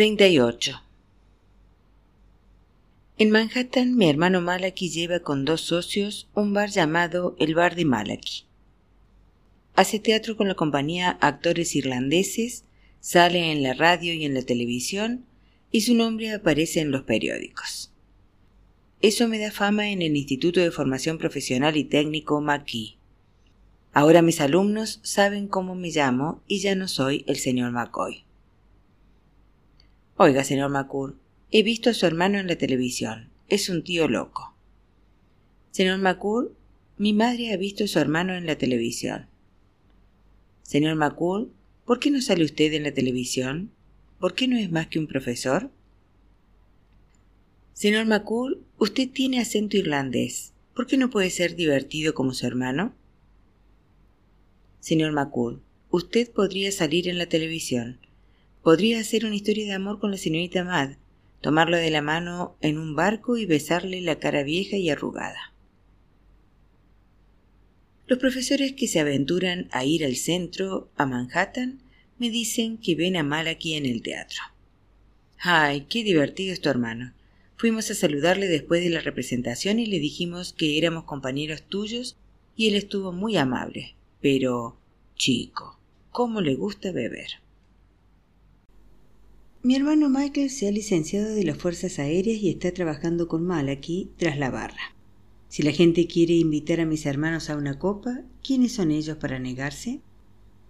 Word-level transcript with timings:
38. 0.00 0.82
En 3.18 3.30
Manhattan, 3.30 3.98
mi 3.98 4.08
hermano 4.08 4.40
Malaki 4.40 4.88
lleva 4.88 5.20
con 5.20 5.44
dos 5.44 5.60
socios 5.60 6.30
un 6.34 6.54
bar 6.54 6.70
llamado 6.70 7.36
el 7.38 7.54
Bar 7.54 7.74
de 7.76 7.84
Malaki. 7.84 8.44
Hace 9.74 9.98
teatro 9.98 10.38
con 10.38 10.48
la 10.48 10.54
compañía 10.54 11.18
Actores 11.20 11.76
Irlandeses, 11.76 12.64
sale 13.00 13.52
en 13.52 13.62
la 13.62 13.74
radio 13.74 14.14
y 14.14 14.24
en 14.24 14.32
la 14.32 14.40
televisión, 14.40 15.26
y 15.70 15.82
su 15.82 15.94
nombre 15.94 16.32
aparece 16.32 16.80
en 16.80 16.92
los 16.92 17.02
periódicos. 17.02 17.92
Eso 19.02 19.28
me 19.28 19.38
da 19.38 19.50
fama 19.50 19.90
en 19.90 20.00
el 20.00 20.16
Instituto 20.16 20.60
de 20.60 20.70
Formación 20.70 21.18
Profesional 21.18 21.76
y 21.76 21.84
Técnico 21.84 22.40
McKee. 22.40 22.96
Ahora 23.92 24.22
mis 24.22 24.40
alumnos 24.40 25.00
saben 25.02 25.46
cómo 25.46 25.74
me 25.74 25.90
llamo 25.90 26.40
y 26.46 26.60
ya 26.60 26.74
no 26.74 26.88
soy 26.88 27.22
el 27.28 27.36
señor 27.36 27.72
McCoy. 27.72 28.24
Oiga, 30.22 30.44
señor 30.44 30.68
McCoy, 30.68 31.14
He 31.50 31.62
visto 31.62 31.88
a 31.88 31.94
su 31.94 32.04
hermano 32.04 32.38
en 32.38 32.46
la 32.46 32.56
televisión. 32.56 33.30
Es 33.48 33.70
un 33.70 33.82
tío 33.82 34.06
loco. 34.06 34.54
Señor 35.70 35.98
McCool, 35.98 36.54
mi 36.98 37.14
madre 37.14 37.54
ha 37.54 37.56
visto 37.56 37.84
a 37.84 37.86
su 37.86 37.98
hermano 37.98 38.34
en 38.34 38.44
la 38.44 38.58
televisión. 38.58 39.28
Señor 40.62 40.96
McCool, 40.96 41.50
¿por 41.86 42.00
qué 42.00 42.10
no 42.10 42.20
sale 42.20 42.44
usted 42.44 42.74
en 42.74 42.82
la 42.82 42.92
televisión? 42.92 43.70
¿Por 44.18 44.34
qué 44.34 44.46
no 44.46 44.58
es 44.58 44.70
más 44.70 44.88
que 44.88 44.98
un 44.98 45.06
profesor? 45.06 45.70
Señor 47.72 48.04
McCool, 48.04 48.62
usted 48.76 49.08
tiene 49.08 49.40
acento 49.40 49.78
irlandés. 49.78 50.52
¿Por 50.76 50.86
qué 50.86 50.98
no 50.98 51.08
puede 51.08 51.30
ser 51.30 51.56
divertido 51.56 52.12
como 52.12 52.34
su 52.34 52.46
hermano? 52.46 52.92
Señor 54.80 55.12
McCool, 55.12 55.62
usted 55.88 56.30
podría 56.30 56.70
salir 56.72 57.08
en 57.08 57.16
la 57.16 57.24
televisión. 57.24 57.98
Podría 58.62 59.00
hacer 59.00 59.24
una 59.24 59.36
historia 59.36 59.64
de 59.64 59.72
amor 59.72 59.98
con 59.98 60.10
la 60.10 60.16
señorita 60.16 60.64
Mad 60.64 60.96
tomarlo 61.40 61.76
de 61.76 61.90
la 61.90 62.02
mano 62.02 62.56
en 62.60 62.78
un 62.78 62.94
barco 62.94 63.36
y 63.36 63.46
besarle 63.46 64.00
la 64.00 64.18
cara 64.18 64.42
vieja 64.42 64.76
y 64.76 64.90
arrugada. 64.90 65.54
Los 68.06 68.18
profesores 68.18 68.72
que 68.72 68.88
se 68.88 69.00
aventuran 69.00 69.68
a 69.70 69.84
ir 69.84 70.04
al 70.04 70.16
centro, 70.16 70.90
a 70.96 71.06
Manhattan, 71.06 71.80
me 72.18 72.28
dicen 72.28 72.76
que 72.76 72.94
ven 72.94 73.16
a 73.16 73.22
Malaki 73.22 73.74
en 73.74 73.86
el 73.86 74.02
teatro. 74.02 74.40
¡Ay, 75.38 75.86
qué 75.88 76.04
divertido 76.04 76.52
es 76.52 76.60
tu 76.60 76.68
hermano! 76.68 77.14
Fuimos 77.56 77.90
a 77.90 77.94
saludarle 77.94 78.48
después 78.48 78.82
de 78.82 78.90
la 78.90 79.00
representación 79.00 79.78
y 79.78 79.86
le 79.86 80.00
dijimos 80.00 80.52
que 80.52 80.76
éramos 80.76 81.04
compañeros 81.04 81.62
tuyos 81.62 82.16
y 82.56 82.68
él 82.68 82.74
estuvo 82.74 83.12
muy 83.12 83.36
amable. 83.36 83.94
Pero, 84.20 84.76
chico, 85.14 85.78
¿cómo 86.10 86.40
le 86.40 86.54
gusta 86.54 86.90
beber? 86.90 87.40
Mi 89.62 89.76
hermano 89.76 90.08
Michael 90.08 90.48
se 90.48 90.68
ha 90.68 90.70
licenciado 90.70 91.34
de 91.34 91.44
las 91.44 91.58
Fuerzas 91.58 91.98
Aéreas 91.98 92.38
y 92.40 92.48
está 92.48 92.72
trabajando 92.72 93.28
con 93.28 93.44
Malaki 93.44 94.10
tras 94.16 94.38
la 94.38 94.50
barra. 94.50 94.96
Si 95.48 95.62
la 95.62 95.70
gente 95.70 96.06
quiere 96.06 96.32
invitar 96.32 96.80
a 96.80 96.86
mis 96.86 97.04
hermanos 97.04 97.50
a 97.50 97.58
una 97.58 97.78
copa, 97.78 98.22
¿quiénes 98.42 98.72
son 98.72 98.90
ellos 98.90 99.18
para 99.18 99.38
negarse? 99.38 100.00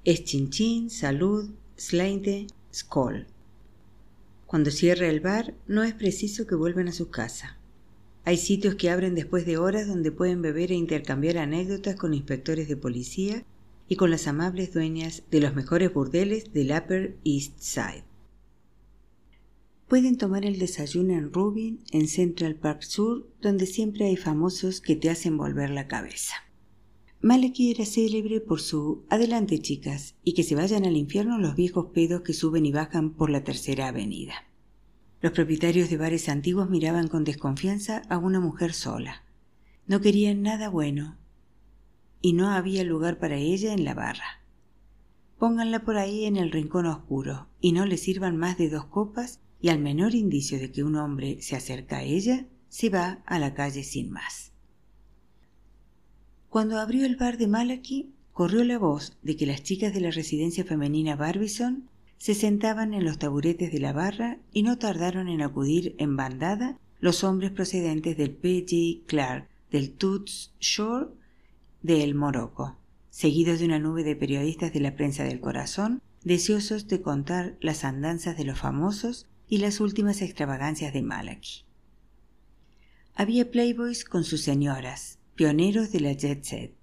Es 0.05 0.25
Chin 0.25 0.91
Salud, 0.91 1.51
Slainte, 1.77 2.49
Skoll. 2.75 3.29
Cuando 4.47 4.73
cierra 4.73 5.07
el 5.07 5.21
bar, 5.21 5.55
no 5.69 5.85
es 5.85 5.95
preciso 5.95 6.49
que 6.49 6.57
vuelvan 6.57 6.89
a 6.89 6.93
su 6.93 7.11
casa. 7.11 7.61
Hay 8.25 8.39
sitios 8.39 8.75
que 8.75 8.91
abren 8.91 9.15
después 9.15 9.47
de 9.47 9.57
horas 9.57 9.87
donde 9.87 10.11
pueden 10.11 10.43
beber 10.43 10.73
e 10.73 10.75
intercambiar 10.75 11.39
anécdotas 11.39 11.95
con 11.95 12.13
inspectores 12.13 12.67
de 12.67 12.77
policía 12.77 13.45
y 13.87 13.95
con 13.95 14.11
las 14.11 14.27
amables 14.27 14.73
dueñas 14.73 15.23
de 15.31 15.41
los 15.41 15.55
mejores 15.55 15.95
burdeles 15.95 16.53
del 16.53 16.73
Upper 16.73 17.17
East 17.25 17.61
Side. 17.61 18.10
Pueden 19.91 20.17
tomar 20.19 20.45
el 20.45 20.61
desayuno 20.61 21.15
en 21.15 21.33
Rubin, 21.33 21.83
en 21.91 22.07
Central 22.07 22.55
Park 22.55 22.83
Sur, 22.83 23.29
donde 23.43 23.67
siempre 23.67 24.07
hay 24.07 24.17
famosos 24.17 24.81
que 24.81 24.95
te 24.95 25.11
hacen 25.11 25.37
volver 25.37 25.71
la 25.71 25.89
cabeza. 25.89 26.35
Maleki 27.23 27.73
era 27.73 27.85
célebre 27.85 28.41
por 28.41 28.61
su 28.61 29.05
adelante 29.11 29.59
chicas 29.59 30.15
y 30.23 30.35
que 30.35 30.45
se 30.45 30.55
vayan 30.55 30.85
al 30.85 30.97
infierno 30.97 31.39
los 31.39 31.57
viejos 31.57 31.87
pedos 31.93 32.21
que 32.21 32.35
suben 32.35 32.67
y 32.67 32.71
bajan 32.71 33.15
por 33.15 33.31
la 33.31 33.43
tercera 33.43 33.89
avenida. 33.89 34.35
Los 35.21 35.33
propietarios 35.33 35.91
de 35.91 35.97
bares 35.97 36.29
antiguos 36.29 36.71
miraban 36.71 37.09
con 37.09 37.25
desconfianza 37.25 38.03
a 38.09 38.17
una 38.17 38.39
mujer 38.39 38.75
sola. 38.75 39.25
No 39.89 40.01
querían 40.01 40.41
nada 40.43 40.69
bueno 40.69 41.19
y 42.23 42.35
no 42.35 42.49
había 42.49 42.85
lugar 42.85 43.19
para 43.19 43.39
ella 43.39 43.73
en 43.73 43.85
la 43.85 43.95
barra. 43.95 44.45
Pónganla 45.41 45.83
por 45.85 45.97
ahí 45.97 46.27
en 46.27 46.37
el 46.37 46.53
rincón 46.53 46.87
oscuro 46.87 47.49
y 47.61 47.73
no 47.73 47.87
le 47.87 47.97
sirvan 47.97 48.37
más 48.37 48.57
de 48.57 48.71
dos 48.71 48.85
copas 48.85 49.41
y 49.61 49.69
al 49.69 49.79
menor 49.79 50.15
indicio 50.15 50.59
de 50.59 50.71
que 50.71 50.83
un 50.83 50.97
hombre 50.97 51.43
se 51.43 51.57
acerca 51.57 51.99
a 51.99 52.03
ella, 52.03 52.47
se 52.69 52.89
va 52.89 53.23
a 53.27 53.39
la 53.39 53.55
calle 53.55 53.85
sin 53.85 54.11
más. 54.11 54.53
Cuando 56.49 56.79
abrió 56.79 57.05
el 57.05 57.17
bar 57.17 57.37
de 57.37 57.47
Malaki, 57.47 58.11
corrió 58.33 58.65
la 58.65 58.79
voz 58.79 59.17
de 59.23 59.37
que 59.37 59.47
las 59.47 59.63
chicas 59.63 59.93
de 59.93 60.01
la 60.01 60.11
residencia 60.11 60.65
femenina 60.65 61.17
Barbizon 61.17 61.89
se 62.19 62.35
sentaban 62.35 62.95
en 62.95 63.05
los 63.05 63.19
taburetes 63.19 63.73
de 63.73 63.81
la 63.81 63.93
barra 63.93 64.39
y 64.53 64.63
no 64.63 64.79
tardaron 64.79 65.29
en 65.29 65.43
acudir 65.43 65.95
en 65.99 66.17
bandada 66.17 66.79
los 67.01 67.25
hombres 67.25 67.51
procedentes 67.51 68.17
del 68.17 68.31
P.J. 68.33 69.07
Clark, 69.07 69.49
del 69.71 69.93
Toots 69.93 70.53
Shore, 70.61 71.09
de 71.83 72.05
El 72.05 72.15
Morocco, 72.15 72.77
seguidos 73.11 73.59
de 73.59 73.67
una 73.67 73.79
nube 73.79 74.05
de 74.05 74.17
periodistas 74.17 74.73
de 74.73 74.81
la 74.81 74.97
prensa 74.97 75.25
del 75.25 75.41
corazón, 75.41 76.03
deseosos 76.25 76.89
de 76.89 77.01
contar 77.01 77.57
las 77.61 77.85
andanzas 77.85 78.37
de 78.37 78.45
los 78.45 78.59
famosos 78.59 79.27
y 79.51 79.59
las 79.59 79.81
últimas 79.81 80.23
extravagancias 80.23 80.95
de 80.95 81.03
Malaki. 81.03 81.65
Había 83.15 83.51
playboys 83.51 84.05
con 84.05 84.23
sus 84.25 84.43
señoras, 84.43 85.19
pioneros 85.35 85.91
de 85.91 86.01
la 86.01 86.13
jet 86.13 86.45
set. 86.45 86.75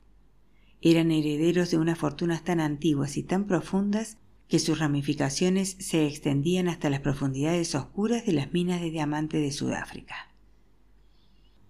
Eran 0.81 1.09
herederos 1.09 1.71
de 1.71 1.77
unas 1.77 1.97
fortunas 1.97 2.43
tan 2.43 2.59
antiguas 2.59 3.17
y 3.17 3.23
tan 3.23 3.47
profundas 3.47 4.17
que 4.49 4.59
sus 4.59 4.79
ramificaciones 4.79 5.77
se 5.79 6.05
extendían 6.05 6.67
hasta 6.67 6.89
las 6.89 6.99
profundidades 6.99 7.73
oscuras 7.73 8.25
de 8.25 8.33
las 8.33 8.51
minas 8.51 8.81
de 8.81 8.91
diamante 8.91 9.37
de 9.37 9.51
Sudáfrica. 9.51 10.33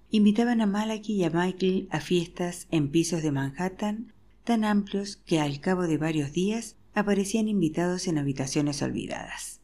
Invitaban 0.09 0.61
a 0.61 0.65
Malaki 0.65 1.13
y 1.13 1.23
a 1.23 1.29
Michael 1.29 1.87
a 1.91 1.99
fiestas 1.99 2.67
en 2.71 2.89
pisos 2.89 3.21
de 3.21 3.31
Manhattan 3.31 4.13
tan 4.43 4.63
amplios 4.63 5.17
que 5.17 5.39
al 5.39 5.59
cabo 5.59 5.83
de 5.83 5.97
varios 5.97 6.31
días 6.31 6.75
aparecían 6.95 7.47
invitados 7.47 8.07
en 8.07 8.17
habitaciones 8.17 8.81
olvidadas. 8.81 9.56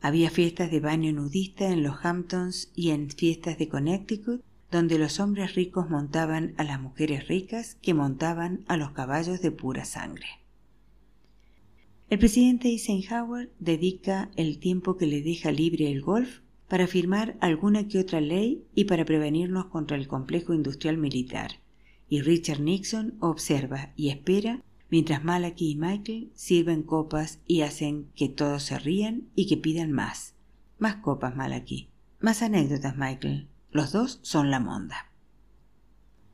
Había 0.00 0.30
fiestas 0.30 0.70
de 0.70 0.80
baño 0.80 1.12
nudista 1.12 1.70
en 1.70 1.82
los 1.82 2.04
Hamptons 2.04 2.70
y 2.74 2.90
en 2.90 3.10
fiestas 3.10 3.58
de 3.58 3.68
Connecticut, 3.68 4.42
donde 4.70 4.98
los 4.98 5.20
hombres 5.20 5.54
ricos 5.54 5.90
montaban 5.90 6.54
a 6.56 6.64
las 6.64 6.80
mujeres 6.80 7.28
ricas 7.28 7.76
que 7.82 7.92
montaban 7.92 8.64
a 8.68 8.76
los 8.76 8.92
caballos 8.92 9.42
de 9.42 9.50
pura 9.50 9.84
sangre. 9.84 10.26
El 12.08 12.18
presidente 12.18 12.68
Eisenhower 12.68 13.52
dedica 13.58 14.30
el 14.36 14.58
tiempo 14.58 14.96
que 14.96 15.06
le 15.06 15.22
deja 15.22 15.52
libre 15.52 15.90
el 15.90 16.00
golf 16.00 16.40
para 16.66 16.86
firmar 16.86 17.36
alguna 17.40 17.88
que 17.88 17.98
otra 17.98 18.20
ley 18.20 18.64
y 18.74 18.84
para 18.84 19.04
prevenirnos 19.04 19.66
contra 19.66 19.96
el 19.96 20.08
complejo 20.08 20.54
industrial 20.54 20.96
militar, 20.96 21.60
y 22.08 22.22
Richard 22.22 22.60
Nixon 22.60 23.16
observa 23.20 23.92
y 23.96 24.08
espera 24.08 24.62
mientras 24.90 25.24
Malaki 25.24 25.70
y 25.70 25.76
Michael 25.76 26.30
sirven 26.34 26.82
copas 26.82 27.40
y 27.46 27.62
hacen 27.62 28.10
que 28.14 28.28
todos 28.28 28.64
se 28.64 28.78
rían 28.78 29.28
y 29.34 29.46
que 29.46 29.56
pidan 29.56 29.92
más. 29.92 30.34
Más 30.78 30.96
copas, 30.96 31.36
Malaki. 31.36 31.88
Más 32.20 32.42
anécdotas, 32.42 32.96
Michael. 32.96 33.48
Los 33.70 33.92
dos 33.92 34.18
son 34.22 34.50
la 34.50 34.60
monda. 34.60 35.10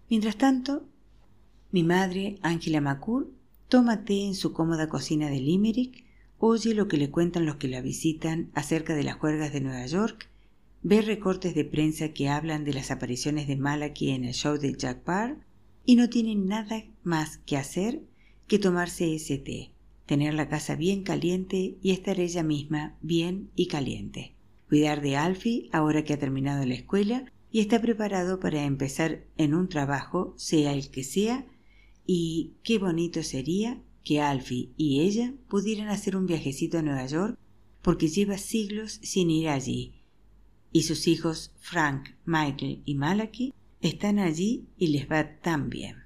Mientras 0.08 0.36
tanto, 0.36 0.88
mi 1.70 1.82
madre, 1.82 2.38
Angela 2.42 2.80
McCool, 2.80 3.34
toma 3.68 4.04
té 4.04 4.24
en 4.24 4.34
su 4.34 4.52
cómoda 4.52 4.88
cocina 4.88 5.28
de 5.28 5.40
Limerick, 5.40 6.04
oye 6.38 6.74
lo 6.74 6.88
que 6.88 6.96
le 6.96 7.10
cuentan 7.10 7.44
los 7.44 7.56
que 7.56 7.68
la 7.68 7.80
visitan 7.80 8.50
acerca 8.54 8.94
de 8.94 9.02
las 9.02 9.16
juergas 9.16 9.52
de 9.52 9.60
Nueva 9.60 9.84
York, 9.86 10.30
ve 10.82 11.02
recortes 11.02 11.54
de 11.54 11.64
prensa 11.64 12.10
que 12.10 12.28
hablan 12.28 12.64
de 12.64 12.72
las 12.72 12.90
apariciones 12.90 13.48
de 13.48 13.56
Malaki 13.56 14.10
en 14.10 14.24
el 14.24 14.34
show 14.34 14.56
de 14.56 14.74
Jack 14.74 15.02
Parr 15.02 15.38
y 15.84 15.96
no 15.96 16.08
tiene 16.08 16.34
nada 16.36 16.84
más 17.02 17.38
que 17.38 17.56
hacer 17.56 18.02
que 18.46 18.58
tomarse 18.58 19.14
ese 19.14 19.38
té, 19.38 19.72
tener 20.06 20.34
la 20.34 20.48
casa 20.48 20.76
bien 20.76 21.02
caliente 21.02 21.76
y 21.82 21.90
estar 21.90 22.20
ella 22.20 22.42
misma 22.42 22.96
bien 23.02 23.50
y 23.56 23.66
caliente. 23.66 24.34
Cuidar 24.68 25.00
de 25.00 25.16
Alfie 25.16 25.68
ahora 25.72 26.04
que 26.04 26.12
ha 26.12 26.18
terminado 26.18 26.64
la 26.64 26.74
escuela 26.74 27.32
y 27.50 27.60
está 27.60 27.80
preparado 27.80 28.40
para 28.40 28.64
empezar 28.64 29.24
en 29.36 29.54
un 29.54 29.68
trabajo, 29.68 30.34
sea 30.36 30.72
el 30.72 30.90
que 30.90 31.04
sea, 31.04 31.46
y 32.06 32.54
qué 32.62 32.78
bonito 32.78 33.22
sería 33.22 33.82
que 34.04 34.20
Alfie 34.20 34.70
y 34.76 35.00
ella 35.00 35.34
pudieran 35.48 35.88
hacer 35.88 36.16
un 36.16 36.26
viajecito 36.26 36.78
a 36.78 36.82
Nueva 36.82 37.06
York 37.06 37.38
porque 37.82 38.08
lleva 38.08 38.38
siglos 38.38 39.00
sin 39.02 39.30
ir 39.30 39.48
allí. 39.48 39.94
Y 40.72 40.82
sus 40.82 41.08
hijos 41.08 41.52
Frank, 41.58 42.10
Michael 42.24 42.82
y 42.84 42.94
Malaki 42.94 43.52
están 43.80 44.18
allí 44.18 44.66
y 44.76 44.88
les 44.88 45.10
va 45.10 45.40
tan 45.40 45.70
bien. 45.70 46.05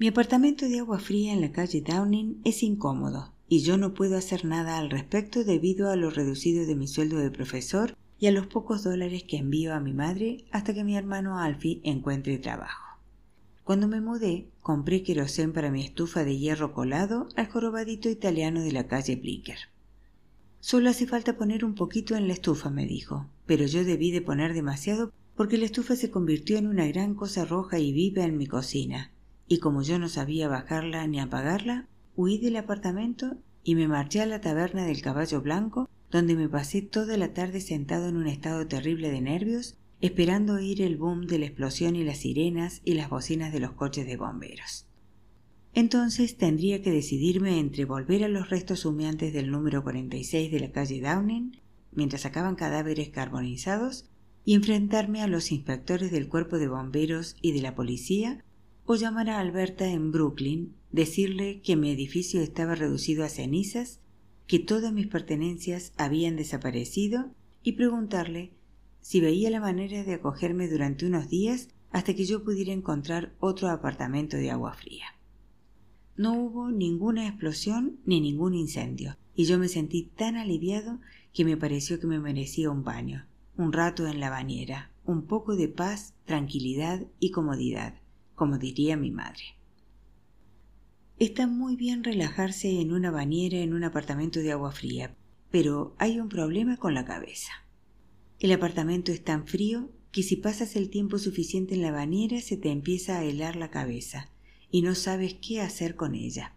Mi 0.00 0.06
apartamento 0.06 0.68
de 0.68 0.78
agua 0.78 1.00
fría 1.00 1.32
en 1.32 1.40
la 1.40 1.50
calle 1.50 1.80
Downing 1.80 2.40
es 2.44 2.62
incómodo, 2.62 3.32
y 3.48 3.62
yo 3.62 3.76
no 3.76 3.94
puedo 3.94 4.16
hacer 4.16 4.44
nada 4.44 4.78
al 4.78 4.90
respecto 4.90 5.42
debido 5.42 5.90
a 5.90 5.96
lo 5.96 6.08
reducido 6.10 6.64
de 6.66 6.76
mi 6.76 6.86
sueldo 6.86 7.18
de 7.18 7.32
profesor 7.32 7.96
y 8.16 8.28
a 8.28 8.30
los 8.30 8.46
pocos 8.46 8.84
dólares 8.84 9.24
que 9.24 9.38
envío 9.38 9.74
a 9.74 9.80
mi 9.80 9.92
madre 9.92 10.44
hasta 10.52 10.72
que 10.72 10.84
mi 10.84 10.96
hermano 10.96 11.40
Alfie 11.40 11.80
encuentre 11.82 12.38
trabajo. 12.38 13.00
Cuando 13.64 13.88
me 13.88 14.00
mudé, 14.00 14.46
compré 14.60 15.02
querosén 15.02 15.52
para 15.52 15.72
mi 15.72 15.82
estufa 15.82 16.22
de 16.22 16.38
hierro 16.38 16.72
colado 16.72 17.28
al 17.34 17.48
jorobadito 17.48 18.08
italiano 18.08 18.62
de 18.62 18.70
la 18.70 18.86
calle 18.86 19.16
Blicker. 19.16 19.58
Solo 20.60 20.90
hace 20.90 21.08
falta 21.08 21.36
poner 21.36 21.64
un 21.64 21.74
poquito 21.74 22.14
en 22.14 22.28
la 22.28 22.34
estufa, 22.34 22.70
me 22.70 22.86
dijo, 22.86 23.26
pero 23.46 23.66
yo 23.66 23.82
debí 23.82 24.12
de 24.12 24.22
poner 24.22 24.54
demasiado 24.54 25.12
porque 25.34 25.58
la 25.58 25.64
estufa 25.64 25.96
se 25.96 26.12
convirtió 26.12 26.56
en 26.56 26.68
una 26.68 26.86
gran 26.86 27.16
cosa 27.16 27.44
roja 27.44 27.80
y 27.80 27.92
viva 27.92 28.22
en 28.24 28.38
mi 28.38 28.46
cocina, 28.46 29.10
y 29.48 29.58
como 29.58 29.82
yo 29.82 29.98
no 29.98 30.08
sabía 30.08 30.46
bajarla 30.48 31.06
ni 31.06 31.18
apagarla, 31.20 31.88
huí 32.16 32.38
del 32.38 32.56
apartamento 32.56 33.38
y 33.64 33.74
me 33.74 33.88
marché 33.88 34.20
a 34.20 34.26
la 34.26 34.40
taberna 34.40 34.84
del 34.84 35.02
caballo 35.02 35.40
blanco, 35.40 35.88
donde 36.10 36.36
me 36.36 36.48
pasé 36.48 36.82
toda 36.82 37.16
la 37.16 37.32
tarde 37.32 37.60
sentado 37.60 38.08
en 38.08 38.16
un 38.16 38.26
estado 38.26 38.66
terrible 38.66 39.10
de 39.10 39.20
nervios, 39.20 39.76
esperando 40.00 40.54
oír 40.54 40.82
el 40.82 40.96
boom 40.96 41.26
de 41.26 41.38
la 41.38 41.46
explosión 41.46 41.96
y 41.96 42.04
las 42.04 42.18
sirenas 42.18 42.82
y 42.84 42.94
las 42.94 43.10
bocinas 43.10 43.52
de 43.52 43.60
los 43.60 43.72
coches 43.72 44.06
de 44.06 44.16
bomberos. 44.16 44.86
Entonces 45.74 46.36
tendría 46.36 46.82
que 46.82 46.90
decidirme 46.90 47.58
entre 47.58 47.84
volver 47.84 48.24
a 48.24 48.28
los 48.28 48.50
restos 48.50 48.84
humeantes 48.84 49.32
del 49.32 49.50
número 49.50 49.82
46 49.82 50.50
de 50.50 50.60
la 50.60 50.72
calle 50.72 51.00
Downing, 51.00 51.60
mientras 51.92 52.22
sacaban 52.22 52.54
cadáveres 52.54 53.10
carbonizados, 53.10 54.08
y 54.44 54.54
enfrentarme 54.54 55.20
a 55.20 55.26
los 55.26 55.52
inspectores 55.52 56.10
del 56.10 56.28
cuerpo 56.28 56.58
de 56.58 56.68
bomberos 56.68 57.36
y 57.42 57.52
de 57.52 57.60
la 57.60 57.74
policía, 57.74 58.44
o 58.90 58.94
llamar 58.94 59.28
a 59.28 59.38
Alberta 59.38 59.86
en 59.86 60.12
Brooklyn, 60.12 60.74
decirle 60.92 61.60
que 61.60 61.76
mi 61.76 61.90
edificio 61.90 62.40
estaba 62.40 62.74
reducido 62.74 63.22
a 63.22 63.28
cenizas, 63.28 64.00
que 64.46 64.60
todas 64.60 64.94
mis 64.94 65.06
pertenencias 65.08 65.92
habían 65.98 66.36
desaparecido, 66.36 67.26
y 67.62 67.72
preguntarle 67.72 68.54
si 69.02 69.20
veía 69.20 69.50
la 69.50 69.60
manera 69.60 70.04
de 70.04 70.14
acogerme 70.14 70.68
durante 70.68 71.04
unos 71.04 71.28
días 71.28 71.68
hasta 71.90 72.14
que 72.14 72.24
yo 72.24 72.42
pudiera 72.44 72.72
encontrar 72.72 73.34
otro 73.40 73.68
apartamento 73.68 74.38
de 74.38 74.50
agua 74.50 74.72
fría. 74.72 75.04
No 76.16 76.32
hubo 76.32 76.70
ninguna 76.70 77.28
explosión 77.28 77.98
ni 78.06 78.22
ningún 78.22 78.54
incendio, 78.54 79.18
y 79.34 79.44
yo 79.44 79.58
me 79.58 79.68
sentí 79.68 80.04
tan 80.16 80.36
aliviado 80.36 80.98
que 81.34 81.44
me 81.44 81.58
pareció 81.58 82.00
que 82.00 82.06
me 82.06 82.20
merecía 82.20 82.70
un 82.70 82.84
baño, 82.84 83.26
un 83.58 83.70
rato 83.70 84.06
en 84.06 84.18
la 84.18 84.30
bañera, 84.30 84.90
un 85.04 85.26
poco 85.26 85.56
de 85.56 85.68
paz, 85.68 86.14
tranquilidad 86.24 87.06
y 87.20 87.32
comodidad, 87.32 88.00
como 88.38 88.56
diría 88.56 88.96
mi 88.96 89.10
madre. 89.10 89.42
Está 91.18 91.48
muy 91.48 91.74
bien 91.74 92.04
relajarse 92.04 92.80
en 92.80 92.92
una 92.92 93.10
bañera 93.10 93.58
en 93.58 93.74
un 93.74 93.82
apartamento 93.82 94.38
de 94.38 94.52
agua 94.52 94.70
fría, 94.70 95.16
pero 95.50 95.96
hay 95.98 96.20
un 96.20 96.28
problema 96.28 96.76
con 96.76 96.94
la 96.94 97.04
cabeza. 97.04 97.50
El 98.38 98.52
apartamento 98.52 99.10
es 99.10 99.24
tan 99.24 99.48
frío 99.48 99.90
que 100.12 100.22
si 100.22 100.36
pasas 100.36 100.76
el 100.76 100.88
tiempo 100.88 101.18
suficiente 101.18 101.74
en 101.74 101.82
la 101.82 101.90
bañera 101.90 102.40
se 102.40 102.56
te 102.56 102.70
empieza 102.70 103.18
a 103.18 103.24
helar 103.24 103.56
la 103.56 103.70
cabeza 103.70 104.30
y 104.70 104.82
no 104.82 104.94
sabes 104.94 105.34
qué 105.34 105.60
hacer 105.60 105.96
con 105.96 106.14
ella. 106.14 106.54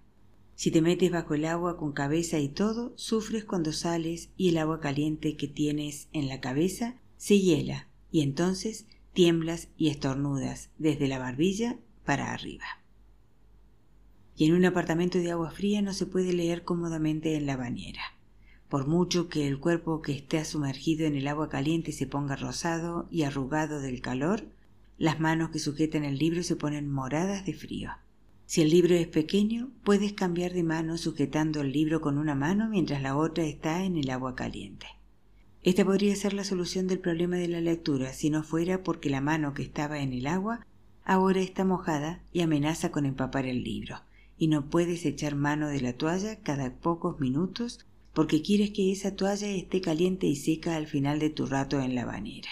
Si 0.54 0.70
te 0.70 0.84
metes 0.84 1.10
bajo 1.10 1.34
el 1.34 1.46
agua 1.46 1.76
con 1.76 1.94
cabeza 1.94 2.38
y 2.38 2.50
todo, 2.50 2.94
sufres 2.96 3.46
cuando 3.46 3.74
sales 3.74 4.30
y 4.38 4.50
el 4.50 4.60
agua 4.60 4.80
caliente 4.80 5.36
que 5.36 5.48
tienes 5.48 6.08
en 6.14 6.28
la 6.28 6.40
cabeza 6.40 7.02
se 7.18 7.40
hiela 7.40 7.88
y 8.12 8.22
entonces 8.22 8.86
tiemblas 9.14 9.68
y 9.78 9.90
estornudas 9.90 10.70
desde 10.78 11.08
la 11.08 11.20
barbilla 11.20 11.78
para 12.06 12.34
arriba. 12.34 12.66
Y 14.36 14.46
en 14.46 14.56
un 14.56 14.66
apartamento 14.66 15.18
de 15.18 15.32
agua 15.32 15.52
fría 15.52 15.82
no 15.82 15.94
se 15.94 16.06
puede 16.06 16.34
leer 16.34 16.64
cómodamente 16.64 17.36
en 17.36 17.46
la 17.46 17.58
bañera. 17.58 18.02
Por 18.70 18.88
mucho 18.88 19.28
que 19.28 19.48
el 19.48 19.60
cuerpo 19.60 20.02
que 20.02 20.14
esté 20.14 20.44
sumergido 20.46 21.06
en 21.06 21.16
el 21.16 21.28
agua 21.28 21.50
caliente 21.50 21.92
se 21.92 22.08
ponga 22.08 22.38
rosado 22.38 23.08
y 23.12 23.24
arrugado 23.24 23.82
del 23.82 24.02
calor, 24.02 24.46
las 24.98 25.20
manos 25.20 25.50
que 25.50 25.60
sujetan 25.60 26.06
el 26.06 26.18
libro 26.18 26.42
se 26.42 26.56
ponen 26.56 26.90
moradas 26.90 27.46
de 27.46 27.54
frío. 27.54 27.92
Si 28.46 28.62
el 28.62 28.70
libro 28.70 28.96
es 28.96 29.08
pequeño, 29.08 29.72
puedes 29.84 30.14
cambiar 30.14 30.54
de 30.54 30.64
mano 30.64 30.98
sujetando 30.98 31.62
el 31.62 31.72
libro 31.72 32.02
con 32.02 32.18
una 32.18 32.36
mano 32.36 32.70
mientras 32.70 33.02
la 33.02 33.18
otra 33.18 33.44
está 33.44 33.84
en 33.84 33.98
el 33.98 34.10
agua 34.10 34.36
caliente. 34.36 34.88
Esta 35.64 35.86
podría 35.86 36.16
ser 36.16 36.34
la 36.34 36.44
solución 36.44 36.88
del 36.88 37.00
problema 37.00 37.36
de 37.36 37.48
la 37.48 37.62
lectura 37.62 38.14
si 38.14 38.30
no 38.30 38.42
fuera 38.44 38.84
porque 38.84 39.10
la 39.10 39.22
mano 39.22 39.54
que 39.54 39.62
estaba 39.62 40.00
en 40.00 40.12
el 40.12 40.26
agua 40.26 40.66
ahora 41.04 41.42
está 41.42 41.66
mojada 41.66 42.24
y 42.34 42.42
amenaza 42.42 42.92
con 42.92 43.06
empapar 43.06 43.46
el 43.46 43.64
libro, 43.64 43.98
y 44.38 44.48
no 44.48 44.70
puedes 44.70 45.06
echar 45.06 45.36
mano 45.36 45.68
de 45.68 45.82
la 45.82 45.94
toalla 45.94 46.40
cada 46.40 46.74
pocos 46.74 47.20
minutos 47.20 47.86
porque 48.14 48.42
quieres 48.42 48.72
que 48.72 48.92
esa 48.92 49.16
toalla 49.16 49.48
esté 49.48 49.82
caliente 49.82 50.28
y 50.28 50.36
seca 50.36 50.76
al 50.76 50.88
final 50.88 51.20
de 51.20 51.30
tu 51.30 51.46
rato 51.46 51.80
en 51.80 51.96
la 51.96 52.06
bañera. 52.06 52.50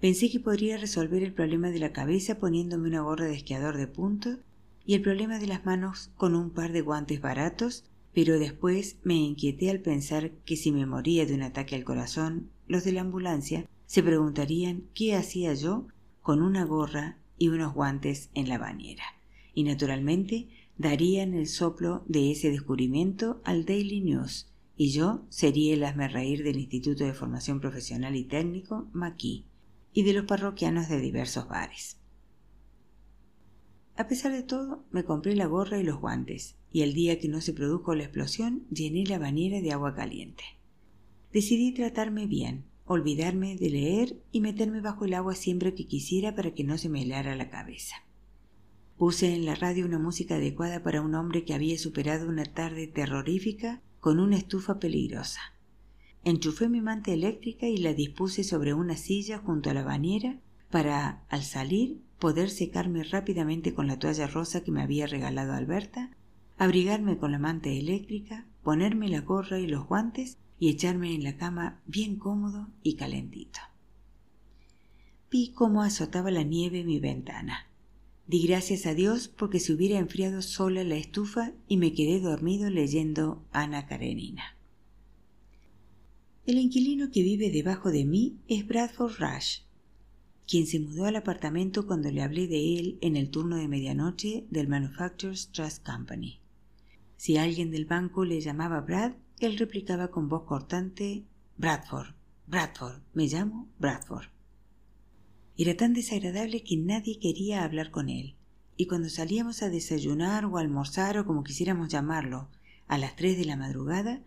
Pensé 0.00 0.30
que 0.30 0.40
podría 0.40 0.76
resolver 0.76 1.22
el 1.22 1.32
problema 1.32 1.70
de 1.70 1.78
la 1.78 1.92
cabeza 1.92 2.38
poniéndome 2.38 2.88
una 2.88 3.00
gorra 3.00 3.24
de 3.24 3.34
esquiador 3.34 3.78
de 3.78 3.86
punto 3.86 4.38
y 4.84 4.94
el 4.94 5.02
problema 5.02 5.38
de 5.38 5.46
las 5.46 5.64
manos 5.64 6.10
con 6.16 6.34
un 6.34 6.50
par 6.50 6.72
de 6.72 6.82
guantes 6.82 7.20
baratos, 7.20 7.84
pero 8.16 8.38
después 8.38 8.96
me 9.04 9.14
inquieté 9.14 9.68
al 9.68 9.80
pensar 9.80 10.30
que 10.46 10.56
si 10.56 10.72
me 10.72 10.86
moría 10.86 11.26
de 11.26 11.34
un 11.34 11.42
ataque 11.42 11.76
al 11.76 11.84
corazón, 11.84 12.48
los 12.66 12.82
de 12.82 12.92
la 12.92 13.02
ambulancia 13.02 13.68
se 13.84 14.02
preguntarían 14.02 14.84
qué 14.94 15.14
hacía 15.14 15.52
yo 15.52 15.86
con 16.22 16.40
una 16.40 16.64
gorra 16.64 17.18
y 17.36 17.48
unos 17.48 17.74
guantes 17.74 18.30
en 18.32 18.48
la 18.48 18.56
bañera. 18.56 19.04
Y 19.52 19.64
naturalmente 19.64 20.48
darían 20.78 21.34
el 21.34 21.46
soplo 21.46 22.04
de 22.08 22.30
ese 22.30 22.50
descubrimiento 22.50 23.42
al 23.44 23.66
Daily 23.66 24.00
News, 24.00 24.50
y 24.78 24.92
yo 24.92 25.26
sería 25.28 25.74
el 25.74 25.84
asme 25.84 26.08
reír 26.08 26.42
del 26.42 26.56
Instituto 26.56 27.04
de 27.04 27.12
Formación 27.12 27.60
Profesional 27.60 28.16
y 28.16 28.24
Técnico 28.24 28.88
McKee 28.94 29.44
y 29.92 30.04
de 30.04 30.14
los 30.14 30.24
parroquianos 30.24 30.88
de 30.88 31.02
diversos 31.02 31.48
bares. 31.48 31.98
A 33.98 34.08
pesar 34.08 34.32
de 34.32 34.42
todo, 34.42 34.84
me 34.90 35.04
compré 35.04 35.36
la 35.36 35.46
gorra 35.46 35.78
y 35.78 35.82
los 35.82 36.00
guantes, 36.00 36.56
y 36.76 36.82
el 36.82 36.92
día 36.92 37.18
que 37.18 37.28
no 37.28 37.40
se 37.40 37.54
produjo 37.54 37.94
la 37.94 38.02
explosión 38.02 38.66
llené 38.70 39.06
la 39.06 39.18
bañera 39.18 39.62
de 39.62 39.72
agua 39.72 39.94
caliente. 39.94 40.44
Decidí 41.32 41.72
tratarme 41.72 42.26
bien, 42.26 42.66
olvidarme 42.84 43.56
de 43.56 43.70
leer 43.70 44.22
y 44.30 44.42
meterme 44.42 44.82
bajo 44.82 45.06
el 45.06 45.14
agua 45.14 45.34
siempre 45.34 45.72
que 45.72 45.86
quisiera 45.86 46.34
para 46.34 46.50
que 46.50 46.64
no 46.64 46.76
se 46.76 46.90
me 46.90 47.00
helara 47.00 47.34
la 47.34 47.48
cabeza. 47.48 47.96
Puse 48.98 49.34
en 49.34 49.46
la 49.46 49.54
radio 49.54 49.86
una 49.86 49.98
música 49.98 50.34
adecuada 50.34 50.82
para 50.82 51.00
un 51.00 51.14
hombre 51.14 51.46
que 51.46 51.54
había 51.54 51.78
superado 51.78 52.28
una 52.28 52.44
tarde 52.44 52.86
terrorífica 52.86 53.80
con 53.98 54.20
una 54.20 54.36
estufa 54.36 54.78
peligrosa. 54.78 55.40
Enchufé 56.24 56.68
mi 56.68 56.82
manta 56.82 57.10
eléctrica 57.10 57.66
y 57.66 57.78
la 57.78 57.94
dispuse 57.94 58.44
sobre 58.44 58.74
una 58.74 58.98
silla 58.98 59.38
junto 59.38 59.70
a 59.70 59.72
la 59.72 59.82
bañera 59.82 60.42
para, 60.70 61.24
al 61.30 61.42
salir, 61.42 62.02
poder 62.18 62.50
secarme 62.50 63.02
rápidamente 63.02 63.72
con 63.72 63.86
la 63.86 63.98
toalla 63.98 64.26
rosa 64.26 64.62
que 64.62 64.72
me 64.72 64.82
había 64.82 65.06
regalado 65.06 65.54
Alberta, 65.54 66.10
abrigarme 66.58 67.18
con 67.18 67.32
la 67.32 67.38
manta 67.38 67.68
eléctrica, 67.68 68.46
ponerme 68.62 69.08
la 69.08 69.20
gorra 69.20 69.58
y 69.58 69.66
los 69.66 69.86
guantes 69.86 70.38
y 70.58 70.70
echarme 70.70 71.14
en 71.14 71.22
la 71.22 71.36
cama 71.36 71.80
bien 71.86 72.16
cómodo 72.16 72.68
y 72.82 72.94
calentito. 72.94 73.60
Vi 75.30 75.52
cómo 75.52 75.82
azotaba 75.82 76.30
la 76.30 76.42
nieve 76.42 76.84
mi 76.84 76.98
ventana. 76.98 77.66
Di 78.26 78.46
gracias 78.46 78.86
a 78.86 78.94
Dios 78.94 79.28
porque 79.28 79.60
se 79.60 79.72
hubiera 79.72 79.98
enfriado 79.98 80.42
sola 80.42 80.82
la 80.82 80.96
estufa 80.96 81.52
y 81.68 81.76
me 81.76 81.92
quedé 81.92 82.20
dormido 82.20 82.70
leyendo 82.70 83.44
Ana 83.52 83.86
Karenina. 83.86 84.56
El 86.46 86.58
inquilino 86.58 87.10
que 87.10 87.22
vive 87.22 87.50
debajo 87.50 87.90
de 87.90 88.04
mí 88.04 88.38
es 88.48 88.66
Bradford 88.66 89.18
Rush, 89.18 89.60
quien 90.46 90.66
se 90.66 90.78
mudó 90.78 91.06
al 91.06 91.16
apartamento 91.16 91.86
cuando 91.86 92.10
le 92.10 92.22
hablé 92.22 92.46
de 92.46 92.78
él 92.78 92.98
en 93.00 93.16
el 93.16 93.30
turno 93.30 93.56
de 93.56 93.68
medianoche 93.68 94.46
del 94.50 94.68
Manufacturers 94.68 95.50
Trust 95.50 95.84
Company. 95.84 96.38
Si 97.16 97.36
alguien 97.38 97.70
del 97.70 97.86
banco 97.86 98.24
le 98.24 98.40
llamaba 98.40 98.80
Brad, 98.80 99.12
él 99.40 99.58
replicaba 99.58 100.10
con 100.10 100.28
voz 100.28 100.44
cortante 100.44 101.24
Bradford, 101.56 102.14
Bradford, 102.46 103.00
me 103.14 103.26
llamo 103.26 103.68
Bradford. 103.78 104.28
Era 105.58 105.76
tan 105.76 105.94
desagradable 105.94 106.62
que 106.62 106.76
nadie 106.76 107.18
quería 107.18 107.64
hablar 107.64 107.90
con 107.90 108.08
él, 108.08 108.36
y 108.76 108.86
cuando 108.86 109.08
salíamos 109.08 109.62
a 109.62 109.70
desayunar 109.70 110.44
o 110.44 110.58
almorzar 110.58 111.18
o 111.18 111.24
como 111.24 111.44
quisiéramos 111.44 111.88
llamarlo, 111.88 112.50
a 112.86 112.98
las 112.98 113.16
tres 113.16 113.38
de 113.38 113.46
la 113.46 113.56
madrugada, 113.56 114.22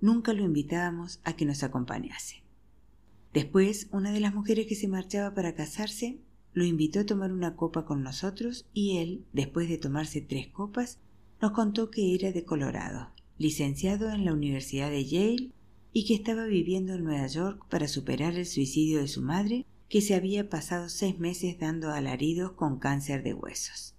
nunca 0.00 0.32
lo 0.34 0.44
invitábamos 0.44 1.20
a 1.24 1.34
que 1.34 1.46
nos 1.46 1.62
acompañase. 1.62 2.42
Después, 3.32 3.88
una 3.90 4.12
de 4.12 4.20
las 4.20 4.34
mujeres 4.34 4.66
que 4.66 4.76
se 4.76 4.86
marchaba 4.86 5.34
para 5.34 5.54
casarse 5.54 6.20
lo 6.52 6.64
invitó 6.64 7.00
a 7.00 7.06
tomar 7.06 7.32
una 7.32 7.56
copa 7.56 7.84
con 7.84 8.02
nosotros 8.02 8.66
y 8.72 8.98
él, 8.98 9.24
después 9.32 9.68
de 9.68 9.78
tomarse 9.78 10.20
tres 10.20 10.46
copas, 10.48 11.00
nos 11.44 11.52
contó 11.52 11.90
que 11.90 12.14
era 12.14 12.32
de 12.32 12.46
Colorado, 12.46 13.10
licenciado 13.36 14.10
en 14.10 14.24
la 14.24 14.32
Universidad 14.32 14.88
de 14.88 15.04
Yale 15.04 15.50
y 15.92 16.06
que 16.06 16.14
estaba 16.14 16.46
viviendo 16.46 16.94
en 16.94 17.04
Nueva 17.04 17.26
York 17.26 17.66
para 17.68 17.86
superar 17.86 18.32
el 18.32 18.46
suicidio 18.46 19.00
de 19.00 19.08
su 19.08 19.20
madre, 19.20 19.66
que 19.90 20.00
se 20.00 20.14
había 20.14 20.48
pasado 20.48 20.88
seis 20.88 21.18
meses 21.18 21.58
dando 21.58 21.92
alaridos 21.92 22.52
con 22.52 22.78
cáncer 22.78 23.22
de 23.22 23.34
huesos. 23.34 23.94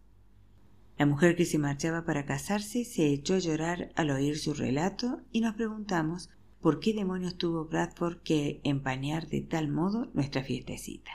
La 0.97 1.05
mujer 1.05 1.35
que 1.35 1.45
se 1.45 1.59
marchaba 1.59 2.03
para 2.03 2.25
casarse 2.25 2.83
se 2.83 3.13
echó 3.13 3.35
a 3.35 3.39
llorar 3.39 3.91
al 3.93 4.09
oír 4.09 4.39
su 4.39 4.55
relato 4.55 5.21
y 5.31 5.41
nos 5.41 5.53
preguntamos 5.53 6.31
por 6.61 6.79
qué 6.79 6.95
demonios 6.95 7.37
tuvo 7.37 7.65
Bradford 7.65 8.23
que 8.23 8.59
empañar 8.63 9.27
de 9.27 9.41
tal 9.41 9.67
modo 9.67 10.09
nuestra 10.15 10.43
fiestecita. 10.43 11.11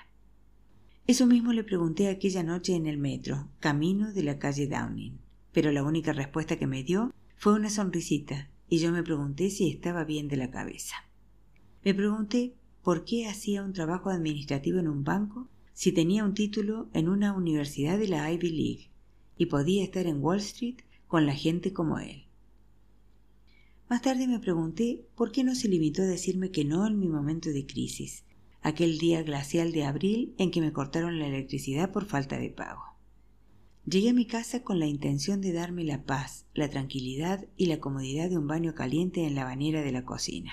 Eso 1.08 1.26
mismo 1.26 1.52
le 1.52 1.64
pregunté 1.64 2.06
aquella 2.06 2.44
noche 2.44 2.76
en 2.76 2.87
el 2.87 2.99
metro, 2.99 3.49
camino 3.58 4.12
de 4.12 4.22
la 4.22 4.38
calle 4.38 4.68
Downing, 4.68 5.18
pero 5.52 5.73
la 5.73 5.83
única 5.83 6.12
respuesta 6.12 6.59
que 6.59 6.66
me 6.66 6.83
dio 6.83 7.12
fue 7.37 7.54
una 7.54 7.71
sonrisita 7.71 8.50
y 8.69 8.78
yo 8.78 8.92
me 8.92 9.02
pregunté 9.02 9.50
si 9.50 9.71
estaba 9.71 10.04
bien 10.04 10.28
de 10.28 10.37
la 10.37 10.50
cabeza. 10.50 10.97
Me 11.85 11.95
pregunté 11.95 12.54
por 12.83 13.04
qué 13.04 13.26
hacía 13.26 13.62
un 13.62 13.73
trabajo 13.73 14.11
administrativo 14.11 14.78
en 14.78 14.88
un 14.88 15.04
banco 15.04 15.49
si 15.73 15.92
tenía 15.92 16.25
un 16.25 16.35
título 16.35 16.88
en 16.92 17.09
una 17.09 17.33
universidad 17.33 17.99
de 17.99 18.09
la 18.09 18.30
Ivy 18.30 18.50
League 18.50 18.90
y 19.37 19.47
podía 19.47 19.83
estar 19.83 20.07
en 20.07 20.23
Wall 20.23 20.38
Street 20.38 20.76
con 21.09 21.26
la 21.26 21.35
gente 21.35 21.73
como 21.73 21.99
él. 21.99 22.26
Más 23.88 24.02
tarde 24.02 24.28
me 24.28 24.38
pregunté 24.38 25.07
por 25.16 25.33
qué 25.33 25.42
no 25.42 25.54
se 25.54 25.69
limitó 25.69 26.02
a 26.02 26.07
decirme 26.07 26.50
que 26.50 26.64
no 26.64 26.87
en 26.87 26.99
mi 26.99 27.09
momento 27.09 27.49
de 27.49 27.66
crisis, 27.66 28.25
aquel 28.62 28.99
día 28.99 29.23
glacial 29.23 29.73
de 29.73 29.85
abril 29.85 30.35
en 30.38 30.50
que 30.50 30.61
me 30.61 30.73
cortaron 30.73 31.19
la 31.19 31.26
electricidad 31.26 31.90
por 31.90 32.04
falta 32.04 32.38
de 32.38 32.50
pago. 32.50 32.89
Llegué 33.87 34.10
a 34.10 34.14
mi 34.14 34.26
casa 34.26 34.62
con 34.62 34.78
la 34.78 34.87
intención 34.87 35.40
de 35.40 35.52
darme 35.52 35.84
la 35.84 36.04
paz, 36.04 36.46
la 36.54 36.68
tranquilidad 36.68 37.46
y 37.56 37.66
la 37.66 37.80
comodidad 37.80 38.28
de 38.28 38.38
un 38.38 38.46
baño 38.46 38.75
caliente 38.75 39.26
en 39.26 39.34
la 39.34 39.44
bañera 39.44 39.82
de 39.82 39.90
la 39.90 40.04
cocina. 40.04 40.52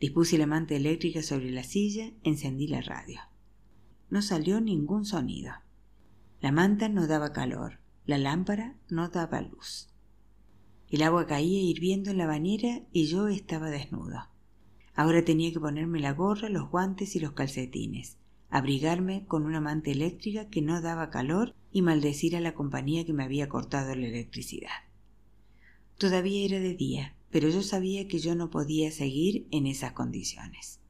Dispuse 0.00 0.36
la 0.36 0.46
manta 0.46 0.74
eléctrica 0.74 1.22
sobre 1.22 1.50
la 1.50 1.62
silla, 1.62 2.10
encendí 2.24 2.66
la 2.66 2.80
radio. 2.80 3.20
No 4.08 4.22
salió 4.22 4.60
ningún 4.60 5.04
sonido. 5.04 5.52
La 6.40 6.52
manta 6.52 6.88
no 6.88 7.06
daba 7.06 7.32
calor, 7.32 7.80
la 8.06 8.18
lámpara 8.18 8.76
no 8.88 9.08
daba 9.08 9.40
luz. 9.42 9.88
El 10.88 11.02
agua 11.02 11.26
caía 11.26 11.62
hirviendo 11.62 12.10
en 12.10 12.18
la 12.18 12.26
bañera 12.26 12.80
y 12.92 13.06
yo 13.06 13.28
estaba 13.28 13.70
desnudo. 13.70 14.28
Ahora 14.94 15.24
tenía 15.24 15.52
que 15.52 15.60
ponerme 15.60 16.00
la 16.00 16.12
gorra, 16.12 16.48
los 16.48 16.68
guantes 16.68 17.14
y 17.14 17.20
los 17.20 17.32
calcetines, 17.32 18.18
abrigarme 18.50 19.24
con 19.26 19.46
una 19.46 19.60
manta 19.60 19.90
eléctrica 19.90 20.48
que 20.48 20.60
no 20.60 20.80
daba 20.82 21.10
calor 21.10 21.54
y 21.72 21.82
maldecir 21.82 22.36
a 22.36 22.40
la 22.40 22.54
compañía 22.54 23.04
que 23.06 23.12
me 23.12 23.24
había 23.24 23.48
cortado 23.48 23.94
la 23.94 24.06
electricidad. 24.06 24.70
Todavía 25.98 26.44
era 26.44 26.58
de 26.58 26.74
día, 26.74 27.14
pero 27.30 27.48
yo 27.48 27.62
sabía 27.62 28.08
que 28.08 28.18
yo 28.18 28.34
no 28.34 28.50
podía 28.50 28.90
seguir 28.90 29.46
en 29.50 29.66
esas 29.66 29.92
condiciones. 29.92 30.80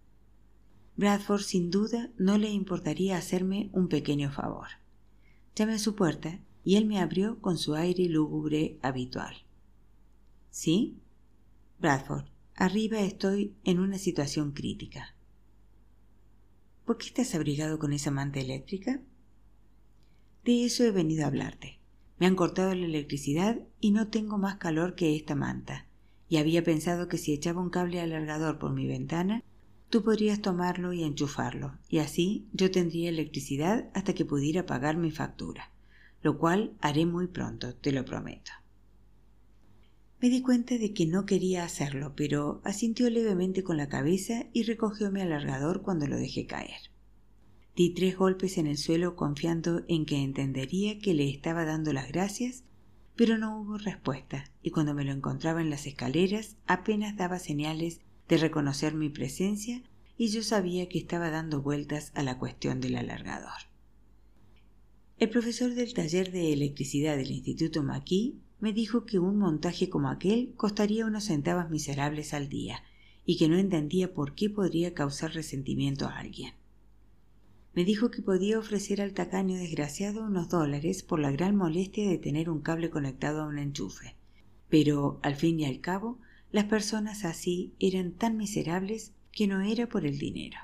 Bradford 0.97 1.43
sin 1.43 1.71
duda 1.71 2.11
no 2.19 2.39
le 2.39 2.51
importaría 2.51 3.17
hacerme 3.17 3.71
un 3.73 3.89
pequeño 3.89 4.31
favor. 4.31 4.69
Llamé 5.55 5.75
a 5.75 5.79
su 5.79 5.95
puerta 5.95 6.41
y 6.65 6.77
él 6.77 6.87
me 6.87 6.99
abrió 6.99 7.41
con 7.41 7.59
su 7.59 7.75
aire 7.75 8.07
lúgubre 8.07 8.79
habitual. 8.83 9.35
¿Sí? 10.51 10.99
Bradford, 11.79 12.27
arriba 12.55 13.01
estoy 13.01 13.55
en 13.65 13.79
una 13.79 13.99
situación 13.99 14.53
crítica. 14.53 15.15
¿Por 16.91 16.99
qué 16.99 17.07
estás 17.07 17.37
abrigado 17.37 17.79
con 17.79 17.93
esa 17.93 18.11
manta 18.11 18.41
eléctrica? 18.41 19.01
De 20.45 20.65
eso 20.65 20.83
he 20.83 20.91
venido 20.91 21.23
a 21.23 21.29
hablarte. 21.29 21.79
Me 22.19 22.27
han 22.27 22.35
cortado 22.35 22.75
la 22.75 22.85
electricidad 22.85 23.61
y 23.79 23.93
no 23.93 24.09
tengo 24.09 24.39
más 24.39 24.57
calor 24.57 24.97
que 24.97 25.15
esta 25.15 25.37
manta. 25.37 25.87
Y 26.29 26.39
había 26.39 26.65
pensado 26.65 27.07
que 27.07 27.17
si 27.17 27.33
echaba 27.33 27.63
un 27.63 27.71
cable 27.71 28.01
alargador 28.01 28.59
por 28.59 28.73
mi 28.73 28.89
ventana, 28.89 29.45
tú 29.89 30.03
podrías 30.03 30.43
tomarlo 30.43 30.93
y 30.93 31.05
enchufarlo, 31.05 31.79
y 31.89 31.99
así 31.99 32.49
yo 32.53 32.73
tendría 32.73 33.11
electricidad 33.11 33.89
hasta 33.95 34.13
que 34.13 34.25
pudiera 34.25 34.67
pagar 34.67 34.97
mi 34.97 35.13
factura, 35.13 35.71
lo 36.25 36.39
cual 36.39 36.73
haré 36.81 37.07
muy 37.07 37.29
pronto, 37.29 37.73
te 37.73 37.93
lo 37.93 38.05
prometo. 38.05 38.51
Me 40.21 40.29
di 40.29 40.43
cuenta 40.43 40.77
de 40.77 40.93
que 40.93 41.07
no 41.07 41.25
quería 41.25 41.65
hacerlo, 41.65 42.13
pero 42.15 42.61
asintió 42.65 43.09
levemente 43.09 43.65
con 43.65 43.79
la 43.79 43.89
cabeza 43.89 44.47
y 44.53 44.65
recogió 44.65 45.11
mi 45.11 45.23
alargador 45.23 45.81
cuando 45.81 46.07
lo 46.07 46.17
dejé 46.17 46.47
caer. 46.47 46.91
Di 47.75 47.95
tres 47.95 48.19
golpes 48.19 48.59
en 48.59 48.67
el 48.67 48.77
suelo 48.77 49.17
confiando 49.17 49.83
en 49.89 50.05
que 50.05 50.23
entendería 50.23 50.99
que 50.99 51.15
le 51.15 51.31
estaba 51.31 51.65
dando 51.65 51.95
las 51.95 52.09
gracias, 52.09 52.65
pero 53.17 53.39
no 53.39 53.59
hubo 53.59 53.79
respuesta, 53.79 54.45
y 54.63 54.71
cuando 54.71 54.93
me 54.93 55.05
lo 55.05 55.13
encontraba 55.13 55.63
en 55.63 55.71
las 55.71 55.87
escaleras 55.87 56.57
apenas 56.67 57.17
daba 57.17 57.39
señales 57.39 58.01
de 58.29 58.37
reconocer 58.37 58.95
mi 58.95 59.09
presencia 59.09 59.83
y 60.19 60.29
yo 60.29 60.43
sabía 60.43 60.87
que 60.91 60.99
estaba 60.99 61.31
dando 61.31 61.63
vueltas 61.63 62.13
a 62.15 62.23
la 62.23 62.39
cuestión 62.39 62.83
del 62.83 62.97
alargador. 62.97 63.71
El 65.17 65.31
profesor 65.31 65.75
del 65.75 65.95
taller 65.95 66.31
de 66.31 66.53
electricidad 66.53 67.17
del 67.17 67.31
Instituto 67.31 67.83
Maquis 67.83 68.35
me 68.61 68.73
dijo 68.75 69.07
que 69.07 69.19
un 69.19 69.39
montaje 69.39 69.89
como 69.89 70.11
aquel 70.11 70.53
costaría 70.55 71.07
unos 71.07 71.25
centavos 71.25 71.71
miserables 71.71 72.35
al 72.35 72.49
día 72.49 72.83
y 73.25 73.39
que 73.39 73.49
no 73.49 73.57
entendía 73.57 74.13
por 74.13 74.35
qué 74.35 74.51
podría 74.51 74.93
causar 74.93 75.33
resentimiento 75.33 76.07
a 76.07 76.19
alguien. 76.19 76.53
Me 77.75 77.85
dijo 77.85 78.11
que 78.11 78.23
podía 78.23 78.59
ofrecer 78.59 79.01
al 79.01 79.15
tacaño 79.15 79.57
desgraciado 79.57 80.25
unos 80.25 80.49
dólares 80.49 81.03
por 81.03 81.21
la 81.21 81.31
gran 81.31 81.57
molestia 81.57 82.09
de 82.09 82.19
tener 82.19 82.51
un 82.51 82.61
cable 82.61 82.91
conectado 82.91 83.43
a 83.43 83.47
un 83.47 83.59
enchufe, 83.59 84.17
pero 84.69 85.21
al 85.23 85.37
fin 85.37 85.61
y 85.61 85.65
al 85.65 85.81
cabo 85.81 86.19
las 86.53 86.65
personas 86.65 87.25
así 87.25 87.73
eran 87.79 88.13
tan 88.13 88.37
miserables 88.37 89.13
que 89.33 89.47
no 89.47 89.61
era 89.61 89.89
por 89.89 90.05
el 90.05 90.19
dinero, 90.19 90.59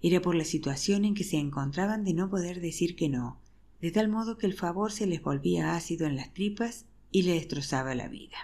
era 0.00 0.22
por 0.22 0.36
la 0.36 0.44
situación 0.44 1.04
en 1.04 1.14
que 1.14 1.24
se 1.24 1.38
encontraban 1.38 2.04
de 2.04 2.14
no 2.14 2.30
poder 2.30 2.60
decir 2.60 2.94
que 2.94 3.08
no, 3.08 3.40
de 3.80 3.90
tal 3.90 4.08
modo 4.08 4.38
que 4.38 4.46
el 4.46 4.54
favor 4.54 4.92
se 4.92 5.06
les 5.06 5.20
volvía 5.20 5.74
ácido 5.74 6.06
en 6.06 6.16
las 6.16 6.32
tripas 6.32 6.86
y 7.10 7.22
le 7.22 7.34
destrozaba 7.34 7.94
la 7.94 8.08
vida. 8.08 8.36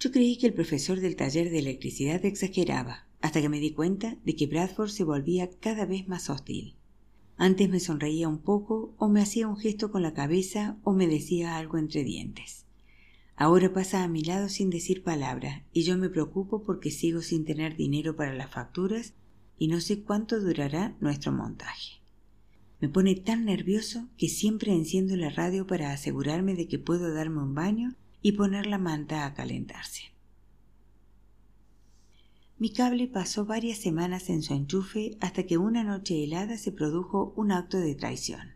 Yo 0.00 0.12
creí 0.12 0.36
que 0.36 0.46
el 0.46 0.54
profesor 0.54 1.00
del 1.00 1.16
taller 1.16 1.50
de 1.50 1.58
electricidad 1.58 2.24
exageraba, 2.24 3.06
hasta 3.20 3.40
que 3.40 3.48
me 3.48 3.58
di 3.58 3.72
cuenta 3.72 4.16
de 4.24 4.36
que 4.36 4.46
Bradford 4.46 4.90
se 4.90 5.04
volvía 5.04 5.48
cada 5.60 5.86
vez 5.86 6.06
más 6.08 6.28
hostil. 6.28 6.74
Antes 7.36 7.68
me 7.68 7.80
sonreía 7.80 8.28
un 8.28 8.38
poco 8.38 8.94
o 8.98 9.08
me 9.08 9.22
hacía 9.22 9.48
un 9.48 9.56
gesto 9.56 9.90
con 9.90 10.02
la 10.02 10.14
cabeza 10.14 10.76
o 10.84 10.92
me 10.92 11.06
decía 11.06 11.56
algo 11.56 11.78
entre 11.78 12.04
dientes. 12.04 12.66
Ahora 13.36 13.72
pasa 13.72 14.04
a 14.04 14.08
mi 14.08 14.22
lado 14.22 14.48
sin 14.48 14.70
decir 14.70 15.02
palabra 15.02 15.64
y 15.72 15.82
yo 15.82 15.98
me 15.98 16.08
preocupo 16.08 16.62
porque 16.62 16.90
sigo 16.90 17.22
sin 17.22 17.44
tener 17.44 17.76
dinero 17.76 18.14
para 18.14 18.34
las 18.34 18.50
facturas 18.50 19.14
y 19.58 19.68
no 19.68 19.80
sé 19.80 20.02
cuánto 20.02 20.38
durará 20.38 20.96
nuestro 21.00 21.32
montaje. 21.32 22.03
Me 22.84 22.90
pone 22.90 23.14
tan 23.14 23.46
nervioso 23.46 24.10
que 24.18 24.28
siempre 24.28 24.70
enciendo 24.70 25.16
la 25.16 25.30
radio 25.30 25.66
para 25.66 25.90
asegurarme 25.90 26.54
de 26.54 26.68
que 26.68 26.78
puedo 26.78 27.14
darme 27.14 27.42
un 27.42 27.54
baño 27.54 27.94
y 28.20 28.32
poner 28.32 28.66
la 28.66 28.76
manta 28.76 29.24
a 29.24 29.32
calentarse. 29.32 30.12
Mi 32.58 32.68
cable 32.68 33.06
pasó 33.06 33.46
varias 33.46 33.78
semanas 33.78 34.28
en 34.28 34.42
su 34.42 34.52
enchufe 34.52 35.16
hasta 35.22 35.44
que 35.44 35.56
una 35.56 35.82
noche 35.82 36.22
helada 36.22 36.58
se 36.58 36.72
produjo 36.72 37.32
un 37.36 37.52
acto 37.52 37.78
de 37.78 37.94
traición. 37.94 38.52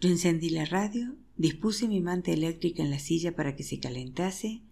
Yo 0.00 0.10
encendí 0.10 0.50
la 0.50 0.64
radio, 0.64 1.16
dispuse 1.36 1.88
mi 1.88 2.00
manta 2.00 2.30
eléctrica 2.30 2.84
en 2.84 2.90
la 2.92 3.00
silla 3.00 3.34
para 3.34 3.56
que 3.56 3.64
se 3.64 3.80
calentase, 3.80 4.62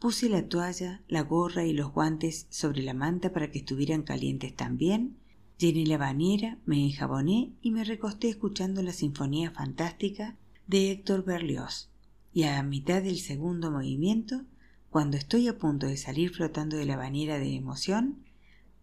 puse 0.00 0.28
la 0.28 0.48
toalla, 0.48 1.04
la 1.06 1.20
gorra 1.20 1.66
y 1.66 1.72
los 1.72 1.92
guantes 1.92 2.48
sobre 2.50 2.82
la 2.82 2.94
manta 2.94 3.32
para 3.32 3.52
que 3.52 3.60
estuvieran 3.60 4.02
calientes 4.02 4.56
también, 4.56 5.18
Llené 5.58 5.86
la 5.86 5.98
bañera, 5.98 6.58
me 6.66 6.84
enjaboné 6.84 7.52
y 7.62 7.70
me 7.70 7.84
recosté 7.84 8.28
escuchando 8.28 8.82
la 8.82 8.92
sinfonía 8.92 9.50
fantástica 9.52 10.36
de 10.66 10.90
Héctor 10.90 11.24
Berlioz. 11.24 11.90
Y 12.32 12.42
a 12.42 12.62
mitad 12.62 13.02
del 13.02 13.18
segundo 13.18 13.70
movimiento, 13.70 14.44
cuando 14.90 15.16
estoy 15.16 15.46
a 15.46 15.58
punto 15.58 15.86
de 15.86 15.96
salir 15.96 16.30
flotando 16.30 16.76
de 16.76 16.86
la 16.86 16.96
bañera 16.96 17.38
de 17.38 17.54
emoción, 17.54 18.24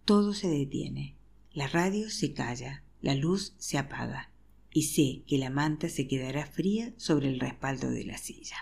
todo 0.05 0.33
se 0.33 0.47
detiene. 0.47 1.15
La 1.53 1.67
radio 1.67 2.09
se 2.09 2.33
calla, 2.33 2.83
la 3.01 3.15
luz 3.15 3.53
se 3.57 3.77
apaga 3.77 4.31
y 4.73 4.83
sé 4.83 5.23
que 5.27 5.37
la 5.37 5.49
manta 5.49 5.89
se 5.89 6.07
quedará 6.07 6.45
fría 6.45 6.93
sobre 6.95 7.27
el 7.27 7.39
respaldo 7.39 7.89
de 7.89 8.05
la 8.05 8.17
silla. 8.17 8.55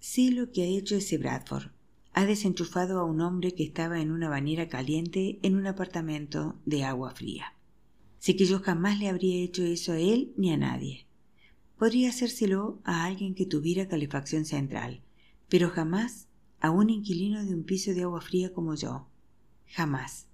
Sé 0.00 0.30
lo 0.30 0.50
que 0.52 0.62
ha 0.62 0.66
hecho 0.66 0.96
ese 0.96 1.18
Bradford, 1.18 1.70
ha 2.14 2.26
desenchufado 2.26 3.00
a 3.00 3.04
un 3.04 3.20
hombre 3.20 3.54
que 3.54 3.64
estaba 3.64 4.00
en 4.00 4.12
una 4.12 4.28
bañera 4.28 4.68
caliente 4.68 5.40
en 5.42 5.56
un 5.56 5.66
apartamento 5.66 6.60
de 6.64 6.84
agua 6.84 7.10
fría. 7.10 7.54
Sé 8.18 8.36
que 8.36 8.46
yo 8.46 8.60
jamás 8.60 9.00
le 9.00 9.08
habría 9.08 9.42
hecho 9.42 9.64
eso 9.64 9.92
a 9.92 9.98
él 9.98 10.32
ni 10.36 10.52
a 10.52 10.56
nadie. 10.56 11.06
Podría 11.76 12.10
hacérselo 12.10 12.80
a 12.84 13.04
alguien 13.04 13.34
que 13.34 13.46
tuviera 13.46 13.88
calefacción 13.88 14.44
central, 14.44 15.02
pero 15.48 15.70
jamás 15.70 16.28
a 16.60 16.70
un 16.70 16.88
inquilino 16.88 17.44
de 17.44 17.52
un 17.52 17.64
piso 17.64 17.92
de 17.92 18.04
agua 18.04 18.20
fría 18.20 18.52
como 18.52 18.76
yo. 18.76 19.08
Jamás. 19.66 20.28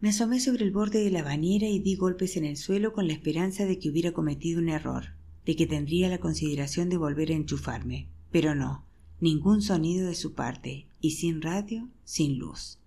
Me 0.00 0.08
asomé 0.08 0.40
sobre 0.40 0.64
el 0.64 0.70
borde 0.70 1.04
de 1.04 1.10
la 1.10 1.22
bañera 1.22 1.68
y 1.68 1.78
di 1.78 1.94
golpes 1.94 2.38
en 2.38 2.46
el 2.46 2.56
suelo 2.56 2.94
con 2.94 3.06
la 3.06 3.12
esperanza 3.12 3.66
de 3.66 3.78
que 3.78 3.90
hubiera 3.90 4.12
cometido 4.12 4.60
un 4.60 4.70
error, 4.70 5.14
de 5.44 5.56
que 5.56 5.66
tendría 5.66 6.08
la 6.08 6.18
consideración 6.18 6.88
de 6.88 6.96
volver 6.96 7.32
a 7.32 7.34
enchufarme, 7.34 8.08
pero 8.30 8.54
no 8.54 8.87
ningún 9.20 9.62
sonido 9.62 10.06
de 10.06 10.14
su 10.14 10.34
parte, 10.34 10.86
y 11.00 11.12
sin 11.12 11.42
radio, 11.42 11.88
sin 12.04 12.38
luz. 12.38 12.78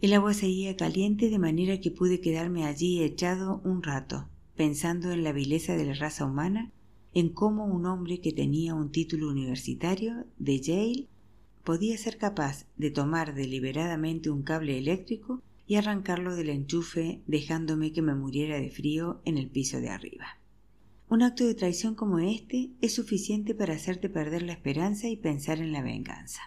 El 0.00 0.12
agua 0.12 0.34
seguía 0.34 0.76
caliente 0.76 1.30
de 1.30 1.38
manera 1.38 1.80
que 1.80 1.90
pude 1.90 2.20
quedarme 2.20 2.64
allí 2.64 3.02
echado 3.02 3.60
un 3.64 3.82
rato, 3.82 4.28
pensando 4.56 5.12
en 5.12 5.24
la 5.24 5.32
vileza 5.32 5.76
de 5.76 5.86
la 5.86 5.94
raza 5.94 6.26
humana, 6.26 6.72
en 7.14 7.28
cómo 7.28 7.64
un 7.64 7.86
hombre 7.86 8.20
que 8.20 8.32
tenía 8.32 8.74
un 8.74 8.90
título 8.90 9.30
universitario 9.30 10.26
de 10.38 10.60
Yale 10.60 11.08
podía 11.62 11.96
ser 11.96 12.18
capaz 12.18 12.66
de 12.76 12.90
tomar 12.90 13.34
deliberadamente 13.34 14.30
un 14.30 14.42
cable 14.42 14.76
eléctrico 14.76 15.42
y 15.66 15.76
arrancarlo 15.76 16.36
del 16.36 16.50
enchufe 16.50 17.22
dejándome 17.26 17.92
que 17.92 18.02
me 18.02 18.14
muriera 18.14 18.60
de 18.60 18.70
frío 18.70 19.22
en 19.24 19.38
el 19.38 19.48
piso 19.48 19.80
de 19.80 19.88
arriba. 19.88 20.26
Un 21.08 21.22
acto 21.22 21.46
de 21.46 21.54
traición 21.54 21.94
como 21.94 22.18
este 22.18 22.70
es 22.80 22.94
suficiente 22.94 23.54
para 23.54 23.74
hacerte 23.74 24.08
perder 24.08 24.42
la 24.42 24.52
esperanza 24.52 25.08
y 25.08 25.16
pensar 25.16 25.58
en 25.58 25.72
la 25.72 25.82
venganza. 25.82 26.40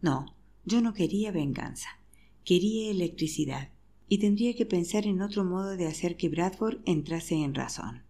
No, 0.00 0.34
yo 0.64 0.80
no 0.80 0.94
quería 0.94 1.30
venganza, 1.30 1.88
quería 2.44 2.90
electricidad, 2.90 3.70
y 4.08 4.18
tendría 4.18 4.54
que 4.54 4.66
pensar 4.66 5.06
en 5.06 5.22
otro 5.22 5.44
modo 5.44 5.76
de 5.76 5.86
hacer 5.86 6.16
que 6.16 6.28
Bradford 6.28 6.80
entrase 6.84 7.36
en 7.36 7.54
razón. 7.54 8.02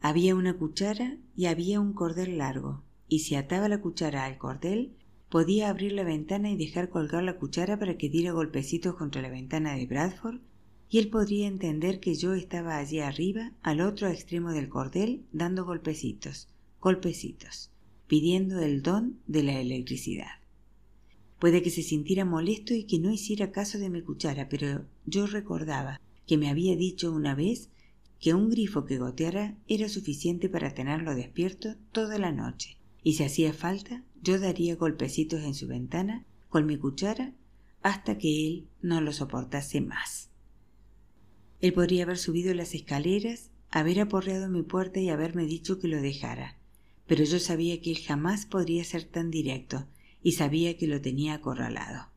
Había 0.00 0.34
una 0.34 0.56
cuchara 0.56 1.18
y 1.36 1.46
había 1.46 1.80
un 1.80 1.92
cordel 1.92 2.38
largo, 2.38 2.82
y 3.08 3.20
si 3.20 3.34
ataba 3.34 3.68
la 3.68 3.80
cuchara 3.80 4.24
al 4.24 4.38
cordel, 4.38 4.96
podía 5.28 5.68
abrir 5.68 5.92
la 5.92 6.04
ventana 6.04 6.50
y 6.50 6.56
dejar 6.56 6.88
colgar 6.88 7.22
la 7.22 7.38
cuchara 7.38 7.78
para 7.78 7.96
que 7.96 8.08
diera 8.08 8.32
golpecitos 8.32 8.94
contra 8.94 9.22
la 9.22 9.30
ventana 9.30 9.74
de 9.74 9.86
Bradford, 9.86 10.40
y 10.88 10.98
él 10.98 11.08
podría 11.08 11.48
entender 11.48 12.00
que 12.00 12.14
yo 12.14 12.34
estaba 12.34 12.76
allí 12.76 13.00
arriba, 13.00 13.52
al 13.62 13.80
otro 13.80 14.08
extremo 14.08 14.52
del 14.52 14.68
cordel, 14.68 15.24
dando 15.32 15.64
golpecitos, 15.64 16.48
golpecitos, 16.80 17.70
pidiendo 18.06 18.60
el 18.60 18.82
don 18.82 19.18
de 19.26 19.42
la 19.42 19.60
electricidad. 19.60 20.40
Puede 21.38 21.62
que 21.62 21.70
se 21.70 21.82
sintiera 21.82 22.24
molesto 22.24 22.72
y 22.72 22.84
que 22.84 22.98
no 22.98 23.12
hiciera 23.12 23.52
caso 23.52 23.78
de 23.78 23.90
mi 23.90 24.02
cuchara, 24.02 24.48
pero 24.48 24.86
yo 25.04 25.26
recordaba 25.26 26.00
que 26.26 26.38
me 26.38 26.48
había 26.48 26.76
dicho 26.76 27.12
una 27.12 27.34
vez 27.34 27.68
que 28.20 28.32
un 28.32 28.48
grifo 28.48 28.86
que 28.86 28.98
goteara 28.98 29.56
era 29.68 29.88
suficiente 29.88 30.48
para 30.48 30.72
tenerlo 30.72 31.14
despierto 31.14 31.74
toda 31.92 32.18
la 32.18 32.32
noche, 32.32 32.78
y 33.02 33.14
si 33.14 33.24
hacía 33.24 33.52
falta, 33.52 34.02
yo 34.22 34.40
daría 34.40 34.76
golpecitos 34.76 35.42
en 35.42 35.54
su 35.54 35.66
ventana 35.66 36.24
con 36.48 36.66
mi 36.66 36.78
cuchara 36.78 37.34
hasta 37.82 38.18
que 38.18 38.46
él 38.46 38.68
no 38.80 39.00
lo 39.00 39.12
soportase 39.12 39.80
más. 39.80 40.25
Él 41.60 41.72
podría 41.72 42.04
haber 42.04 42.18
subido 42.18 42.52
las 42.54 42.74
escaleras, 42.74 43.50
haber 43.70 44.00
aporreado 44.00 44.48
mi 44.48 44.62
puerta 44.62 45.00
y 45.00 45.08
haberme 45.08 45.46
dicho 45.46 45.78
que 45.78 45.88
lo 45.88 46.00
dejara, 46.00 46.56
pero 47.06 47.24
yo 47.24 47.38
sabía 47.38 47.80
que 47.80 47.90
él 47.90 47.98
jamás 47.98 48.46
podría 48.46 48.84
ser 48.84 49.04
tan 49.04 49.30
directo, 49.30 49.86
y 50.22 50.32
sabía 50.32 50.76
que 50.76 50.86
lo 50.86 51.00
tenía 51.00 51.34
acorralado. 51.34 52.08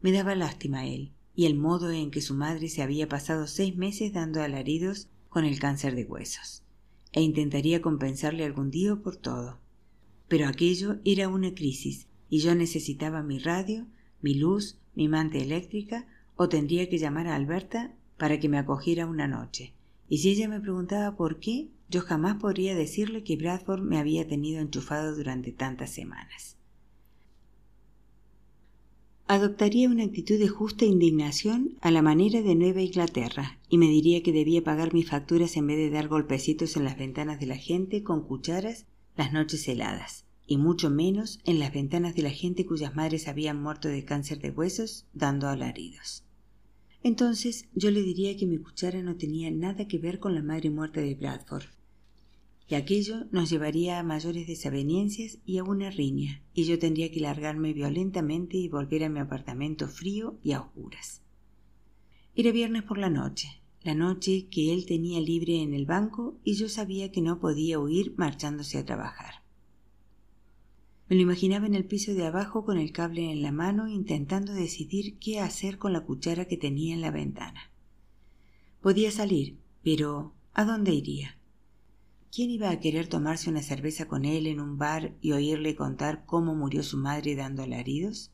Me 0.00 0.10
daba 0.10 0.34
lástima 0.34 0.86
él, 0.86 1.12
y 1.34 1.46
el 1.46 1.54
modo 1.54 1.90
en 1.90 2.10
que 2.10 2.20
su 2.20 2.34
madre 2.34 2.68
se 2.68 2.82
había 2.82 3.08
pasado 3.08 3.46
seis 3.46 3.76
meses 3.76 4.12
dando 4.12 4.42
alaridos 4.42 5.08
con 5.28 5.44
el 5.44 5.58
cáncer 5.58 5.94
de 5.94 6.04
huesos, 6.04 6.62
e 7.12 7.22
intentaría 7.22 7.82
compensarle 7.82 8.44
algún 8.44 8.70
día 8.70 8.96
por 8.96 9.16
todo. 9.16 9.60
Pero 10.28 10.48
aquello 10.48 10.96
era 11.04 11.28
una 11.28 11.54
crisis, 11.54 12.06
y 12.28 12.38
yo 12.38 12.54
necesitaba 12.54 13.22
mi 13.22 13.38
radio, 13.38 13.86
mi 14.22 14.34
luz, 14.34 14.78
mi 14.94 15.08
manta 15.08 15.38
eléctrica, 15.38 16.06
o 16.36 16.48
tendría 16.48 16.88
que 16.88 16.98
llamar 16.98 17.28
a 17.28 17.36
Alberta 17.36 17.94
para 18.22 18.38
que 18.38 18.48
me 18.48 18.58
acogiera 18.58 19.08
una 19.08 19.26
noche. 19.26 19.74
Y 20.08 20.18
si 20.18 20.30
ella 20.30 20.46
me 20.46 20.60
preguntaba 20.60 21.16
por 21.16 21.40
qué, 21.40 21.70
yo 21.88 22.02
jamás 22.02 22.36
podría 22.36 22.76
decirle 22.76 23.24
que 23.24 23.34
Bradford 23.34 23.82
me 23.82 23.98
había 23.98 24.28
tenido 24.28 24.60
enchufado 24.60 25.16
durante 25.16 25.50
tantas 25.50 25.90
semanas 25.90 26.56
adoptaría 29.26 29.88
una 29.88 30.04
actitud 30.04 30.38
de 30.38 30.48
justa 30.48 30.84
indignación 30.84 31.78
a 31.80 31.90
la 31.90 32.02
manera 32.02 32.42
de 32.42 32.54
Nueva 32.54 32.82
Inglaterra 32.82 33.58
y 33.68 33.78
me 33.78 33.86
diría 33.86 34.22
que 34.22 34.30
debía 34.30 34.62
pagar 34.62 34.92
mis 34.92 35.08
facturas 35.08 35.56
en 35.56 35.66
vez 35.66 35.78
de 35.78 35.90
dar 35.90 36.06
golpecitos 36.06 36.76
en 36.76 36.84
las 36.84 36.98
ventanas 36.98 37.40
de 37.40 37.46
la 37.46 37.56
gente 37.56 38.04
con 38.04 38.26
cucharas 38.26 38.84
las 39.16 39.32
noches 39.32 39.66
heladas, 39.66 40.26
y 40.46 40.58
mucho 40.58 40.90
menos 40.90 41.40
en 41.44 41.58
las 41.58 41.72
ventanas 41.72 42.14
de 42.14 42.22
la 42.22 42.30
gente 42.30 42.66
cuyas 42.66 42.94
madres 42.94 43.26
habían 43.26 43.60
muerto 43.60 43.88
de 43.88 44.04
cáncer 44.04 44.38
de 44.38 44.50
huesos 44.50 45.06
dando 45.12 45.48
alaridos. 45.48 46.24
Entonces 47.04 47.68
yo 47.74 47.90
le 47.90 48.02
diría 48.02 48.36
que 48.36 48.46
mi 48.46 48.58
cuchara 48.58 49.02
no 49.02 49.16
tenía 49.16 49.50
nada 49.50 49.88
que 49.88 49.98
ver 49.98 50.20
con 50.20 50.34
la 50.34 50.42
madre 50.42 50.70
muerta 50.70 51.00
de 51.00 51.14
Bradford, 51.14 51.64
que 52.68 52.76
aquello 52.76 53.26
nos 53.32 53.50
llevaría 53.50 53.98
a 53.98 54.04
mayores 54.04 54.46
desavenencias 54.46 55.38
y 55.44 55.58
a 55.58 55.64
una 55.64 55.90
riña, 55.90 56.42
y 56.54 56.64
yo 56.64 56.78
tendría 56.78 57.10
que 57.10 57.20
largarme 57.20 57.72
violentamente 57.72 58.56
y 58.56 58.68
volver 58.68 59.04
a 59.04 59.08
mi 59.08 59.18
apartamento 59.18 59.88
frío 59.88 60.38
y 60.44 60.52
a 60.52 60.60
oscuras. 60.60 61.22
Era 62.36 62.52
viernes 62.52 62.84
por 62.84 62.98
la 62.98 63.10
noche, 63.10 63.48
la 63.82 63.94
noche 63.94 64.46
que 64.48 64.72
él 64.72 64.86
tenía 64.86 65.20
libre 65.20 65.60
en 65.60 65.74
el 65.74 65.86
banco 65.86 66.38
y 66.44 66.54
yo 66.54 66.68
sabía 66.68 67.10
que 67.10 67.20
no 67.20 67.40
podía 67.40 67.80
huir 67.80 68.14
marchándose 68.16 68.78
a 68.78 68.86
trabajar. 68.86 69.41
Me 71.12 71.16
lo 71.16 71.24
imaginaba 71.24 71.66
en 71.66 71.74
el 71.74 71.84
piso 71.84 72.14
de 72.14 72.24
abajo 72.24 72.64
con 72.64 72.78
el 72.78 72.90
cable 72.90 73.30
en 73.30 73.42
la 73.42 73.52
mano 73.52 73.86
intentando 73.86 74.54
decidir 74.54 75.18
qué 75.18 75.40
hacer 75.40 75.76
con 75.76 75.92
la 75.92 76.06
cuchara 76.06 76.46
que 76.46 76.56
tenía 76.56 76.94
en 76.94 77.02
la 77.02 77.10
ventana. 77.10 77.70
Podía 78.80 79.10
salir, 79.10 79.58
pero 79.84 80.32
¿a 80.54 80.64
dónde 80.64 80.94
iría? 80.94 81.36
¿Quién 82.34 82.48
iba 82.48 82.70
a 82.70 82.80
querer 82.80 83.08
tomarse 83.08 83.50
una 83.50 83.60
cerveza 83.60 84.08
con 84.08 84.24
él 84.24 84.46
en 84.46 84.58
un 84.58 84.78
bar 84.78 85.14
y 85.20 85.32
oírle 85.32 85.76
contar 85.76 86.24
cómo 86.24 86.54
murió 86.54 86.82
su 86.82 86.96
madre 86.96 87.36
dando 87.36 87.62
alaridos? 87.62 88.32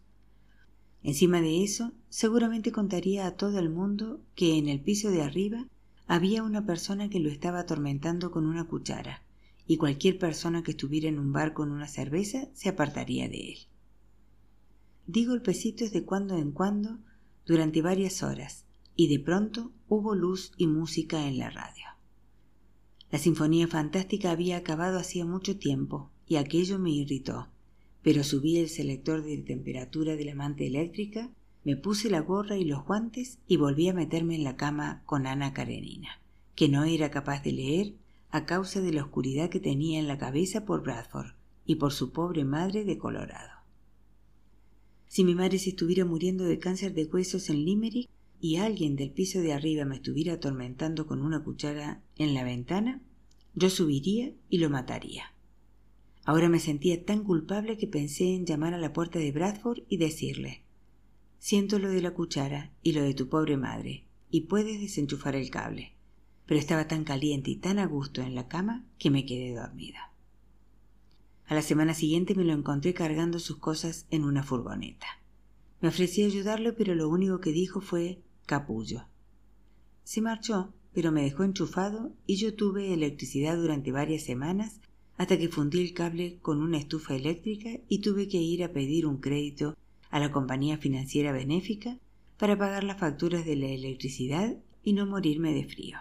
Encima 1.02 1.40
de 1.40 1.64
eso, 1.64 1.94
seguramente 2.08 2.70
contaría 2.70 3.26
a 3.26 3.34
todo 3.34 3.58
el 3.58 3.70
mundo 3.70 4.20
que 4.36 4.56
en 4.56 4.68
el 4.68 4.80
piso 4.80 5.10
de 5.10 5.22
arriba 5.22 5.66
había 6.06 6.44
una 6.44 6.64
persona 6.64 7.10
que 7.10 7.18
lo 7.18 7.28
estaba 7.28 7.58
atormentando 7.58 8.30
con 8.30 8.46
una 8.46 8.68
cuchara, 8.68 9.24
y 9.68 9.76
cualquier 9.76 10.18
persona 10.18 10.62
que 10.64 10.72
estuviera 10.72 11.08
en 11.08 11.18
un 11.18 11.32
bar 11.32 11.52
con 11.52 11.70
una 11.70 11.86
cerveza 11.86 12.48
se 12.54 12.70
apartaría 12.70 13.28
de 13.28 13.50
él. 13.50 13.58
Di 15.06 15.26
golpecitos 15.26 15.92
de 15.92 16.04
cuando 16.04 16.36
en 16.38 16.52
cuando 16.52 16.98
durante 17.46 17.82
varias 17.82 18.22
horas, 18.22 18.64
y 18.96 19.08
de 19.08 19.22
pronto 19.22 19.70
hubo 19.88 20.14
luz 20.14 20.52
y 20.56 20.66
música 20.66 21.28
en 21.28 21.38
la 21.38 21.50
radio. 21.50 21.84
La 23.10 23.18
sinfonía 23.18 23.68
fantástica 23.68 24.30
había 24.30 24.56
acabado 24.56 24.98
hacía 24.98 25.24
mucho 25.24 25.58
tiempo 25.58 26.10
y 26.26 26.36
aquello 26.36 26.78
me 26.78 26.90
irritó. 26.90 27.48
Pero 28.02 28.24
subí 28.24 28.58
el 28.58 28.68
selector 28.68 29.22
de 29.22 29.38
temperatura 29.38 30.16
de 30.16 30.24
la 30.24 30.34
manta 30.34 30.64
eléctrica, 30.64 31.30
me 31.64 31.76
puse 31.76 32.10
la 32.10 32.20
gorra 32.20 32.56
y 32.56 32.64
los 32.64 32.84
guantes 32.84 33.38
y 33.46 33.56
volví 33.56 33.88
a 33.88 33.94
meterme 33.94 34.34
en 34.34 34.44
la 34.44 34.56
cama 34.56 35.02
con 35.04 35.26
Ana 35.26 35.52
Karenina, 35.52 36.20
que 36.54 36.68
no 36.68 36.84
era 36.84 37.10
capaz 37.10 37.42
de 37.42 37.52
leer 37.52 37.94
a 38.30 38.44
causa 38.44 38.80
de 38.80 38.92
la 38.92 39.02
oscuridad 39.02 39.50
que 39.50 39.60
tenía 39.60 39.98
en 39.98 40.08
la 40.08 40.18
cabeza 40.18 40.64
por 40.64 40.82
Bradford 40.82 41.32
y 41.64 41.76
por 41.76 41.92
su 41.92 42.12
pobre 42.12 42.44
madre 42.44 42.84
de 42.84 42.98
Colorado. 42.98 43.58
Si 45.06 45.24
mi 45.24 45.34
madre 45.34 45.58
se 45.58 45.70
estuviera 45.70 46.04
muriendo 46.04 46.44
de 46.44 46.58
cáncer 46.58 46.94
de 46.94 47.04
huesos 47.04 47.48
en 47.50 47.64
Limerick, 47.64 48.08
y 48.40 48.56
alguien 48.56 48.94
del 48.94 49.10
piso 49.10 49.40
de 49.40 49.52
arriba 49.52 49.84
me 49.84 49.96
estuviera 49.96 50.34
atormentando 50.34 51.06
con 51.06 51.22
una 51.22 51.42
cuchara 51.42 52.02
en 52.16 52.34
la 52.34 52.44
ventana, 52.44 53.02
yo 53.54 53.68
subiría 53.68 54.32
y 54.48 54.58
lo 54.58 54.70
mataría. 54.70 55.34
Ahora 56.24 56.48
me 56.48 56.60
sentía 56.60 57.04
tan 57.04 57.24
culpable 57.24 57.78
que 57.78 57.88
pensé 57.88 58.34
en 58.34 58.46
llamar 58.46 58.74
a 58.74 58.78
la 58.78 58.92
puerta 58.92 59.18
de 59.18 59.32
Bradford 59.32 59.80
y 59.88 59.96
decirle 59.96 60.62
Siento 61.38 61.78
lo 61.78 61.88
de 61.88 62.02
la 62.02 62.12
cuchara 62.12 62.72
y 62.82 62.92
lo 62.92 63.02
de 63.02 63.14
tu 63.14 63.28
pobre 63.28 63.56
madre, 63.56 64.04
y 64.30 64.42
puedes 64.42 64.80
desenchufar 64.80 65.34
el 65.34 65.50
cable. 65.50 65.94
Pero 66.48 66.58
estaba 66.58 66.88
tan 66.88 67.04
caliente 67.04 67.50
y 67.50 67.56
tan 67.56 67.78
a 67.78 67.86
gusto 67.86 68.22
en 68.22 68.34
la 68.34 68.48
cama 68.48 68.86
que 68.98 69.10
me 69.10 69.26
quedé 69.26 69.54
dormida. 69.54 70.12
A 71.46 71.54
la 71.54 71.60
semana 71.60 71.92
siguiente 71.92 72.34
me 72.34 72.44
lo 72.44 72.54
encontré 72.54 72.94
cargando 72.94 73.38
sus 73.38 73.58
cosas 73.58 74.06
en 74.10 74.24
una 74.24 74.42
furgoneta. 74.42 75.06
Me 75.82 75.88
ofrecí 75.88 76.22
a 76.22 76.26
ayudarle, 76.26 76.72
pero 76.72 76.94
lo 76.94 77.10
único 77.10 77.40
que 77.40 77.52
dijo 77.52 77.82
fue 77.82 78.22
capullo. 78.46 79.04
Se 80.04 80.22
marchó, 80.22 80.72
pero 80.94 81.12
me 81.12 81.22
dejó 81.22 81.44
enchufado 81.44 82.14
y 82.26 82.36
yo 82.36 82.54
tuve 82.54 82.94
electricidad 82.94 83.58
durante 83.58 83.92
varias 83.92 84.22
semanas 84.22 84.80
hasta 85.18 85.38
que 85.38 85.50
fundí 85.50 85.82
el 85.82 85.92
cable 85.92 86.38
con 86.40 86.62
una 86.62 86.78
estufa 86.78 87.14
eléctrica 87.14 87.68
y 87.88 88.00
tuve 88.00 88.26
que 88.26 88.38
ir 88.38 88.64
a 88.64 88.72
pedir 88.72 89.06
un 89.06 89.18
crédito 89.18 89.76
a 90.08 90.18
la 90.18 90.32
compañía 90.32 90.78
financiera 90.78 91.30
benéfica 91.30 91.98
para 92.38 92.56
pagar 92.56 92.84
las 92.84 92.98
facturas 92.98 93.44
de 93.44 93.56
la 93.56 93.66
electricidad 93.66 94.56
y 94.82 94.94
no 94.94 95.04
morirme 95.04 95.52
de 95.52 95.64
frío. 95.64 95.98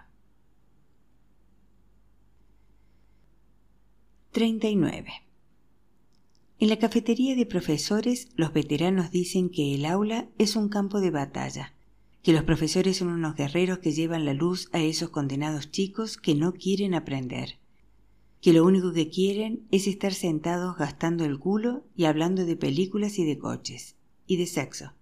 39. 4.37 5.07
En 6.59 6.69
la 6.69 6.77
cafetería 6.77 7.35
de 7.35 7.47
profesores 7.47 8.29
los 8.35 8.53
veteranos 8.53 9.09
dicen 9.09 9.49
que 9.49 9.73
el 9.73 9.83
aula 9.83 10.29
es 10.37 10.55
un 10.55 10.69
campo 10.69 10.99
de 10.99 11.09
batalla 11.09 11.73
que 12.21 12.33
los 12.33 12.43
profesores 12.43 12.97
son 12.97 13.07
unos 13.07 13.35
guerreros 13.35 13.79
que 13.79 13.93
llevan 13.93 14.25
la 14.25 14.35
luz 14.35 14.69
a 14.73 14.79
esos 14.79 15.09
condenados 15.09 15.71
chicos 15.71 16.17
que 16.17 16.35
no 16.35 16.53
quieren 16.53 16.93
aprender, 16.93 17.57
que 18.39 18.53
lo 18.53 18.63
único 18.63 18.93
que 18.93 19.09
quieren 19.09 19.65
es 19.71 19.87
estar 19.87 20.13
sentados 20.13 20.77
gastando 20.77 21.25
el 21.25 21.39
culo 21.39 21.87
y 21.95 22.05
hablando 22.05 22.45
de 22.45 22.55
películas 22.55 23.17
y 23.17 23.25
de 23.25 23.39
coches, 23.39 23.95
y 24.27 24.37
de 24.37 24.45
sexo, 24.45 24.93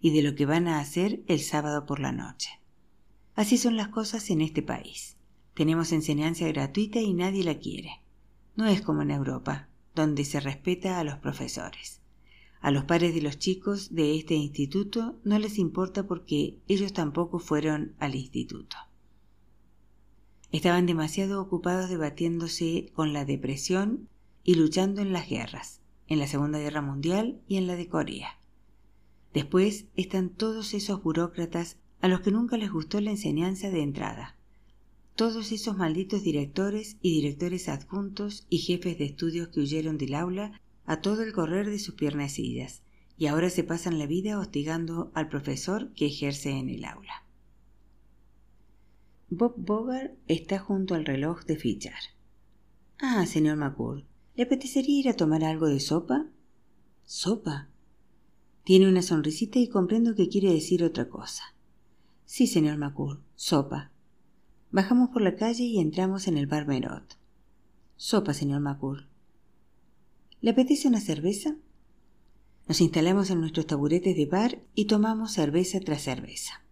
y 0.00 0.10
de 0.10 0.22
lo 0.22 0.34
que 0.34 0.46
van 0.46 0.66
a 0.66 0.80
hacer 0.80 1.22
el 1.28 1.38
sábado 1.38 1.86
por 1.86 2.00
la 2.00 2.10
noche. 2.10 2.50
Así 3.36 3.56
son 3.56 3.76
las 3.76 3.90
cosas 3.90 4.30
en 4.30 4.40
este 4.40 4.62
país. 4.62 5.16
Tenemos 5.54 5.92
enseñanza 5.92 6.48
gratuita 6.48 6.98
y 6.98 7.14
nadie 7.14 7.44
la 7.44 7.56
quiere. 7.56 7.99
No 8.60 8.66
es 8.66 8.82
como 8.82 9.00
en 9.00 9.10
Europa, 9.10 9.70
donde 9.94 10.22
se 10.26 10.38
respeta 10.38 11.00
a 11.00 11.04
los 11.04 11.16
profesores. 11.16 12.02
A 12.60 12.70
los 12.70 12.84
padres 12.84 13.14
de 13.14 13.22
los 13.22 13.38
chicos 13.38 13.94
de 13.94 14.18
este 14.18 14.34
instituto 14.34 15.18
no 15.24 15.38
les 15.38 15.56
importa 15.56 16.06
porque 16.06 16.58
ellos 16.68 16.92
tampoco 16.92 17.38
fueron 17.38 17.94
al 18.00 18.14
instituto. 18.14 18.76
Estaban 20.52 20.84
demasiado 20.84 21.40
ocupados 21.40 21.88
debatiéndose 21.88 22.90
con 22.92 23.14
la 23.14 23.24
depresión 23.24 24.10
y 24.44 24.56
luchando 24.56 25.00
en 25.00 25.14
las 25.14 25.26
guerras, 25.26 25.80
en 26.06 26.18
la 26.18 26.26
Segunda 26.26 26.58
Guerra 26.58 26.82
Mundial 26.82 27.40
y 27.48 27.56
en 27.56 27.66
la 27.66 27.76
de 27.76 27.88
Corea. 27.88 28.40
Después 29.32 29.86
están 29.96 30.28
todos 30.28 30.74
esos 30.74 31.02
burócratas 31.02 31.78
a 32.02 32.08
los 32.08 32.20
que 32.20 32.30
nunca 32.30 32.58
les 32.58 32.70
gustó 32.70 33.00
la 33.00 33.12
enseñanza 33.12 33.70
de 33.70 33.80
entrada. 33.82 34.36
Todos 35.20 35.52
esos 35.52 35.76
malditos 35.76 36.22
directores 36.22 36.96
y 37.02 37.12
directores 37.12 37.68
adjuntos 37.68 38.46
y 38.48 38.56
jefes 38.56 38.96
de 38.96 39.04
estudios 39.04 39.48
que 39.48 39.60
huyeron 39.60 39.98
del 39.98 40.14
aula 40.14 40.58
a 40.86 41.02
todo 41.02 41.22
el 41.22 41.34
correr 41.34 41.68
de 41.68 41.78
sus 41.78 41.94
piernecillas 41.94 42.84
y 43.18 43.26
ahora 43.26 43.50
se 43.50 43.62
pasan 43.62 43.98
la 43.98 44.06
vida 44.06 44.38
hostigando 44.38 45.12
al 45.12 45.28
profesor 45.28 45.92
que 45.92 46.06
ejerce 46.06 46.52
en 46.52 46.70
el 46.70 46.86
aula. 46.86 47.26
Bob 49.28 49.56
Bogart 49.58 50.14
está 50.26 50.58
junto 50.58 50.94
al 50.94 51.04
reloj 51.04 51.44
de 51.44 51.56
fichar. 51.56 52.00
Ah, 52.98 53.26
señor 53.26 53.58
McCool, 53.58 54.06
¿le 54.36 54.44
apetecería 54.44 55.00
ir 55.00 55.08
a 55.10 55.16
tomar 55.16 55.44
algo 55.44 55.66
de 55.66 55.80
sopa? 55.80 56.30
¿Sopa? 57.04 57.68
Tiene 58.64 58.88
una 58.88 59.02
sonrisita 59.02 59.58
y 59.58 59.68
comprendo 59.68 60.14
que 60.14 60.30
quiere 60.30 60.50
decir 60.50 60.82
otra 60.82 61.10
cosa. 61.10 61.42
Sí, 62.24 62.46
señor 62.46 62.78
McCool, 62.78 63.22
sopa. 63.34 63.92
Bajamos 64.72 65.10
por 65.10 65.20
la 65.20 65.34
calle 65.34 65.64
y 65.64 65.80
entramos 65.80 66.28
en 66.28 66.38
el 66.38 66.46
bar 66.46 66.68
Merot. 66.68 67.18
Sopa, 67.96 68.32
señor 68.32 68.60
McCool. 68.60 69.08
¿Le 70.40 70.50
apetece 70.50 70.86
una 70.86 71.00
cerveza? 71.00 71.56
Nos 72.68 72.80
instalamos 72.80 73.30
en 73.30 73.40
nuestros 73.40 73.66
taburetes 73.66 74.16
de 74.16 74.26
bar 74.26 74.62
y 74.76 74.84
tomamos 74.84 75.32
cerveza 75.32 75.80
tras 75.80 76.02
cerveza. 76.02 76.64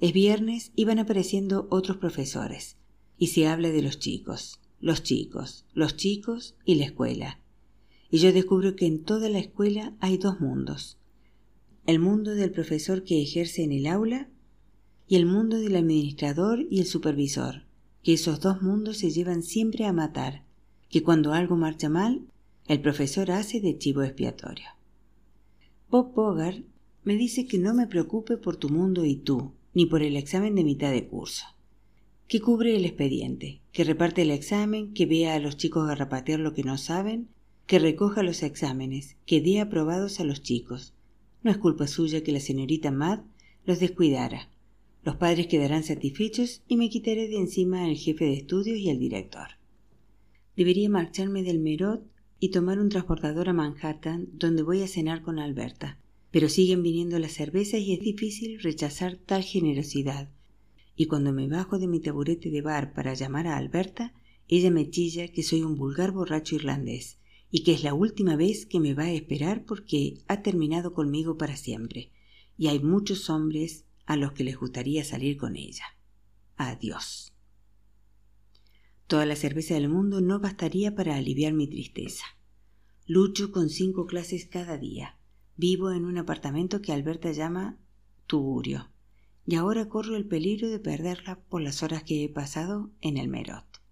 Es 0.00 0.12
viernes 0.12 0.72
y 0.74 0.84
van 0.84 0.98
apareciendo 0.98 1.68
otros 1.70 1.98
profesores, 1.98 2.76
y 3.18 3.28
se 3.28 3.46
habla 3.46 3.68
de 3.68 3.82
los 3.82 4.00
chicos, 4.00 4.60
los 4.80 5.04
chicos, 5.04 5.64
los 5.74 5.96
chicos 5.96 6.56
y 6.64 6.74
la 6.74 6.86
escuela. 6.86 7.40
Y 8.10 8.18
yo 8.18 8.32
descubro 8.32 8.74
que 8.74 8.86
en 8.86 9.04
toda 9.04 9.28
la 9.28 9.38
escuela 9.38 9.94
hay 10.00 10.18
dos 10.18 10.40
mundos. 10.40 10.98
El 11.86 12.00
mundo 12.00 12.34
del 12.34 12.50
profesor 12.50 13.04
que 13.04 13.22
ejerce 13.22 13.62
en 13.62 13.70
el 13.70 13.86
aula 13.86 14.28
y 15.08 15.16
el 15.16 15.24
mundo 15.24 15.58
del 15.58 15.74
administrador 15.74 16.66
y 16.70 16.80
el 16.80 16.86
supervisor, 16.86 17.62
que 18.02 18.12
esos 18.12 18.40
dos 18.40 18.60
mundos 18.60 18.98
se 18.98 19.10
llevan 19.10 19.42
siempre 19.42 19.86
a 19.86 19.92
matar, 19.92 20.44
que 20.90 21.02
cuando 21.02 21.32
algo 21.32 21.56
marcha 21.56 21.88
mal, 21.88 22.26
el 22.66 22.82
profesor 22.82 23.30
hace 23.30 23.60
de 23.60 23.78
chivo 23.78 24.02
expiatorio. 24.02 24.66
Bob 25.90 26.12
Bogart 26.14 26.62
me 27.04 27.16
dice 27.16 27.46
que 27.46 27.58
no 27.58 27.72
me 27.72 27.86
preocupe 27.86 28.36
por 28.36 28.56
tu 28.56 28.68
mundo 28.68 29.06
y 29.06 29.16
tú, 29.16 29.52
ni 29.72 29.86
por 29.86 30.02
el 30.02 30.16
examen 30.16 30.54
de 30.54 30.64
mitad 30.64 30.90
de 30.90 31.06
curso. 31.06 31.46
Que 32.26 32.40
cubre 32.40 32.76
el 32.76 32.84
expediente, 32.84 33.62
que 33.72 33.84
reparte 33.84 34.20
el 34.20 34.30
examen, 34.30 34.92
que 34.92 35.06
vea 35.06 35.34
a 35.34 35.38
los 35.38 35.56
chicos 35.56 35.86
garrapatear 35.86 36.40
lo 36.40 36.52
que 36.52 36.64
no 36.64 36.76
saben, 36.76 37.28
que 37.66 37.78
recoja 37.78 38.22
los 38.22 38.42
exámenes, 38.42 39.16
que 39.24 39.40
dé 39.40 39.60
aprobados 39.60 40.20
a 40.20 40.24
los 40.24 40.42
chicos. 40.42 40.92
No 41.42 41.50
es 41.50 41.56
culpa 41.56 41.86
suya 41.86 42.22
que 42.22 42.32
la 42.32 42.40
señorita 42.40 42.90
Matt 42.90 43.24
los 43.64 43.80
descuidara, 43.80 44.50
los 45.08 45.16
padres 45.16 45.46
quedarán 45.46 45.84
satisfechos 45.84 46.62
y 46.68 46.76
me 46.76 46.90
quitaré 46.90 47.28
de 47.28 47.38
encima 47.38 47.82
al 47.82 47.96
jefe 47.96 48.26
de 48.26 48.34
estudios 48.34 48.76
y 48.76 48.90
al 48.90 48.98
director. 48.98 49.48
Debería 50.54 50.90
marcharme 50.90 51.42
del 51.42 51.60
Merot 51.60 52.06
y 52.38 52.50
tomar 52.50 52.78
un 52.78 52.90
transportador 52.90 53.48
a 53.48 53.54
Manhattan, 53.54 54.28
donde 54.34 54.62
voy 54.62 54.82
a 54.82 54.86
cenar 54.86 55.22
con 55.22 55.38
Alberta. 55.38 55.98
Pero 56.30 56.50
siguen 56.50 56.82
viniendo 56.82 57.18
las 57.18 57.32
cervezas 57.32 57.80
y 57.80 57.94
es 57.94 58.00
difícil 58.00 58.60
rechazar 58.60 59.16
tal 59.16 59.42
generosidad. 59.42 60.28
Y 60.94 61.06
cuando 61.06 61.32
me 61.32 61.48
bajo 61.48 61.78
de 61.78 61.88
mi 61.88 62.00
taburete 62.00 62.50
de 62.50 62.60
bar 62.60 62.92
para 62.92 63.14
llamar 63.14 63.46
a 63.46 63.56
Alberta, 63.56 64.12
ella 64.46 64.70
me 64.70 64.90
chilla 64.90 65.28
que 65.28 65.42
soy 65.42 65.62
un 65.62 65.76
vulgar 65.78 66.12
borracho 66.12 66.54
irlandés 66.54 67.16
y 67.50 67.62
que 67.62 67.72
es 67.72 67.82
la 67.82 67.94
última 67.94 68.36
vez 68.36 68.66
que 68.66 68.78
me 68.78 68.92
va 68.92 69.04
a 69.04 69.12
esperar 69.14 69.64
porque 69.64 70.18
ha 70.28 70.42
terminado 70.42 70.92
conmigo 70.92 71.38
para 71.38 71.56
siempre. 71.56 72.10
Y 72.58 72.66
hay 72.66 72.80
muchos 72.80 73.30
hombres 73.30 73.86
a 74.08 74.16
los 74.16 74.32
que 74.32 74.42
les 74.42 74.56
gustaría 74.56 75.04
salir 75.04 75.36
con 75.36 75.54
ella. 75.54 75.84
Adiós. 76.56 77.34
Toda 79.06 79.26
la 79.26 79.36
cerveza 79.36 79.74
del 79.74 79.90
mundo 79.90 80.22
no 80.22 80.40
bastaría 80.40 80.94
para 80.94 81.16
aliviar 81.16 81.52
mi 81.52 81.68
tristeza. 81.68 82.24
Lucho 83.06 83.52
con 83.52 83.68
cinco 83.68 84.06
clases 84.06 84.46
cada 84.46 84.78
día. 84.78 85.18
Vivo 85.58 85.92
en 85.92 86.06
un 86.06 86.16
apartamento 86.16 86.80
que 86.80 86.92
Alberta 86.92 87.32
llama 87.32 87.76
Tugurio. 88.26 88.90
Y 89.44 89.56
ahora 89.56 89.90
corro 89.90 90.16
el 90.16 90.26
peligro 90.26 90.70
de 90.70 90.78
perderla 90.78 91.40
por 91.50 91.60
las 91.60 91.82
horas 91.82 92.02
que 92.02 92.24
he 92.24 92.30
pasado 92.30 92.90
en 93.02 93.18
el 93.18 93.28
Merot. 93.28 93.82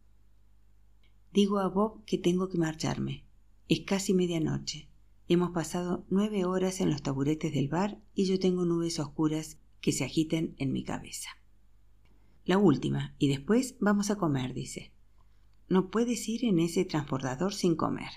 Digo 1.31 1.59
a 1.59 1.69
Bob 1.69 2.07
que 2.07 2.17
tengo 2.17 2.49
que 2.49 2.57
marcharme. 2.57 3.27
Es 3.69 3.81
casi 3.81 4.15
medianoche. 4.15 4.89
Hemos 5.29 5.51
pasado 5.51 6.07
nueve 6.09 6.47
horas 6.47 6.81
en 6.81 6.89
los 6.89 7.03
taburetes 7.03 7.53
del 7.53 7.69
bar 7.69 8.01
y 8.15 8.25
yo 8.25 8.39
tengo 8.39 8.65
nubes 8.65 8.99
oscuras 8.99 9.59
que 9.81 9.93
se 9.93 10.05
agiten 10.05 10.55
en 10.59 10.73
mi 10.73 10.85
cabeza. 10.85 11.31
La 12.45 12.59
última, 12.59 13.15
y 13.19 13.29
después 13.29 13.77
vamos 13.81 14.11
a 14.11 14.17
comer, 14.17 14.55
dice. 14.55 14.93
No 15.69 15.91
puedes 15.91 16.29
ir 16.29 16.45
en 16.45 16.61
ese 16.61 16.85
transportador 16.85 17.53
sin 17.53 17.75
comer. 17.75 18.11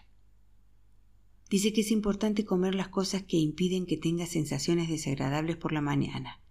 Dice 1.50 1.74
que 1.74 1.82
es 1.82 1.89
importante 1.89 2.45
comer 2.45 2.76
las 2.76 2.89
cosas 2.89 3.24
que 3.24 3.38
impiden 3.38 3.88
que 3.88 3.98
tengas 3.98 4.30
sensaciones 4.30 4.88
desagradables 4.88 5.58
por 5.58 5.72
la 5.72 5.82
mañana, 5.82 6.41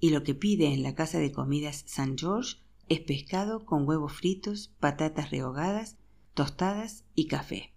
y 0.00 0.10
lo 0.10 0.24
que 0.24 0.34
pide 0.34 0.74
en 0.74 0.82
la 0.82 0.96
casa 0.96 1.20
de 1.20 1.30
comidas 1.30 1.84
San 1.86 2.18
George 2.18 2.56
es 2.88 2.98
pescado 2.98 3.64
con 3.64 3.86
huevos 3.86 4.12
fritos, 4.12 4.74
patatas 4.80 5.30
rehogadas, 5.30 5.98
tostadas 6.34 7.04
y 7.14 7.26
café. 7.26 7.72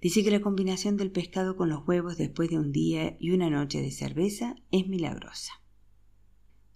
Dice 0.00 0.24
que 0.24 0.32
la 0.32 0.40
combinación 0.40 0.96
del 0.96 1.12
pescado 1.12 1.56
con 1.56 1.68
los 1.68 1.86
huevos 1.86 2.16
después 2.16 2.50
de 2.50 2.58
un 2.58 2.72
día 2.72 3.16
y 3.20 3.30
una 3.30 3.50
noche 3.50 3.80
de 3.80 3.92
cerveza 3.92 4.56
es 4.72 4.88
milagrosa. 4.88 5.52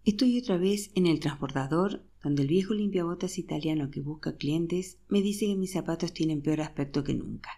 Estoy 0.05 0.39
otra 0.39 0.59
vez 0.59 0.91
en 0.95 1.07
el 1.07 1.19
transportador, 1.19 2.05
donde 2.23 2.43
el 2.43 2.49
viejo 2.49 2.75
limpiabotas 2.75 3.39
italiano 3.39 3.91
que 3.91 4.03
busca 4.03 4.37
clientes 4.37 4.99
me 5.09 5.23
dice 5.23 5.47
que 5.47 5.57
mis 5.57 5.73
zapatos 5.73 6.13
tienen 6.13 6.43
peor 6.43 6.61
aspecto 6.61 7.03
que 7.05 7.15
nunca. 7.15 7.49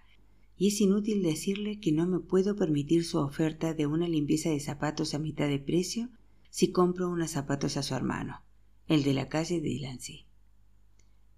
Y 0.57 0.69
es 0.69 0.81
inútil 0.81 1.25
decirle 1.25 1.81
que 1.81 1.91
no 1.91 2.07
me 2.07 2.21
puedo 2.21 2.55
permitir 2.55 3.05
su 3.05 3.19
oferta 3.19 3.75
de 3.75 3.89
una 3.89 4.07
limpieza 4.07 4.51
de 4.51 4.61
zapatos 4.61 5.13
a 5.13 5.19
mitad 5.19 5.49
de 5.49 5.59
precio 5.59 6.09
si 6.49 6.71
compro 6.71 7.11
unos 7.11 7.33
zapatos 7.33 7.77
a 7.77 7.83
su 7.83 7.97
hermano, 7.97 8.45
el 8.87 9.03
de 9.03 9.15
la 9.15 9.29
calle 9.29 9.61
de 9.61 9.69
Delancey. 9.69 10.27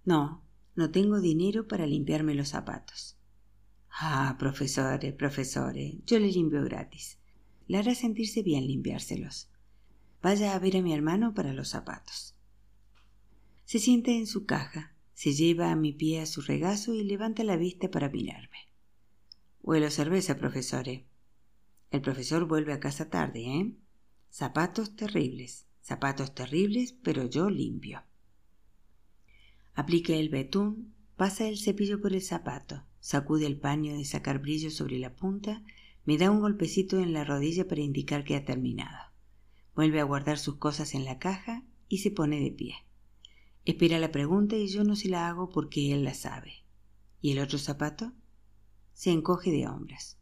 No, 0.05 0.45
no 0.77 0.91
tengo 0.91 1.23
dinero 1.23 1.67
para 1.67 1.87
limpiarme 1.87 2.35
los 2.35 2.49
zapatos. 2.49 3.17
Ah, 3.89 4.37
profesore, 4.39 5.15
profesore, 5.15 6.01
yo 6.05 6.19
le 6.19 6.31
limpio 6.31 6.63
gratis. 6.65 7.19
Le 7.67 7.79
hará 7.79 7.95
sentirse 7.95 8.43
bien 8.43 8.67
limpiárselos. 8.67 9.48
Vaya 10.21 10.55
a 10.55 10.59
ver 10.59 10.77
a 10.77 10.83
mi 10.83 10.93
hermano 10.93 11.33
para 11.33 11.53
los 11.53 11.69
zapatos. 11.69 12.35
Se 13.65 13.79
sienta 13.79 14.11
en 14.11 14.27
su 14.27 14.47
caja, 14.47 14.95
se 15.15 15.33
lleva 15.33 15.71
a 15.71 15.77
mi 15.77 15.93
pie 15.93 16.21
a 16.21 16.27
su 16.27 16.41
regazo 16.41 16.95
y 16.95 17.05
levanta 17.05 17.45
la 17.45 17.57
vista 17.57 17.91
para 17.91 18.09
mirarme. 18.09 18.69
Huelo 19.63 19.91
cerveza, 19.91 20.37
profesore. 20.37 21.07
El 21.91 22.01
profesor 22.01 22.47
vuelve 22.47 22.73
a 22.73 22.81
casa 22.81 23.11
tarde, 23.11 23.45
¿eh? 23.47 23.77
Zapatos 24.31 24.97
terribles, 24.97 25.67
zapatos 25.83 26.35
terribles, 26.35 26.93
pero 26.93 27.29
yo 27.29 27.49
limpio. 27.49 28.03
Aplica 29.75 30.15
el 30.15 30.29
betún, 30.29 30.95
pasa 31.17 31.47
el 31.47 31.59
cepillo 31.59 32.01
por 32.01 32.13
el 32.13 32.23
zapato, 32.23 32.85
sacude 33.01 33.47
el 33.47 33.59
paño 33.59 33.97
de 33.97 34.05
sacar 34.05 34.41
brillo 34.41 34.71
sobre 34.71 34.99
la 34.99 35.15
punta, 35.15 35.63
me 36.05 36.19
da 36.19 36.31
un 36.31 36.41
golpecito 36.41 36.99
en 36.99 37.13
la 37.13 37.25
rodilla 37.25 37.69
para 37.69 37.83
indicar 37.83 38.25
que 38.25 38.37
ha 38.37 38.45
terminado. 38.45 39.08
Vuelve 39.79 40.01
a 40.01 40.05
guardar 40.05 40.39
sus 40.39 40.57
cosas 40.57 40.97
en 40.97 41.05
la 41.05 41.21
caja 41.21 41.63
y 41.87 41.99
se 41.99 42.11
pone 42.11 42.41
de 42.41 42.51
pie. 42.51 42.75
Espera 43.65 44.01
la 44.01 44.11
pregunta 44.11 44.57
y 44.57 44.67
yo 44.67 44.83
no 44.83 44.97
se 44.97 45.09
la 45.09 45.29
hago 45.29 45.51
porque 45.51 45.93
él 45.95 46.03
la 46.03 46.15
sabe. 46.15 46.65
¿Y 47.21 47.31
el 47.31 47.39
otro 47.39 47.59
zapato? 47.59 48.13
Se 48.93 49.13
encoge 49.13 49.53
de 49.53 49.69
hombros. 49.69 50.19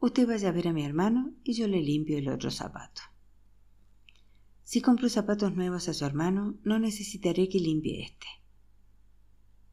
Usted 0.00 0.26
vaya 0.26 0.50
a 0.50 0.52
ver 0.52 0.68
a 0.68 0.74
mi 0.74 0.84
hermano 0.84 1.32
y 1.44 1.54
yo 1.54 1.66
le 1.66 1.80
limpio 1.80 2.18
el 2.18 2.28
otro 2.28 2.50
zapato. 2.50 3.00
Si 4.64 4.82
compro 4.82 5.08
zapatos 5.08 5.56
nuevos 5.56 5.88
a 5.88 5.94
su 5.94 6.04
hermano, 6.04 6.58
no 6.62 6.78
necesitaré 6.78 7.48
que 7.48 7.60
limpie 7.60 8.02
este. 8.02 8.26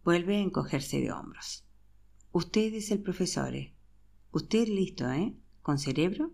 Vuelve 0.06 0.38
a 0.38 0.42
encogerse 0.42 1.02
de 1.02 1.12
hombros. 1.12 1.66
Usted 2.32 2.74
es 2.76 2.92
el 2.92 3.02
profesor. 3.02 3.54
¿eh? 3.56 3.76
Usted 4.32 4.70
listo, 4.70 5.12
¿eh? 5.12 5.36
¿Con 5.64 5.80
cerebro? 5.80 6.32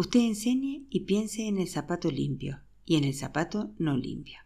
Usted 0.00 0.20
enseñe 0.20 0.86
y 0.88 1.00
piense 1.00 1.46
en 1.46 1.58
el 1.58 1.68
zapato 1.68 2.10
limpio 2.10 2.62
y 2.86 2.96
en 2.96 3.04
el 3.04 3.12
zapato 3.12 3.74
no 3.76 3.98
limpio. 3.98 4.38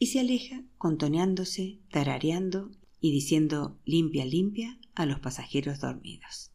y 0.00 0.06
se 0.06 0.18
aleja 0.18 0.64
contoneándose, 0.76 1.78
tarareando 1.92 2.72
y 3.00 3.12
diciendo 3.12 3.78
limpia, 3.84 4.24
limpia 4.24 4.80
a 4.96 5.06
los 5.06 5.20
pasajeros 5.20 5.78
dormidos. 5.78 6.50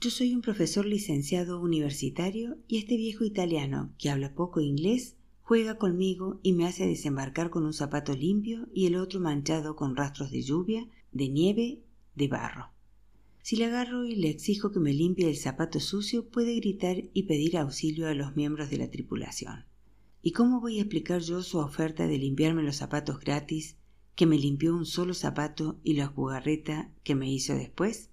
Yo 0.00 0.08
soy 0.08 0.34
un 0.34 0.40
profesor 0.40 0.86
licenciado 0.86 1.60
universitario 1.60 2.56
y 2.66 2.78
este 2.78 2.96
viejo 2.96 3.26
italiano, 3.26 3.92
que 3.98 4.08
habla 4.08 4.34
poco 4.34 4.62
inglés, 4.62 5.18
juega 5.42 5.76
conmigo 5.76 6.40
y 6.42 6.54
me 6.54 6.64
hace 6.64 6.86
desembarcar 6.86 7.50
con 7.50 7.66
un 7.66 7.74
zapato 7.74 8.14
limpio 8.14 8.66
y 8.72 8.86
el 8.86 8.96
otro 8.96 9.20
manchado 9.20 9.76
con 9.76 9.94
rastros 9.94 10.30
de 10.30 10.40
lluvia, 10.40 10.88
de 11.12 11.28
nieve, 11.28 11.82
de 12.14 12.28
barro. 12.28 12.77
Si 13.42 13.56
le 13.56 13.66
agarro 13.66 14.04
y 14.04 14.14
le 14.14 14.28
exijo 14.28 14.70
que 14.70 14.80
me 14.80 14.92
limpie 14.92 15.28
el 15.28 15.36
zapato 15.36 15.80
sucio, 15.80 16.28
puede 16.28 16.54
gritar 16.56 16.96
y 17.12 17.22
pedir 17.24 17.56
auxilio 17.56 18.08
a 18.08 18.14
los 18.14 18.36
miembros 18.36 18.70
de 18.70 18.78
la 18.78 18.90
tripulación. 18.90 19.64
¿Y 20.22 20.32
cómo 20.32 20.60
voy 20.60 20.78
a 20.78 20.82
explicar 20.82 21.22
yo 21.22 21.42
su 21.42 21.58
oferta 21.58 22.06
de 22.06 22.18
limpiarme 22.18 22.62
los 22.62 22.76
zapatos 22.76 23.20
gratis, 23.20 23.76
que 24.14 24.26
me 24.26 24.36
limpió 24.36 24.74
un 24.74 24.84
solo 24.84 25.14
zapato 25.14 25.80
y 25.84 25.94
la 25.94 26.08
jugarreta 26.08 26.92
que 27.04 27.14
me 27.14 27.32
hizo 27.32 27.54
después? 27.54 28.10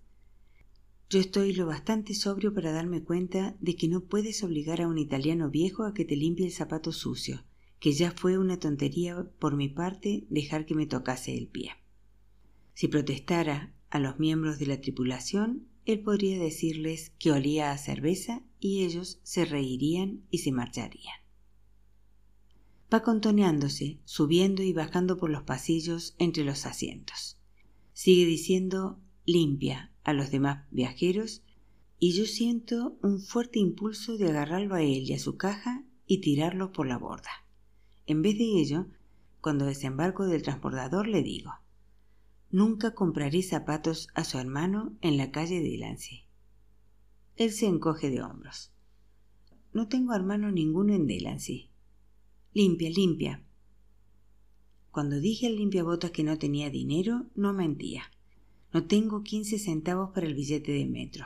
Yo 1.10 1.20
estoy 1.20 1.54
lo 1.54 1.68
bastante 1.68 2.14
sobrio 2.14 2.54
para 2.54 2.72
darme 2.72 3.04
cuenta 3.04 3.56
de 3.60 3.76
que 3.76 3.88
no 3.88 4.06
puedes 4.06 4.44
obligar 4.44 4.82
a 4.82 4.88
un 4.88 4.98
italiano 4.98 5.50
viejo 5.50 5.84
a 5.84 5.94
que 5.94 6.06
te 6.06 6.16
limpie 6.16 6.46
el 6.46 6.52
zapato 6.52 6.92
sucio, 6.92 7.44
que 7.80 7.92
ya 7.92 8.12
fue 8.12 8.40
una 8.40 8.60
tontería 8.60 9.30
por 9.38 9.56
mi 9.56 9.70
parte 9.70 10.26
dejar 10.30 10.66
que 10.66 10.74
me 10.74 10.88
tocase 10.88 11.38
el 11.38 11.48
pie. 11.48 11.72
Si 12.74 12.88
protestara 12.88 13.75
a 13.96 14.00
los 14.00 14.20
miembros 14.20 14.60
de 14.60 14.66
la 14.66 14.82
tripulación, 14.82 15.70
él 15.86 16.02
podría 16.02 16.38
decirles 16.38 17.14
que 17.18 17.32
olía 17.32 17.72
a 17.72 17.78
cerveza 17.78 18.44
y 18.60 18.84
ellos 18.84 19.20
se 19.24 19.46
reirían 19.46 20.26
y 20.30 20.40
se 20.40 20.52
marcharían. 20.52 21.16
Va 22.94 23.04
contoneándose, 23.04 24.00
subiendo 24.04 24.64
y 24.64 24.74
bajando 24.74 25.16
por 25.16 25.30
los 25.30 25.44
pasillos 25.44 26.16
entre 26.20 26.44
los 26.44 26.66
asientos. 26.66 27.38
Sigue 27.94 28.26
diciendo 28.26 29.00
limpia, 29.26 29.94
a 30.04 30.12
los 30.12 30.30
demás 30.30 30.68
viajeros 30.72 31.42
y 31.98 32.12
yo 32.12 32.26
siento 32.26 32.98
un 33.02 33.22
fuerte 33.22 33.60
impulso 33.60 34.18
de 34.18 34.28
agarrarlo 34.28 34.76
a 34.76 34.82
él 34.82 35.10
y 35.10 35.14
a 35.14 35.20
su 35.20 35.38
caja 35.38 35.86
y 36.06 36.20
tirarlo 36.20 36.74
por 36.74 36.86
la 36.86 36.98
borda. 36.98 37.32
En 38.08 38.22
vez 38.22 38.38
de 38.38 38.60
ello, 38.60 38.88
cuando 39.40 39.66
desembarco 39.66 40.28
del 40.28 40.44
transbordador 40.44 41.08
le 41.08 41.24
digo, 41.24 41.52
nunca 42.56 42.96
compraré 42.96 43.44
zapatos 43.44 44.08
a 44.14 44.24
su 44.24 44.38
hermano 44.38 44.96
en 45.02 45.18
la 45.18 45.30
calle 45.30 45.62
de 45.62 45.72
Delancey. 45.72 46.24
Él 47.36 47.52
se 47.52 47.66
encoge 47.66 48.10
de 48.10 48.22
hombros. 48.22 48.72
No 49.74 49.90
tengo 49.90 50.14
hermano 50.14 50.50
ninguno 50.54 50.94
en 50.94 51.06
Delancey. 51.06 51.70
Limpia, 52.54 52.90
limpia. 52.92 53.44
Cuando 54.90 55.20
dije 55.20 55.48
al 55.48 55.58
limpiabotas 55.58 56.12
que 56.12 56.24
no 56.24 56.38
tenía 56.38 56.70
dinero, 56.70 57.26
no 57.36 57.52
mentía. 57.52 58.04
No 58.72 58.88
tengo 58.88 59.22
quince 59.22 59.60
centavos 59.60 60.12
para 60.12 60.26
el 60.26 60.34
billete 60.34 60.72
de 60.72 60.86
metro. 60.86 61.26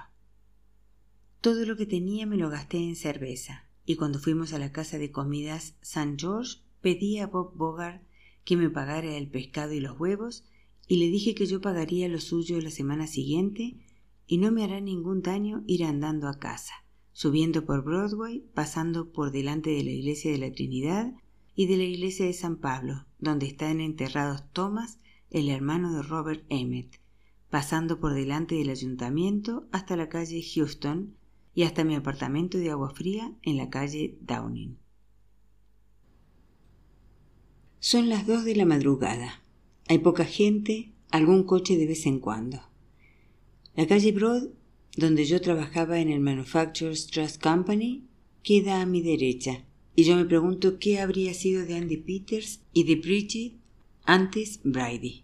Todo 1.42 1.64
lo 1.68 1.78
que 1.78 1.86
tenía 1.86 2.26
me 2.26 2.38
lo 2.38 2.50
gasté 2.50 2.78
en 2.80 2.96
cerveza, 2.96 3.70
y 3.86 3.98
cuando 3.98 4.18
fuimos 4.18 4.54
a 4.54 4.58
la 4.58 4.72
casa 4.72 4.98
de 4.98 5.12
comidas 5.12 5.76
St. 5.84 6.16
George 6.18 6.62
pedí 6.82 7.20
a 7.20 7.28
Bob 7.28 7.54
Bogart 7.56 8.02
que 8.46 8.58
me 8.58 8.72
pagara 8.72 9.16
el 9.16 9.30
pescado 9.30 9.74
y 9.74 9.80
los 9.80 10.00
huevos, 10.00 10.44
y 10.90 10.98
le 10.98 11.12
dije 11.12 11.36
que 11.36 11.46
yo 11.46 11.62
pagaría 11.62 12.10
lo 12.10 12.20
suyo 12.20 12.60
la 12.60 12.72
semana 12.72 13.06
siguiente, 13.06 13.78
y 14.26 14.40
no 14.40 14.52
me 14.52 14.64
hará 14.64 14.82
ningún 14.82 15.22
daño 15.22 15.64
ir 15.68 15.84
andando 15.84 16.28
a 16.28 16.40
casa, 16.40 16.74
subiendo 17.12 17.64
por 17.64 17.84
Broadway, 17.84 18.44
pasando 18.56 19.12
por 19.12 19.32
delante 19.32 19.70
de 19.70 19.84
la 19.84 19.92
iglesia 19.92 20.32
de 20.32 20.40
la 20.40 20.52
Trinidad 20.52 21.14
y 21.54 21.68
de 21.68 21.78
la 21.78 21.84
iglesia 21.84 22.26
de 22.26 22.34
San 22.34 22.58
Pablo, 22.58 23.06
donde 23.20 23.46
están 23.46 23.82
enterrados 23.82 24.52
Thomas, 24.52 24.98
el 25.30 25.50
hermano 25.50 25.94
de 25.94 26.02
Robert 26.02 26.44
Emmett, 26.50 27.00
pasando 27.52 28.00
por 28.00 28.16
delante 28.16 28.56
del 28.56 28.72
ayuntamiento 28.72 29.68
hasta 29.72 29.96
la 29.96 30.10
calle 30.10 30.42
Houston 30.42 31.16
y 31.54 31.64
hasta 31.64 31.84
mi 31.84 31.94
apartamento 31.94 32.58
de 32.58 32.72
agua 32.72 32.90
fría 32.90 33.32
en 33.44 33.58
la 33.58 33.70
calle 33.70 34.18
Downing. 34.22 34.80
Son 37.78 38.10
las 38.10 38.26
dos 38.26 38.44
de 38.44 38.56
la 38.56 38.66
madrugada. 38.66 39.44
Hay 39.92 39.98
poca 39.98 40.24
gente, 40.24 40.92
algún 41.10 41.46
coche 41.46 41.76
de 41.76 41.88
vez 41.88 42.06
en 42.06 42.20
cuando. 42.20 42.62
La 43.76 43.88
calle 43.88 44.12
Broad, 44.12 44.50
donde 44.96 45.26
yo 45.26 45.42
trabajaba 45.42 46.00
en 46.00 46.12
el 46.12 46.20
Manufacturers 46.20 47.08
Trust 47.08 47.42
Company, 47.42 48.04
queda 48.44 48.82
a 48.82 48.86
mi 48.86 49.02
derecha, 49.02 49.66
y 49.96 50.04
yo 50.04 50.16
me 50.16 50.26
pregunto 50.26 50.78
qué 50.78 51.00
habría 51.00 51.34
sido 51.34 51.66
de 51.66 51.76
Andy 51.76 51.98
Peters 51.98 52.62
y 52.72 52.84
de 52.84 52.98
Bridget 52.98 53.54
antes 54.04 54.60
Brady. 54.64 55.24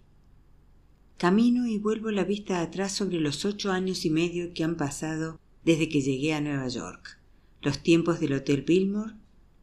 Camino 1.19 1.67
y 1.67 1.77
vuelvo 1.77 2.09
la 2.09 2.23
vista 2.23 2.61
atrás 2.61 2.91
sobre 2.91 3.19
los 3.19 3.45
ocho 3.45 3.71
años 3.71 4.03
y 4.03 4.09
medio 4.09 4.51
que 4.55 4.63
han 4.63 4.77
pasado 4.77 5.39
desde 5.63 5.89
que 5.89 6.01
llegué 6.01 6.33
a 6.33 6.41
Nueva 6.41 6.69
York, 6.69 7.19
los 7.61 7.83
tiempos 7.83 8.19
del 8.19 8.33
Hotel 8.33 8.63
Billmore, 8.63 9.13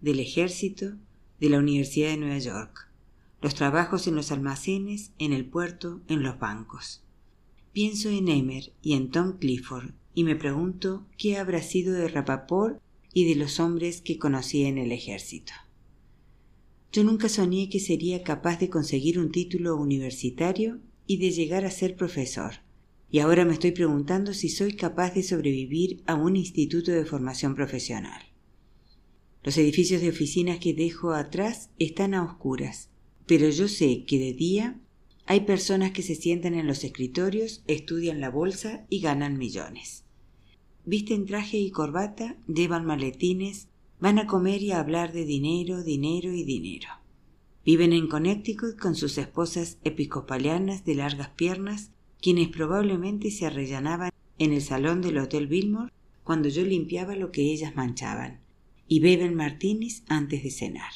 del 0.01 0.21
ejército, 0.21 0.93
de 1.41 1.49
la 1.49 1.59
Universidad 1.59 2.11
de 2.11 2.19
Nueva 2.19 2.39
York, 2.39 2.92
los 3.43 3.57
trabajos 3.57 4.07
en 4.07 4.15
los 4.15 4.31
almacenes, 4.31 5.11
en 5.19 5.33
el 5.33 5.45
puerto, 5.45 6.01
en 6.07 6.23
los 6.23 6.39
bancos. 6.39 7.03
Pienso 7.73 8.09
en 8.09 8.29
Emer 8.29 8.73
y 8.81 8.93
en 8.93 9.11
Tom 9.11 9.37
Clifford 9.39 9.95
y 10.15 10.23
me 10.23 10.37
pregunto 10.37 11.07
qué 11.19 11.37
habrá 11.39 11.61
sido 11.61 11.93
de 11.93 12.07
Rapaport 12.07 12.81
y 13.13 13.29
de 13.29 13.35
los 13.35 13.59
hombres 13.59 14.01
que 14.01 14.17
conocí 14.17 14.65
en 14.65 14.79
el 14.79 14.93
ejército. 14.93 15.53
Yo 16.93 17.03
nunca 17.03 17.29
soñé 17.29 17.69
que 17.69 17.81
sería 17.81 18.23
capaz 18.23 18.61
de 18.61 18.71
conseguir 18.71 19.19
un 19.19 19.33
título 19.33 19.77
universitario 19.77 20.79
y 21.07 21.17
de 21.17 21.33
llegar 21.33 21.65
a 21.65 21.71
ser 21.71 21.97
profesor. 21.97 22.53
Y 23.11 23.19
ahora 23.19 23.45
me 23.45 23.55
estoy 23.55 23.73
preguntando 23.73 24.35
si 24.35 24.51
soy 24.51 24.75
capaz 24.75 25.15
de 25.15 25.23
sobrevivir 25.23 26.03
a 26.07 26.15
un 26.15 26.37
instituto 26.37 26.93
de 26.93 27.05
formación 27.05 27.57
profesional. 27.57 28.23
Los 29.43 29.59
edificios 29.59 30.01
de 30.01 30.11
oficinas 30.11 30.61
que 30.61 30.75
dejo 30.75 31.13
atrás 31.13 31.71
están 31.79 32.15
a 32.15 32.23
oscuras, 32.23 32.92
pero 33.27 33.49
yo 33.49 33.69
sé 33.69 34.05
que 34.05 34.19
de 34.19 34.33
día 34.33 34.81
hay 35.27 35.41
personas 35.41 35.93
que 35.93 36.03
se 36.03 36.15
sientan 36.15 36.55
en 36.55 36.67
los 36.67 36.85
escritorios, 36.85 37.63
estudian 37.67 38.21
la 38.21 38.31
bolsa 38.31 38.87
y 38.91 39.01
ganan 39.01 39.39
millones. 39.39 40.05
Visten 40.85 41.27
traje 41.27 41.59
y 41.59 41.71
corbata, 41.71 42.37
llevan 42.49 42.85
maletines, 42.85 43.69
van 44.01 44.19
a 44.19 44.27
comer 44.27 44.63
y 44.63 44.73
a 44.73 44.81
hablar 44.81 45.13
de 45.13 45.25
dinero, 45.25 45.85
dinero 45.85 46.33
y 46.33 46.43
dinero. 46.43 46.89
Viven 47.65 47.93
en 47.93 48.09
Connecticut 48.09 48.77
con 48.77 48.97
sus 48.97 49.17
esposas 49.19 49.79
episcopalianas 49.85 50.85
de 50.85 50.97
largas 50.97 51.29
piernas, 51.31 51.93
quienes 52.21 52.49
probablemente 52.49 53.31
se 53.31 53.47
arrellanaban 53.47 54.11
en 54.39 54.53
el 54.53 54.63
salón 54.63 55.01
del 55.03 55.19
Hotel 55.19 55.47
Billmore 55.47 55.93
cuando 56.25 56.49
yo 56.49 56.65
limpiaba 56.65 57.15
lo 57.15 57.31
que 57.31 57.53
ellas 57.53 57.77
manchaban, 57.77 58.41
y 58.89 58.99
beben 58.99 59.37
martinis 59.37 60.03
antes 60.09 60.43
de 60.43 60.51
cenar. 60.51 60.93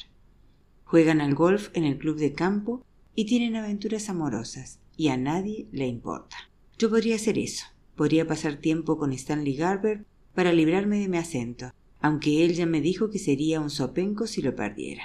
Juegan 0.87 1.19
al 1.19 1.35
golf 1.35 1.69
en 1.73 1.83
el 1.83 1.97
club 1.97 2.15
de 2.15 2.31
campo 2.31 2.81
y 3.13 3.25
tienen 3.25 3.57
aventuras 3.57 4.07
amorosas, 4.07 4.79
y 4.95 5.09
a 5.09 5.17
nadie 5.17 5.67
le 5.73 5.85
importa. 5.85 6.37
Yo 6.77 6.89
podría 6.89 7.17
hacer 7.17 7.37
eso, 7.37 7.65
podría 7.97 8.25
pasar 8.25 8.55
tiempo 8.55 8.97
con 8.97 9.11
Stanley 9.11 9.57
Garber 9.57 10.05
para 10.33 10.53
librarme 10.53 10.99
de 10.99 11.09
mi 11.09 11.17
acento, 11.17 11.73
aunque 11.99 12.45
él 12.45 12.53
ya 12.53 12.65
me 12.65 12.79
dijo 12.79 13.09
que 13.09 13.19
sería 13.19 13.59
un 13.59 13.69
sopenco 13.69 14.27
si 14.27 14.41
lo 14.41 14.55
perdiera. 14.55 15.03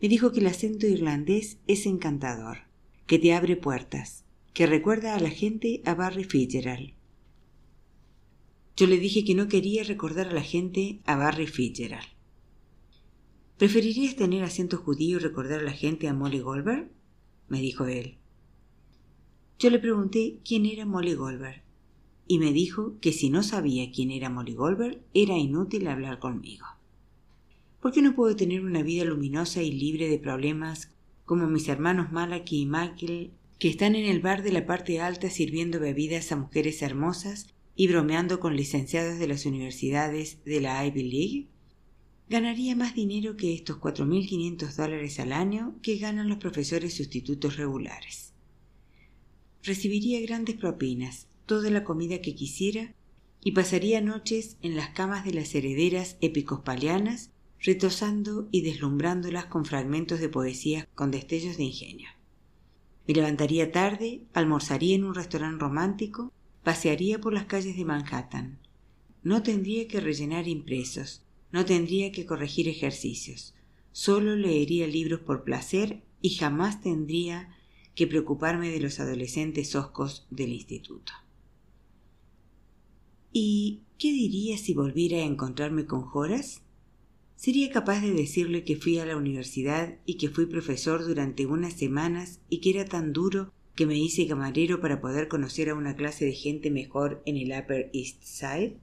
Me 0.00 0.08
dijo 0.08 0.30
que 0.30 0.38
el 0.38 0.46
acento 0.46 0.86
irlandés 0.86 1.58
es 1.66 1.84
encantador, 1.84 2.58
que 3.08 3.18
te 3.18 3.34
abre 3.34 3.56
puertas, 3.56 4.24
que 4.54 4.66
recuerda 4.66 5.16
a 5.16 5.20
la 5.20 5.30
gente 5.30 5.82
a 5.86 5.94
Barry 5.94 6.22
Fitzgerald. 6.22 6.92
Yo 8.76 8.86
le 8.86 8.98
dije 8.98 9.24
que 9.24 9.34
no 9.34 9.48
quería 9.48 9.82
recordar 9.82 10.28
a 10.28 10.34
la 10.34 10.42
gente 10.42 11.00
a 11.04 11.16
Barry 11.16 11.48
Fitzgerald. 11.48 12.17
¿Preferirías 13.58 14.14
tener 14.14 14.44
acento 14.44 14.76
judío 14.76 15.16
y 15.16 15.20
recordar 15.20 15.58
a 15.58 15.64
la 15.64 15.72
gente 15.72 16.06
a 16.06 16.14
Molly 16.14 16.38
Goldberg? 16.38 16.92
me 17.48 17.60
dijo 17.60 17.86
él. 17.86 18.16
Yo 19.58 19.70
le 19.70 19.80
pregunté 19.80 20.38
quién 20.44 20.64
era 20.64 20.86
Molly 20.86 21.14
Goldberg 21.14 21.64
y 22.28 22.38
me 22.38 22.52
dijo 22.52 22.94
que 23.00 23.10
si 23.10 23.30
no 23.30 23.42
sabía 23.42 23.90
quién 23.90 24.12
era 24.12 24.30
Molly 24.30 24.54
Goldberg 24.54 25.00
era 25.12 25.36
inútil 25.36 25.88
hablar 25.88 26.20
conmigo. 26.20 26.66
¿Por 27.80 27.90
qué 27.90 28.00
no 28.00 28.14
puedo 28.14 28.36
tener 28.36 28.64
una 28.64 28.84
vida 28.84 29.04
luminosa 29.04 29.60
y 29.60 29.72
libre 29.72 30.08
de 30.08 30.20
problemas 30.20 30.92
como 31.24 31.48
mis 31.48 31.68
hermanos 31.68 32.12
Malaki 32.12 32.60
y 32.60 32.66
Michael, 32.66 33.32
que 33.58 33.68
están 33.68 33.96
en 33.96 34.04
el 34.04 34.20
bar 34.20 34.44
de 34.44 34.52
la 34.52 34.66
parte 34.66 35.00
alta 35.00 35.30
sirviendo 35.30 35.80
bebidas 35.80 36.30
a 36.30 36.36
mujeres 36.36 36.80
hermosas 36.80 37.48
y 37.74 37.88
bromeando 37.88 38.38
con 38.38 38.54
licenciados 38.54 39.18
de 39.18 39.26
las 39.26 39.46
universidades 39.46 40.44
de 40.44 40.60
la 40.60 40.86
Ivy 40.86 41.02
League? 41.02 41.48
Ganaría 42.30 42.76
más 42.76 42.94
dinero 42.94 43.38
que 43.38 43.54
estos 43.54 43.78
4.500 43.78 44.74
dólares 44.76 45.18
al 45.18 45.32
año 45.32 45.76
que 45.80 45.96
ganan 45.96 46.28
los 46.28 46.36
profesores 46.36 46.94
sustitutos 46.94 47.56
regulares. 47.56 48.34
Recibiría 49.62 50.20
grandes 50.20 50.56
propinas, 50.56 51.26
toda 51.46 51.70
la 51.70 51.84
comida 51.84 52.20
que 52.20 52.34
quisiera 52.34 52.94
y 53.42 53.52
pasaría 53.52 54.02
noches 54.02 54.58
en 54.60 54.76
las 54.76 54.90
camas 54.90 55.24
de 55.24 55.32
las 55.32 55.54
herederas 55.54 56.18
episcopalianas 56.20 57.30
retosando 57.60 58.48
y 58.50 58.60
deslumbrándolas 58.60 59.46
con 59.46 59.64
fragmentos 59.64 60.20
de 60.20 60.28
poesía 60.28 60.86
con 60.94 61.10
destellos 61.10 61.56
de 61.56 61.64
ingenio. 61.64 62.08
Me 63.06 63.14
levantaría 63.14 63.72
tarde, 63.72 64.20
almorzaría 64.34 64.94
en 64.96 65.04
un 65.04 65.14
restaurante 65.14 65.60
romántico, 65.62 66.30
pasearía 66.62 67.20
por 67.20 67.32
las 67.32 67.46
calles 67.46 67.74
de 67.76 67.86
Manhattan. 67.86 68.58
No 69.22 69.42
tendría 69.42 69.88
que 69.88 70.00
rellenar 70.00 70.46
impresos, 70.46 71.24
no 71.52 71.64
tendría 71.64 72.12
que 72.12 72.26
corregir 72.26 72.68
ejercicios, 72.68 73.54
solo 73.92 74.36
leería 74.36 74.86
libros 74.86 75.20
por 75.20 75.44
placer 75.44 76.02
y 76.20 76.30
jamás 76.30 76.80
tendría 76.80 77.56
que 77.94 78.06
preocuparme 78.06 78.70
de 78.70 78.80
los 78.80 79.00
adolescentes 79.00 79.74
oscos 79.74 80.26
del 80.30 80.52
instituto. 80.52 81.12
¿Y 83.32 83.82
qué 83.98 84.12
diría 84.12 84.56
si 84.56 84.74
volviera 84.74 85.18
a 85.18 85.24
encontrarme 85.24 85.86
con 85.86 86.04
Horace? 86.12 86.60
Sería 87.36 87.70
capaz 87.70 88.00
de 88.00 88.12
decirle 88.12 88.64
que 88.64 88.76
fui 88.76 88.98
a 88.98 89.06
la 89.06 89.16
universidad 89.16 89.98
y 90.06 90.14
que 90.16 90.28
fui 90.28 90.46
profesor 90.46 91.06
durante 91.06 91.46
unas 91.46 91.74
semanas 91.74 92.40
y 92.48 92.60
que 92.60 92.70
era 92.70 92.84
tan 92.84 93.12
duro 93.12 93.52
que 93.76 93.86
me 93.86 93.96
hice 93.96 94.26
camarero 94.26 94.80
para 94.80 95.00
poder 95.00 95.28
conocer 95.28 95.70
a 95.70 95.76
una 95.76 95.94
clase 95.94 96.24
de 96.24 96.32
gente 96.32 96.70
mejor 96.70 97.22
en 97.26 97.36
el 97.36 97.56
Upper 97.56 97.90
East 97.92 98.22
Side? 98.22 98.78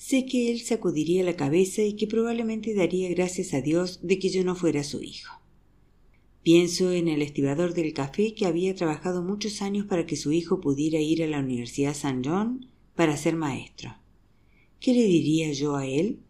Sé 0.00 0.24
que 0.24 0.50
él 0.50 0.62
sacudiría 0.62 1.22
la 1.22 1.36
cabeza 1.36 1.82
y 1.82 1.92
que 1.92 2.06
probablemente 2.06 2.72
daría 2.72 3.10
gracias 3.10 3.52
a 3.52 3.60
Dios 3.60 4.00
de 4.02 4.18
que 4.18 4.30
yo 4.30 4.42
no 4.44 4.56
fuera 4.56 4.82
su 4.82 5.02
hijo. 5.02 5.42
Pienso 6.42 6.90
en 6.90 7.06
el 7.06 7.20
estibador 7.20 7.74
del 7.74 7.92
café 7.92 8.32
que 8.32 8.46
había 8.46 8.74
trabajado 8.74 9.22
muchos 9.22 9.60
años 9.60 9.84
para 9.84 10.06
que 10.06 10.16
su 10.16 10.32
hijo 10.32 10.58
pudiera 10.58 10.98
ir 11.00 11.22
a 11.22 11.26
la 11.26 11.40
Universidad 11.40 11.92
San 11.92 12.24
John 12.24 12.66
para 12.94 13.18
ser 13.18 13.36
maestro. 13.36 13.94
¿Qué 14.80 14.94
le 14.94 15.04
diría 15.04 15.52
yo 15.52 15.76
a 15.76 15.86
él? 15.86 16.20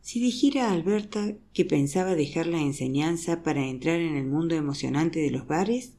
Si 0.00 0.18
dijera 0.18 0.70
a 0.70 0.72
Alberta 0.72 1.38
que 1.52 1.64
pensaba 1.64 2.16
dejar 2.16 2.48
la 2.48 2.60
enseñanza 2.60 3.44
para 3.44 3.64
entrar 3.64 4.00
en 4.00 4.16
el 4.16 4.26
mundo 4.26 4.56
emocionante 4.56 5.20
de 5.20 5.30
los 5.30 5.46
bares, 5.46 5.92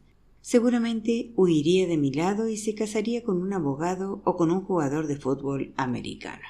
seguramente 0.49 1.31
huiría 1.35 1.85
de 1.85 1.95
mi 1.95 2.12
lado 2.12 2.49
y 2.49 2.57
se 2.57 2.73
casaría 2.73 3.21
con 3.23 3.39
un 3.39 3.53
abogado 3.53 4.23
o 4.25 4.35
con 4.35 4.49
un 4.49 4.62
jugador 4.62 5.05
de 5.05 5.15
fútbol 5.15 5.75
americano. 5.77 6.47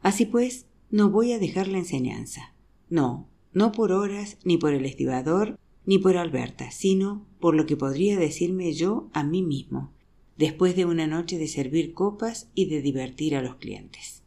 Así 0.00 0.26
pues, 0.26 0.66
no 0.90 1.08
voy 1.08 1.30
a 1.30 1.38
dejar 1.38 1.68
la 1.68 1.78
enseñanza. 1.78 2.52
No, 2.90 3.28
no 3.52 3.70
por 3.70 3.92
horas, 3.92 4.38
ni 4.42 4.56
por 4.56 4.74
el 4.74 4.86
estibador, 4.86 5.56
ni 5.86 5.98
por 5.98 6.16
Alberta, 6.16 6.72
sino 6.72 7.28
por 7.38 7.54
lo 7.54 7.64
que 7.64 7.76
podría 7.76 8.18
decirme 8.18 8.72
yo 8.72 9.08
a 9.12 9.22
mí 9.22 9.44
mismo, 9.44 9.92
después 10.36 10.74
de 10.74 10.84
una 10.84 11.06
noche 11.06 11.38
de 11.38 11.46
servir 11.46 11.94
copas 11.94 12.50
y 12.56 12.66
de 12.66 12.82
divertir 12.82 13.36
a 13.36 13.42
los 13.42 13.54
clientes. 13.54 14.24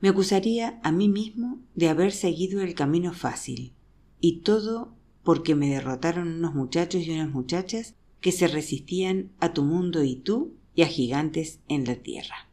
Me 0.00 0.10
acusaría 0.10 0.78
a 0.84 0.92
mí 0.92 1.08
mismo 1.08 1.58
de 1.74 1.88
haber 1.88 2.12
seguido 2.12 2.60
el 2.60 2.74
camino 2.74 3.12
fácil, 3.12 3.72
y 4.20 4.42
todo 4.42 4.95
porque 5.26 5.56
me 5.56 5.68
derrotaron 5.68 6.28
unos 6.28 6.54
muchachos 6.54 7.04
y 7.04 7.10
unas 7.10 7.28
muchachas 7.28 7.96
que 8.20 8.30
se 8.30 8.46
resistían 8.46 9.32
a 9.40 9.52
tu 9.52 9.64
mundo 9.64 10.04
y 10.04 10.14
tú 10.14 10.54
y 10.76 10.82
a 10.82 10.86
gigantes 10.86 11.58
en 11.66 11.84
la 11.84 11.96
tierra. 11.96 12.48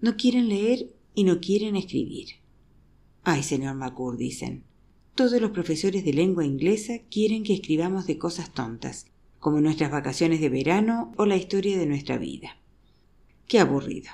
No 0.00 0.16
quieren 0.16 0.48
leer 0.48 0.94
y 1.16 1.24
no 1.24 1.40
quieren 1.40 1.74
escribir. 1.74 2.28
Ay, 3.24 3.42
señor 3.42 3.74
Macur, 3.74 4.16
dicen. 4.16 4.62
Todos 5.16 5.40
los 5.40 5.50
profesores 5.50 6.04
de 6.04 6.12
lengua 6.12 6.44
inglesa 6.44 7.00
quieren 7.10 7.42
que 7.42 7.54
escribamos 7.54 8.06
de 8.06 8.18
cosas 8.18 8.54
tontas, 8.54 9.06
como 9.40 9.60
nuestras 9.60 9.90
vacaciones 9.90 10.40
de 10.40 10.48
verano 10.48 11.12
o 11.16 11.26
la 11.26 11.36
historia 11.36 11.76
de 11.76 11.86
nuestra 11.86 12.18
vida. 12.18 12.56
Qué 13.48 13.58
aburrido. 13.58 14.12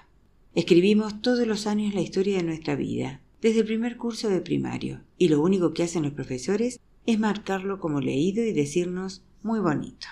Escribimos 0.55 1.21
todos 1.21 1.47
los 1.47 1.67
años 1.67 1.93
la 1.93 2.01
historia 2.01 2.39
de 2.39 2.45
nuestra 2.45 2.75
vida, 2.75 3.21
desde 3.45 3.61
el 3.61 3.67
primer 3.67 3.99
curso 3.99 4.31
de 4.31 4.41
primario, 4.41 5.03
y 5.19 5.29
lo 5.29 5.43
único 5.43 5.75
que 5.75 5.83
hacen 5.83 6.05
los 6.05 6.15
profesores 6.15 6.81
es 7.05 7.19
marcarlo 7.19 7.79
como 7.79 8.01
leído 8.01 8.43
y 8.43 8.55
decirnos 8.55 9.23
muy 9.43 9.61
bonito. 9.61 10.07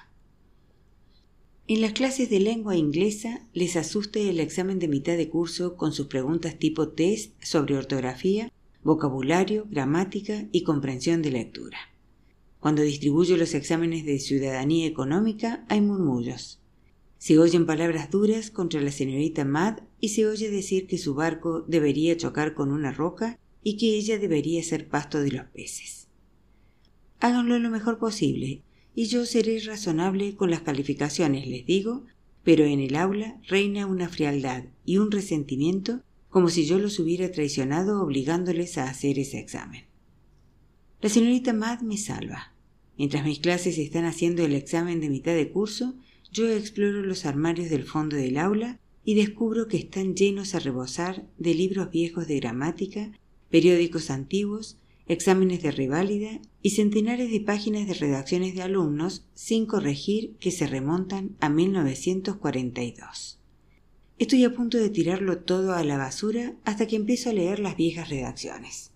En 1.67 1.81
las 1.81 1.95
clases 1.95 2.29
de 2.29 2.41
lengua 2.41 2.77
inglesa 2.77 3.49
les 3.55 3.77
asusta 3.77 4.19
el 4.19 4.39
examen 4.39 4.79
de 4.79 4.89
mitad 4.89 5.17
de 5.17 5.31
curso 5.31 5.79
con 5.79 5.95
sus 5.95 6.09
preguntas 6.09 6.59
tipo 6.59 6.91
test 6.91 7.33
sobre 7.43 7.79
ortografía, 7.79 8.53
vocabulario, 8.83 9.67
gramática 9.71 10.47
y 10.53 10.63
comprensión 10.63 11.23
de 11.23 11.31
lectura. 11.31 11.79
Cuando 12.61 12.83
distribuyo 12.83 13.39
los 13.39 13.55
exámenes 13.55 14.05
de 14.05 14.19
ciudadanía 14.19 14.87
económica 14.87 15.65
hay 15.71 15.81
murmullos. 15.81 16.61
Se 17.17 17.39
oyen 17.39 17.65
palabras 17.65 18.11
duras 18.11 18.51
contra 18.51 18.83
la 18.83 18.93
señorita 18.93 19.47
Mad 19.47 19.79
y 20.03 20.09
se 20.09 20.27
oye 20.27 20.51
decir 20.51 20.89
que 20.89 20.99
su 20.99 21.15
barco 21.15 21.65
debería 21.69 22.17
chocar 22.17 22.55
con 22.55 22.73
una 22.73 22.91
roca 22.91 23.39
y 23.63 23.77
que 23.77 23.97
ella 23.97 24.19
debería 24.19 24.61
ser 24.65 24.89
pasto 24.89 25.21
de 25.21 25.31
los 25.31 25.45
peces. 25.45 26.09
Háganlo 27.21 27.57
lo 27.61 27.71
mejor 27.71 28.01
posible, 28.01 28.63
y 28.97 29.05
yo 29.07 29.25
seré 29.25 29.61
razonable 29.61 30.35
con 30.35 30.51
las 30.51 30.63
calificaciones, 30.63 31.47
les 31.47 31.65
digo, 31.65 32.05
pero 32.43 32.65
en 32.65 32.81
el 32.81 32.97
aula 32.97 33.41
reina 33.47 33.87
una 33.87 34.09
frialdad 34.09 34.65
y 34.85 34.99
un 34.99 35.13
resentimiento 35.13 36.03
como 36.31 36.49
si 36.49 36.67
yo 36.67 36.81
los 36.81 36.99
hubiera 36.99 37.31
traicionado 37.31 38.03
obligándoles 38.03 38.79
a 38.79 38.91
hacer 38.91 39.21
ese 39.21 39.39
examen. 39.39 39.85
La 41.01 41.11
señorita 41.11 41.53
Mad 41.53 41.83
me 41.83 41.97
salva. 41.97 42.53
Mientras 42.99 43.25
mis 43.25 43.39
clases 43.39 43.79
están 43.79 44.05
haciendo 44.05 44.45
el 44.45 44.57
examen 44.57 45.01
de 45.01 45.11
mitad 45.11 45.35
de 45.35 45.53
curso, 45.53 45.95
yo 46.33 46.51
exploro 46.51 47.03
los 47.03 47.25
armarios 47.25 47.71
del 47.71 47.85
fondo 47.85 48.17
del 48.17 48.37
aula 48.37 48.81
y 49.05 49.15
descubro 49.15 49.69
que 49.69 49.77
están 49.77 50.15
llenos 50.15 50.55
a 50.55 50.61
rebosar 50.61 51.27
de 51.39 51.55
libros 51.55 51.91
viejos 51.91 52.29
de 52.29 52.37
gramática, 52.37 53.13
periódicos 53.51 54.11
antiguos, 54.11 54.79
exámenes 55.07 55.63
de 55.63 55.73
reválida 55.73 56.41
y 56.63 56.71
centenares 56.71 57.31
de 57.31 57.41
páginas 57.41 57.87
de 57.87 57.95
redacciones 57.95 58.55
de 58.55 58.63
alumnos 58.63 59.27
sin 59.35 59.67
corregir 59.67 60.37
que 60.39 60.51
se 60.51 60.67
remontan 60.67 61.37
a 61.41 61.49
1942. 61.49 63.39
Estoy 64.19 64.45
a 64.45 64.55
punto 64.55 64.79
de 64.79 64.89
tirarlo 64.89 65.39
todo 65.39 65.73
a 65.73 65.83
la 65.83 65.97
basura 65.97 66.55
hasta 66.65 66.87
que 66.87 66.97
empiezo 66.97 67.31
a 67.31 67.33
leer 67.33 67.59
las 67.59 67.77
viejas 67.77 68.09
redacciones. 68.09 68.93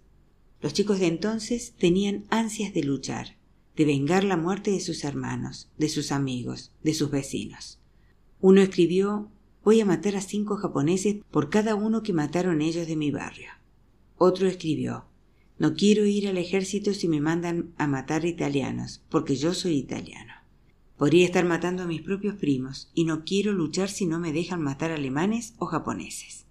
Los 0.61 0.73
chicos 0.73 1.01
de 1.01 1.07
entonces 1.07 1.75
tenían 1.79 2.25
ansias 2.31 2.73
de 2.73 2.85
luchar, 2.85 3.37
de 3.77 3.85
vengar 3.85 4.25
la 4.25 4.37
muerte 4.37 4.71
de 4.71 4.81
sus 4.81 5.05
hermanos, 5.05 5.69
de 5.77 5.89
sus 5.89 6.13
amigos, 6.13 6.73
de 6.83 6.95
sus 6.95 7.11
vecinos. 7.11 7.79
Uno 8.41 8.63
escribió 8.63 9.31
Voy 9.67 9.81
a 9.81 9.85
matar 9.85 10.15
a 10.15 10.21
cinco 10.21 10.55
japoneses 10.59 11.17
por 11.33 11.51
cada 11.51 11.75
uno 11.75 12.05
que 12.05 12.13
mataron 12.13 12.63
ellos 12.63 12.87
de 12.87 12.95
mi 12.95 13.11
barrio. 13.11 13.49
Otro 14.17 14.47
escribió 14.47 15.07
No 15.59 15.75
quiero 15.75 16.07
ir 16.07 16.29
al 16.29 16.39
ejército 16.39 16.95
si 16.95 17.09
me 17.09 17.21
mandan 17.21 17.75
a 17.77 17.89
matar 17.89 18.25
italianos, 18.27 19.03
porque 19.09 19.35
yo 19.35 19.55
soy 19.55 19.73
italiano. 19.73 20.35
Podría 20.97 21.25
estar 21.25 21.45
matando 21.45 21.83
a 21.83 21.87
mis 21.87 22.01
propios 22.01 22.37
primos, 22.37 22.93
y 22.95 23.07
no 23.07 23.25
quiero 23.25 23.51
luchar 23.51 23.89
si 23.89 24.07
no 24.07 24.21
me 24.21 24.33
dejan 24.33 24.63
matar 24.63 24.93
alemanes 24.93 25.55
o 25.59 25.67
japoneses. 25.67 26.45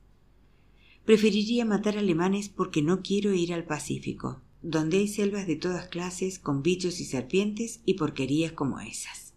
Preferiría 1.05 1.63
matar 1.63 1.97
alemanes 1.97 2.49
porque 2.49 2.81
no 2.81 3.01
quiero 3.01 3.33
ir 3.33 3.53
al 3.53 3.63
Pacífico, 3.63 4.41
donde 4.61 4.97
hay 4.97 5.07
selvas 5.07 5.47
de 5.47 5.55
todas 5.55 5.87
clases 5.87 6.37
con 6.37 6.63
bichos 6.63 6.99
y 6.99 7.05
serpientes 7.05 7.79
y 7.85 7.93
porquerías 7.93 8.51
como 8.51 8.81
esas. 8.81 9.33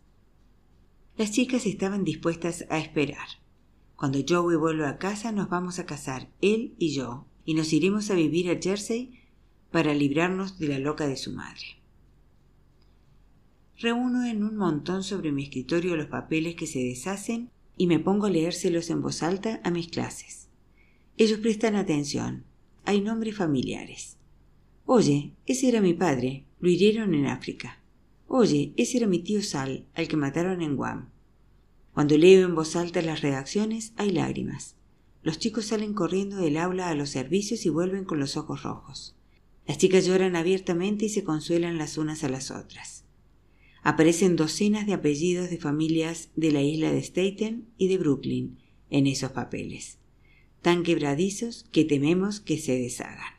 Las 1.17 1.31
chicas 1.31 1.64
estaban 1.64 2.03
dispuestas 2.03 2.67
a 2.71 2.81
esperar. 2.81 3.29
Cuando 3.98 4.20
Joey 4.26 4.56
vuelva 4.56 4.90
a 4.90 4.98
casa 4.98 5.32
nos 5.32 5.48
vamos 5.48 5.80
a 5.80 5.84
casar, 5.84 6.28
él 6.40 6.76
y 6.78 6.94
yo, 6.94 7.26
y 7.44 7.54
nos 7.54 7.72
iremos 7.72 8.12
a 8.12 8.14
vivir 8.14 8.48
a 8.48 8.56
Jersey 8.62 9.18
para 9.72 9.92
librarnos 9.92 10.56
de 10.61 10.68
la 10.68 10.78
loca 10.78 11.08
de 11.08 11.16
su 11.16 11.32
madre. 11.32 11.82
Reúno 13.76 14.24
en 14.24 14.44
un 14.44 14.56
montón 14.56 15.02
sobre 15.02 15.32
mi 15.32 15.42
escritorio 15.42 15.96
los 15.96 16.06
papeles 16.06 16.54
que 16.54 16.68
se 16.68 16.78
deshacen 16.78 17.50
y 17.76 17.88
me 17.88 17.98
pongo 17.98 18.26
a 18.26 18.30
leérselos 18.30 18.88
en 18.90 19.02
voz 19.02 19.24
alta 19.24 19.61
a 19.64 19.70
mis 19.72 19.88
clases. 19.88 20.48
Ellos 21.16 21.40
prestan 21.40 21.74
atención. 21.74 22.44
Hay 22.84 23.01
nombres 23.01 23.36
familiares. 23.36 24.16
Oye, 24.86 25.32
ese 25.44 25.70
era 25.70 25.80
mi 25.80 25.94
padre, 25.94 26.44
lo 26.61 26.70
hirieron 26.70 27.14
en 27.14 27.26
África. 27.26 27.80
Oye, 28.28 28.74
ese 28.76 28.99
era 28.99 29.09
mi 29.09 29.18
tío 29.18 29.42
Sal, 29.42 29.86
al 29.94 30.07
que 30.07 30.16
mataron 30.16 30.62
en 30.62 30.76
Guam. 30.76 31.11
Cuando 31.99 32.16
leo 32.16 32.46
en 32.46 32.55
voz 32.55 32.76
alta 32.76 33.03
las 33.03 33.22
redacciones, 33.22 33.92
hay 33.96 34.12
lágrimas. 34.12 34.76
Los 35.24 35.40
chicos 35.40 35.64
salen 35.64 35.94
corriendo 35.94 36.36
del 36.36 36.57
aula 36.57 36.90
a 36.90 36.94
los 36.94 37.11
servicios 37.11 37.66
y 37.66 37.70
vuelven 37.70 38.05
con 38.05 38.20
los 38.20 38.36
ojos 38.36 38.62
rojos. 38.62 39.16
Las 39.66 39.78
chicas 39.78 40.07
lloran 40.07 40.36
abiertamente 40.36 41.07
y 41.07 41.09
se 41.09 41.24
consuelan 41.24 41.76
las 41.76 41.99
unas 41.99 42.22
a 42.22 42.28
las 42.28 42.53
otras. 42.53 43.05
Aparecen 43.82 44.36
docenas 44.36 44.86
de 44.86 44.92
apellidos 44.92 45.51
de 45.51 45.59
familias 45.59 46.30
de 46.36 46.53
la 46.53 46.62
isla 46.62 46.92
de 46.92 47.03
Staten 47.03 47.66
y 47.78 47.88
de 47.88 47.99
Brooklyn 47.99 48.61
en 48.90 49.09
esos 49.09 49.32
papeles, 49.32 49.99
tan 50.62 50.84
quebradizos 50.84 51.64
que 51.72 51.84
tememos 51.84 52.38
que 52.38 52.59
se 52.59 52.78
deshagan. 52.78 53.34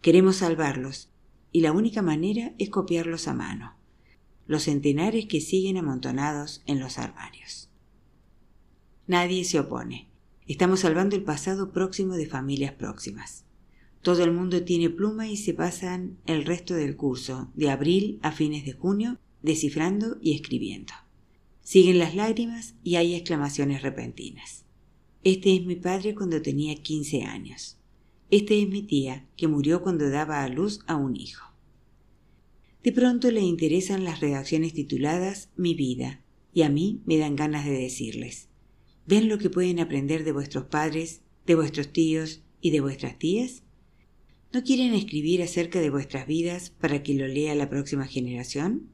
Queremos 0.00 0.38
salvarlos, 0.38 1.12
y 1.52 1.60
la 1.60 1.70
única 1.70 2.02
manera 2.02 2.52
es 2.58 2.68
copiarlos 2.70 3.28
a 3.28 3.34
mano, 3.34 3.76
los 4.46 4.64
centenares 4.64 5.26
que 5.26 5.40
siguen 5.40 5.76
amontonados 5.76 6.62
en 6.66 6.80
los 6.80 6.98
armarios. 6.98 7.70
Nadie 9.06 9.44
se 9.44 9.58
opone. 9.60 10.08
Estamos 10.46 10.80
salvando 10.80 11.16
el 11.16 11.24
pasado 11.24 11.72
próximo 11.72 12.14
de 12.14 12.26
familias 12.26 12.72
próximas. 12.72 13.44
Todo 14.02 14.22
el 14.24 14.32
mundo 14.32 14.62
tiene 14.64 14.90
pluma 14.90 15.28
y 15.28 15.36
se 15.38 15.54
pasan 15.54 16.18
el 16.26 16.44
resto 16.44 16.74
del 16.74 16.96
curso, 16.96 17.50
de 17.54 17.70
abril 17.70 18.18
a 18.22 18.32
fines 18.32 18.66
de 18.66 18.72
junio, 18.72 19.18
descifrando 19.42 20.18
y 20.20 20.34
escribiendo. 20.34 20.92
Siguen 21.62 21.98
las 21.98 22.14
lágrimas 22.14 22.74
y 22.82 22.96
hay 22.96 23.14
exclamaciones 23.14 23.80
repentinas. 23.80 24.66
Este 25.22 25.56
es 25.56 25.64
mi 25.64 25.76
padre 25.76 26.14
cuando 26.14 26.42
tenía 26.42 26.74
15 26.74 27.22
años. 27.22 27.78
Este 28.30 28.62
es 28.62 28.68
mi 28.68 28.82
tía, 28.82 29.26
que 29.38 29.48
murió 29.48 29.82
cuando 29.82 30.10
daba 30.10 30.44
a 30.44 30.48
luz 30.48 30.80
a 30.86 30.96
un 30.96 31.16
hijo. 31.16 31.53
De 32.84 32.92
pronto 32.92 33.30
le 33.30 33.40
interesan 33.40 34.04
las 34.04 34.20
redacciones 34.20 34.74
tituladas 34.74 35.48
Mi 35.56 35.74
vida, 35.74 36.22
y 36.52 36.62
a 36.62 36.68
mí 36.68 37.00
me 37.06 37.16
dan 37.16 37.34
ganas 37.34 37.64
de 37.64 37.72
decirles, 37.72 38.50
¿ven 39.06 39.30
lo 39.30 39.38
que 39.38 39.48
pueden 39.48 39.80
aprender 39.80 40.22
de 40.22 40.32
vuestros 40.32 40.66
padres, 40.66 41.22
de 41.46 41.54
vuestros 41.54 41.94
tíos 41.94 42.42
y 42.60 42.72
de 42.72 42.82
vuestras 42.82 43.18
tías? 43.18 43.62
¿No 44.52 44.62
quieren 44.62 44.92
escribir 44.92 45.42
acerca 45.42 45.80
de 45.80 45.88
vuestras 45.88 46.26
vidas 46.26 46.68
para 46.78 47.02
que 47.02 47.14
lo 47.14 47.26
lea 47.26 47.54
la 47.54 47.70
próxima 47.70 48.06
generación? 48.06 48.90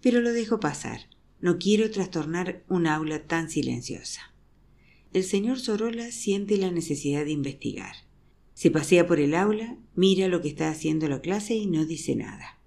Pero 0.00 0.22
lo 0.22 0.32
dejo 0.32 0.58
pasar. 0.58 1.10
No 1.42 1.58
quiero 1.58 1.90
trastornar 1.90 2.64
un 2.70 2.86
aula 2.86 3.26
tan 3.26 3.50
silenciosa. 3.50 4.34
El 5.12 5.24
señor 5.24 5.60
Sorolla 5.60 6.10
siente 6.10 6.56
la 6.56 6.70
necesidad 6.70 7.26
de 7.26 7.32
investigar. 7.32 7.96
Se 8.54 8.70
pasea 8.70 9.06
por 9.06 9.20
el 9.20 9.34
aula, 9.34 9.76
mira 9.94 10.26
lo 10.28 10.40
que 10.40 10.48
está 10.48 10.70
haciendo 10.70 11.06
la 11.06 11.20
clase 11.20 11.54
y 11.54 11.66
no 11.66 11.84
dice 11.84 12.16
nada. 12.16 12.61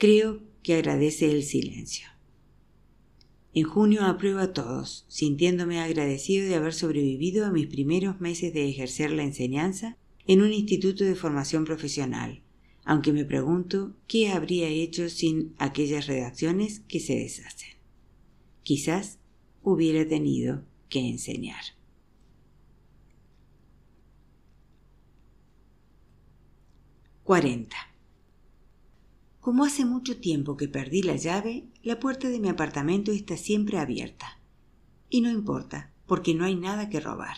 Creo 0.00 0.40
que 0.62 0.76
agradece 0.76 1.30
el 1.30 1.42
silencio. 1.42 2.08
En 3.52 3.64
junio 3.64 4.06
apruebo 4.06 4.38
a 4.38 4.54
todos, 4.54 5.04
sintiéndome 5.08 5.78
agradecido 5.78 6.48
de 6.48 6.54
haber 6.54 6.72
sobrevivido 6.72 7.44
a 7.44 7.50
mis 7.50 7.66
primeros 7.66 8.18
meses 8.18 8.54
de 8.54 8.66
ejercer 8.66 9.10
la 9.10 9.24
enseñanza 9.24 9.98
en 10.26 10.40
un 10.40 10.54
instituto 10.54 11.04
de 11.04 11.14
formación 11.14 11.66
profesional, 11.66 12.42
aunque 12.82 13.12
me 13.12 13.26
pregunto 13.26 13.94
qué 14.06 14.30
habría 14.30 14.68
hecho 14.68 15.10
sin 15.10 15.54
aquellas 15.58 16.06
redacciones 16.06 16.80
que 16.88 16.98
se 16.98 17.16
deshacen. 17.16 17.76
Quizás 18.62 19.18
hubiera 19.62 20.08
tenido 20.08 20.64
que 20.88 21.00
enseñar. 21.00 21.62
Cuarenta. 27.22 27.89
Como 29.40 29.64
hace 29.64 29.86
mucho 29.86 30.18
tiempo 30.18 30.58
que 30.58 30.68
perdí 30.68 31.02
la 31.02 31.16
llave, 31.16 31.64
la 31.82 31.98
puerta 31.98 32.28
de 32.28 32.40
mi 32.40 32.50
apartamento 32.50 33.10
está 33.10 33.38
siempre 33.38 33.78
abierta. 33.78 34.38
Y 35.08 35.22
no 35.22 35.30
importa, 35.30 35.90
porque 36.06 36.34
no 36.34 36.44
hay 36.44 36.56
nada 36.56 36.90
que 36.90 37.00
robar. 37.00 37.36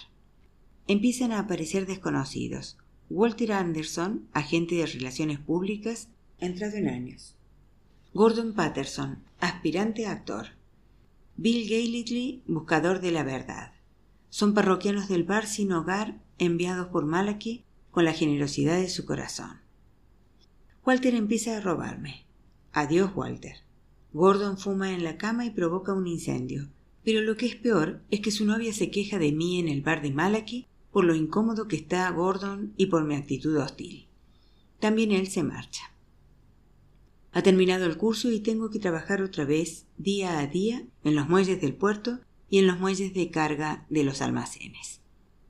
Empiezan 0.89 1.31
a 1.31 1.39
aparecer 1.39 1.87
desconocidos, 1.87 2.77
Walter 3.09 3.53
Anderson, 3.53 4.27
agente 4.33 4.75
de 4.75 4.87
relaciones 4.87 5.39
públicas, 5.39 6.09
entrado 6.39 6.77
en 6.77 6.89
años. 6.89 7.37
Gordon 8.15 8.53
Patterson, 8.53 9.23
aspirante 9.39 10.07
a 10.07 10.13
actor. 10.13 10.49
Bill 11.37 11.69
Gailey, 11.69 12.43
buscador 12.47 13.01
de 13.01 13.13
la 13.13 13.23
verdad. 13.23 13.73
Son 14.29 14.55
parroquianos 14.55 15.09
del 15.09 15.23
bar 15.23 15.47
sin 15.47 15.73
hogar 15.73 16.21
enviados 16.39 16.89
por 16.89 17.07
Malachi 17.07 17.65
con 17.91 18.05
la 18.05 18.13
generosidad 18.13 18.77
de 18.77 18.89
su 18.89 19.07
corazón. 19.07 19.62
Walter 20.85 21.15
empieza 21.15 21.57
a 21.57 21.61
robarme. 21.61 22.27
Adiós, 22.73 23.13
Walter. 23.15 23.57
Gordon 24.13 24.59
fuma 24.59 24.93
en 24.93 25.05
la 25.05 25.17
cama 25.17 25.47
y 25.47 25.51
provoca 25.51 25.93
un 25.93 26.09
incendio. 26.09 26.69
Pero 27.05 27.21
lo 27.21 27.37
que 27.37 27.47
es 27.47 27.57
peor 27.57 28.03
es 28.11 28.21
que 28.21 28.31
su 28.31 28.45
novia 28.45 28.73
se 28.73 28.91
queja 28.91 29.19
de 29.19 29.33
mí 29.33 29.61
en 29.61 29.69
el 29.69 29.83
bar 29.83 30.03
de 30.03 30.11
Malachi 30.11 30.67
por 30.91 31.05
lo 31.05 31.15
incómodo 31.15 31.69
que 31.69 31.77
está 31.77 32.11
Gordon 32.11 32.75
y 32.77 32.87
por 32.87 33.05
mi 33.05 33.15
actitud 33.15 33.57
hostil. 33.57 34.09
También 34.81 35.13
él 35.13 35.29
se 35.29 35.43
marcha. 35.43 35.93
Ha 37.33 37.43
terminado 37.43 37.87
el 37.87 37.97
curso 37.97 38.31
y 38.31 38.41
tengo 38.41 38.69
que 38.69 38.79
trabajar 38.79 39.23
otra 39.23 39.45
vez 39.45 39.87
día 39.97 40.39
a 40.39 40.47
día 40.47 40.85
en 41.03 41.15
los 41.15 41.29
muelles 41.29 41.61
del 41.61 41.75
puerto 41.75 42.21
y 42.51 42.59
en 42.59 42.67
los 42.67 42.79
muelles 42.79 43.15
de 43.15 43.31
carga 43.31 43.87
de 43.89 44.05
los 44.05 44.21
almacenes. 44.21 45.01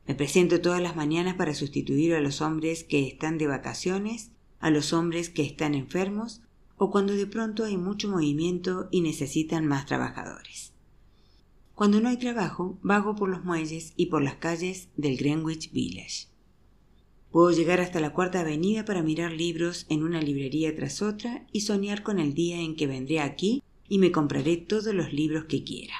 Me 0.07 0.15
presento 0.15 0.61
todas 0.61 0.81
las 0.81 0.95
mañanas 0.95 1.35
para 1.35 1.55
sustituir 1.55 2.15
a 2.15 2.21
los 2.21 2.41
hombres 2.41 2.85
que 2.85 3.09
están 3.09 3.39
de 3.39 3.49
vacaciones, 3.49 4.31
a 4.63 4.71
los 4.71 4.95
hombres 4.95 5.29
que 5.29 5.43
están 5.43 5.75
enfermos 5.75 6.41
o 6.79 6.91
cuando 6.91 7.15
de 7.15 7.27
pronto 7.27 7.65
hay 7.65 7.77
mucho 7.77 8.09
movimiento 8.09 8.89
y 8.91 9.03
necesitan 9.03 9.67
más 9.67 9.85
trabajadores. 9.85 10.73
Cuando 11.75 12.01
no 12.01 12.09
hay 12.09 12.17
trabajo, 12.17 12.79
vago 12.83 13.15
por 13.15 13.29
los 13.29 13.45
muelles 13.45 13.93
y 13.97 14.07
por 14.07 14.23
las 14.23 14.37
calles 14.37 14.89
del 14.97 15.17
Greenwich 15.17 15.73
Village. 15.73 16.29
Puedo 17.31 17.51
llegar 17.51 17.81
hasta 17.81 17.99
la 17.99 18.13
cuarta 18.13 18.41
avenida 18.41 18.85
para 18.85 19.03
mirar 19.03 19.33
libros 19.33 19.87
en 19.89 20.03
una 20.03 20.21
librería 20.21 20.75
tras 20.77 21.03
otra 21.03 21.47
y 21.51 21.63
soñar 21.63 22.03
con 22.03 22.19
el 22.19 22.35
día 22.35 22.61
en 22.61 22.77
que 22.77 22.87
vendré 22.87 23.21
aquí 23.21 23.63
y 23.89 23.99
me 23.99 24.13
compraré 24.13 24.59
todos 24.59 24.95
los 24.95 25.13
libros 25.13 25.47
que 25.47 25.65
quiera. 25.65 25.95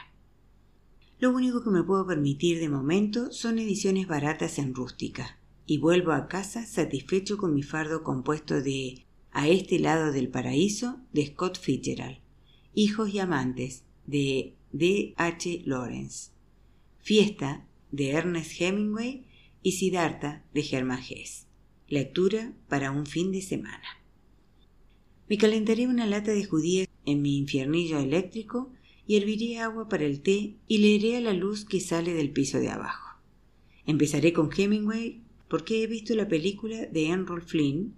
Lo 1.19 1.31
único 1.31 1.63
que 1.63 1.71
me 1.71 1.83
puedo 1.83 2.07
permitir 2.07 2.61
de 2.61 2.69
momento 2.69 3.33
son 3.33 3.59
ediciones 3.59 4.07
baratas 4.07 4.59
en 4.59 4.75
rústica, 4.75 5.39
y 5.73 5.79
vuelvo 5.79 6.13
a 6.13 6.29
casa 6.29 6.67
satisfecho 6.67 7.39
con 7.39 7.55
mi 7.55 7.63
fardo 7.63 8.03
compuesto 8.03 8.61
de 8.61 9.07
A 9.31 9.49
este 9.49 9.79
lado 9.79 10.13
del 10.13 10.29
paraíso 10.29 11.01
de 11.15 11.29
Scott 11.29 11.59
Fitzgerald, 11.59 12.19
Hijos 12.75 13.15
y 13.15 13.21
amantes 13.21 13.83
de 14.07 14.53
de 14.71 15.15
H. 15.17 15.63
Lawrence, 15.65 16.31
Fiesta 16.99 17.67
de 17.91 18.11
Ernest 18.11 18.61
Hemingway 18.61 19.25
y 19.63 19.73
Siddhartha 19.73 20.45
de 20.53 20.63
Germán 20.63 21.01
Hesse. 21.01 21.47
Lectura 21.89 22.53
para 22.69 22.91
un 22.91 23.07
fin 23.07 23.33
de 23.33 23.41
semana. 23.41 24.03
Me 25.27 25.39
calentaré 25.39 25.87
una 25.87 26.05
lata 26.05 26.33
de 26.33 26.45
judías 26.45 26.87
en 27.07 27.23
mi 27.23 27.39
infiernillo 27.39 27.99
eléctrico 27.99 28.75
y 29.07 29.17
herviré 29.17 29.61
agua 29.61 29.89
para 29.89 30.05
el 30.05 30.21
té 30.21 30.55
y 30.69 30.79
leeré 30.79 31.17
a 31.17 31.23
la 31.23 31.33
luz 31.33 31.65
que 31.65 31.81
sale 31.81 32.13
del 32.13 32.31
piso 32.31 32.59
de 32.59 32.69
abajo. 32.69 33.19
Empezaré 33.87 34.35
con 34.35 34.51
Hemingway 34.55 35.23
porque 35.53 35.83
he 35.83 35.87
visto 35.87 36.15
la 36.15 36.29
película 36.29 36.87
de 36.87 37.09
Enroll 37.09 37.43
Flynn 37.43 37.95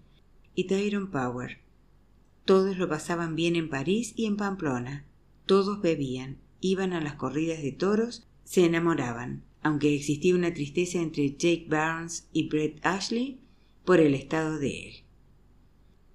y 0.56 0.64
Tyrone 0.64 1.06
Power. 1.06 1.60
Todos 2.44 2.76
lo 2.78 2.88
pasaban 2.88 3.36
bien 3.36 3.54
en 3.54 3.68
París 3.68 4.12
y 4.16 4.26
en 4.26 4.36
Pamplona. 4.36 5.06
Todos 5.46 5.80
bebían 5.80 6.38
iban 6.58 6.92
a 6.92 7.00
las 7.00 7.14
corridas 7.14 7.62
de 7.62 7.70
toros, 7.70 8.26
se 8.42 8.64
enamoraban, 8.64 9.44
aunque 9.62 9.94
existía 9.94 10.34
una 10.34 10.52
tristeza 10.52 10.98
entre 10.98 11.30
Jake 11.30 11.66
Barnes 11.68 12.28
y 12.32 12.48
Brett 12.48 12.84
Ashley 12.84 13.38
por 13.84 14.00
el 14.00 14.14
estado 14.14 14.58
de 14.58 14.88
él. 14.88 14.94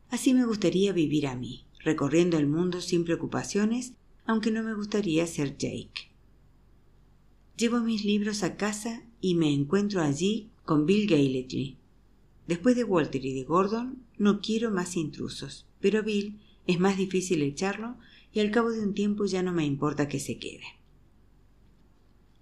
Así 0.09 0.33
me 0.33 0.45
gustaría 0.45 0.91
vivir 0.91 1.25
a 1.25 1.37
mí, 1.37 1.63
recorriendo 1.85 2.37
el 2.37 2.47
mundo 2.47 2.81
sin 2.81 3.05
preocupaciones, 3.05 3.93
aunque 4.25 4.51
no 4.51 4.61
me 4.61 4.73
gustaría 4.73 5.25
ser 5.25 5.55
Jake. 5.55 6.11
Llevo 7.55 7.79
mis 7.79 8.03
libros 8.03 8.43
a 8.43 8.57
casa 8.57 9.05
y 9.21 9.35
me 9.35 9.53
encuentro 9.53 10.01
allí 10.01 10.49
con 10.69 10.85
Bill 10.85 11.07
Gailey. 11.07 11.79
Después 12.45 12.75
de 12.75 12.83
Walter 12.83 13.25
y 13.25 13.33
de 13.33 13.43
Gordon, 13.43 14.05
no 14.19 14.39
quiero 14.39 14.69
más 14.69 14.97
intrusos, 14.97 15.65
pero 15.79 16.03
Bill 16.03 16.41
es 16.67 16.79
más 16.79 16.95
difícil 16.95 17.41
echarlo 17.41 17.97
y 18.31 18.39
al 18.39 18.51
cabo 18.51 18.69
de 18.69 18.81
un 18.81 18.93
tiempo 18.93 19.25
ya 19.25 19.41
no 19.41 19.51
me 19.51 19.65
importa 19.65 20.07
que 20.07 20.19
se 20.19 20.37
quede. 20.37 20.65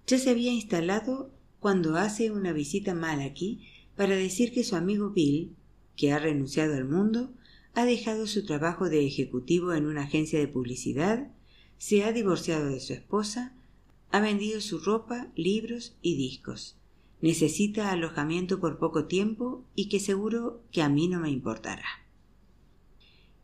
Ya 0.06 0.18
se 0.18 0.28
había 0.28 0.52
instalado 0.52 1.30
cuando 1.58 1.96
hace 1.96 2.30
una 2.30 2.52
visita 2.52 2.92
mal 2.92 3.22
aquí 3.22 3.66
para 3.96 4.14
decir 4.14 4.52
que 4.52 4.62
su 4.62 4.76
amigo 4.76 5.08
Bill, 5.08 5.56
que 5.96 6.12
ha 6.12 6.18
renunciado 6.18 6.74
al 6.74 6.84
mundo, 6.84 7.32
ha 7.72 7.86
dejado 7.86 8.26
su 8.26 8.44
trabajo 8.44 8.90
de 8.90 9.06
ejecutivo 9.06 9.72
en 9.72 9.86
una 9.86 10.02
agencia 10.02 10.38
de 10.38 10.48
publicidad, 10.48 11.32
se 11.78 12.04
ha 12.04 12.12
divorciado 12.12 12.66
de 12.66 12.80
su 12.80 12.92
esposa, 12.92 13.56
ha 14.10 14.20
vendido 14.20 14.60
su 14.60 14.80
ropa, 14.80 15.32
libros 15.34 15.96
y 16.02 16.18
discos. 16.18 16.77
Necesita 17.20 17.90
alojamiento 17.90 18.60
por 18.60 18.78
poco 18.78 19.06
tiempo 19.06 19.64
y 19.74 19.88
que 19.88 19.98
seguro 19.98 20.62
que 20.70 20.82
a 20.82 20.88
mí 20.88 21.08
no 21.08 21.20
me 21.20 21.30
importará. 21.30 21.84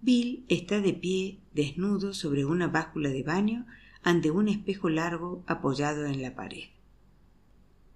Bill 0.01 0.45
está 0.49 0.81
de 0.81 0.93
pie, 0.93 1.41
desnudo, 1.53 2.13
sobre 2.13 2.45
una 2.45 2.69
báscula 2.69 3.09
de 3.09 3.23
baño, 3.23 3.67
ante 4.03 4.31
un 4.31 4.49
espejo 4.49 4.91
largo 4.91 5.43
apoyado 5.47 6.05
en 6.07 6.21
la 6.21 6.35
pared. 6.35 6.69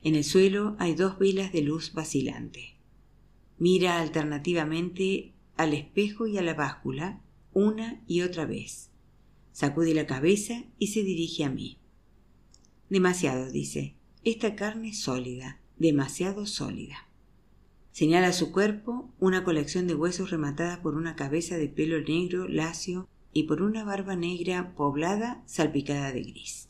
En 0.02 0.14
el 0.14 0.24
suelo 0.24 0.74
hay 0.78 0.94
dos 0.94 1.18
velas 1.18 1.52
de 1.52 1.62
luz 1.62 1.92
vacilante. 1.92 2.76
Mira 3.58 4.00
alternativamente 4.00 5.32
al 5.56 5.74
espejo 5.74 6.26
y 6.26 6.38
a 6.38 6.42
la 6.42 6.54
báscula 6.54 7.20
una 7.52 8.02
y 8.06 8.22
otra 8.22 8.46
vez. 8.46 8.90
Sacude 9.52 9.92
la 9.92 10.06
cabeza 10.06 10.64
y 10.78 10.88
se 10.88 11.02
dirige 11.02 11.44
a 11.44 11.50
mí. 11.50 11.78
Demasiado, 12.88 13.50
dice. 13.50 13.96
Esta 14.24 14.54
carne 14.54 14.90
es 14.90 15.00
sólida, 15.00 15.57
demasiado 15.78 16.46
sólida. 16.46 17.08
Señala 17.92 18.32
su 18.32 18.52
cuerpo 18.52 19.12
una 19.18 19.44
colección 19.44 19.86
de 19.86 19.94
huesos 19.94 20.30
rematada 20.30 20.82
por 20.82 20.94
una 20.94 21.16
cabeza 21.16 21.56
de 21.56 21.68
pelo 21.68 22.00
negro 22.00 22.46
lacio 22.48 23.08
y 23.32 23.44
por 23.44 23.62
una 23.62 23.84
barba 23.84 24.16
negra 24.16 24.74
poblada 24.76 25.42
salpicada 25.46 26.12
de 26.12 26.22
gris. 26.22 26.68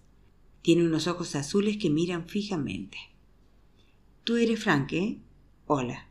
Tiene 0.63 0.85
unos 0.85 1.07
ojos 1.07 1.37
azules 1.37 1.77
que 1.77 1.91
miran 1.91 2.27
fijamente. 2.27 2.99
Tú 4.25 4.37
eres 4.37 4.63
Frank, 4.63 4.93
¿eh? 4.93 5.19
Hola. 5.67 6.09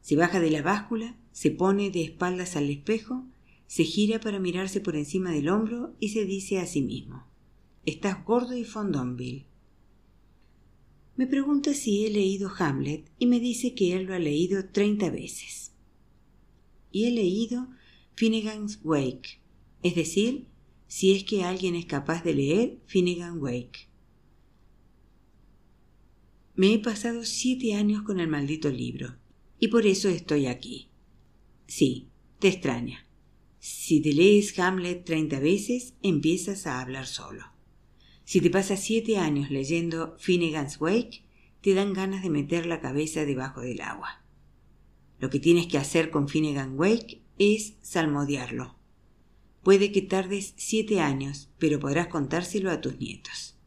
Se 0.00 0.16
baja 0.16 0.40
de 0.40 0.50
la 0.50 0.62
báscula, 0.62 1.16
se 1.32 1.50
pone 1.50 1.90
de 1.90 2.02
espaldas 2.02 2.56
al 2.56 2.70
espejo, 2.70 3.24
se 3.66 3.84
gira 3.84 4.20
para 4.20 4.40
mirarse 4.40 4.80
por 4.80 4.96
encima 4.96 5.30
del 5.30 5.48
hombro 5.48 5.94
y 6.00 6.08
se 6.08 6.24
dice 6.24 6.58
a 6.58 6.66
sí 6.66 6.82
mismo: 6.82 7.26
Estás 7.86 8.24
gordo 8.24 8.56
y 8.56 8.64
fondón, 8.64 9.16
Bill. 9.16 9.46
Me 11.20 11.26
pregunta 11.26 11.74
si 11.74 12.06
he 12.06 12.10
leído 12.10 12.50
Hamlet 12.58 13.10
y 13.18 13.26
me 13.26 13.40
dice 13.40 13.74
que 13.74 13.94
él 13.94 14.04
lo 14.04 14.14
ha 14.14 14.18
leído 14.18 14.70
treinta 14.70 15.10
veces. 15.10 15.74
Y 16.90 17.04
he 17.04 17.10
leído 17.10 17.68
Finnegan's 18.14 18.80
Wake, 18.82 19.38
es 19.82 19.94
decir, 19.96 20.46
si 20.86 21.12
es 21.12 21.24
que 21.24 21.44
alguien 21.44 21.74
es 21.74 21.84
capaz 21.84 22.24
de 22.24 22.32
leer 22.32 22.78
Finnegan 22.86 23.38
Wake. 23.38 23.90
Me 26.54 26.72
he 26.72 26.78
pasado 26.78 27.22
siete 27.26 27.74
años 27.74 28.00
con 28.00 28.18
el 28.18 28.28
maldito 28.28 28.70
libro, 28.70 29.18
y 29.58 29.68
por 29.68 29.84
eso 29.84 30.08
estoy 30.08 30.46
aquí. 30.46 30.88
Sí, 31.66 32.08
te 32.38 32.48
extraña. 32.48 33.06
Si 33.58 34.00
te 34.00 34.14
lees 34.14 34.58
Hamlet 34.58 35.04
treinta 35.04 35.38
veces, 35.38 35.92
empiezas 36.00 36.66
a 36.66 36.80
hablar 36.80 37.06
solo. 37.06 37.49
Si 38.30 38.40
te 38.40 38.48
pasas 38.48 38.78
siete 38.78 39.18
años 39.18 39.50
leyendo 39.50 40.14
Finnegan's 40.16 40.80
Wake, 40.80 41.24
te 41.62 41.74
dan 41.74 41.92
ganas 41.92 42.22
de 42.22 42.30
meter 42.30 42.64
la 42.64 42.80
cabeza 42.80 43.24
debajo 43.24 43.60
del 43.60 43.80
agua. 43.80 44.22
Lo 45.18 45.30
que 45.30 45.40
tienes 45.40 45.66
que 45.66 45.78
hacer 45.78 46.12
con 46.12 46.28
Finnegan 46.28 46.78
Wake 46.78 47.22
es 47.40 47.74
salmodiarlo. 47.82 48.76
Puede 49.64 49.90
que 49.90 50.02
tardes 50.02 50.54
siete 50.56 51.00
años, 51.00 51.50
pero 51.58 51.80
podrás 51.80 52.06
contárselo 52.06 52.70
a 52.70 52.80
tus 52.80 53.00
nietos. 53.00 53.58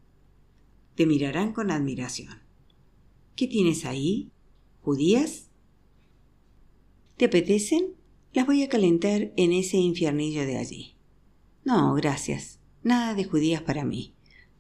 Te 0.95 1.07
mirarán 1.07 1.51
con 1.51 1.70
admiración. 1.70 2.41
¿Qué 3.36 3.47
tienes 3.47 3.84
ahí? 3.84 4.32
¿Judías? 4.80 5.49
¿Te 7.18 7.26
apetecen? 7.26 7.95
Las 8.32 8.45
voy 8.45 8.64
a 8.64 8.70
calentar 8.70 9.34
en 9.36 9.51
ese 9.51 9.76
infiernillo 9.76 10.45
de 10.45 10.57
allí. 10.57 10.95
No, 11.66 11.93
gracias. 11.95 12.61
Nada 12.82 13.14
de 13.14 13.26
judías 13.26 13.61
para 13.61 13.84
mí. 13.84 14.14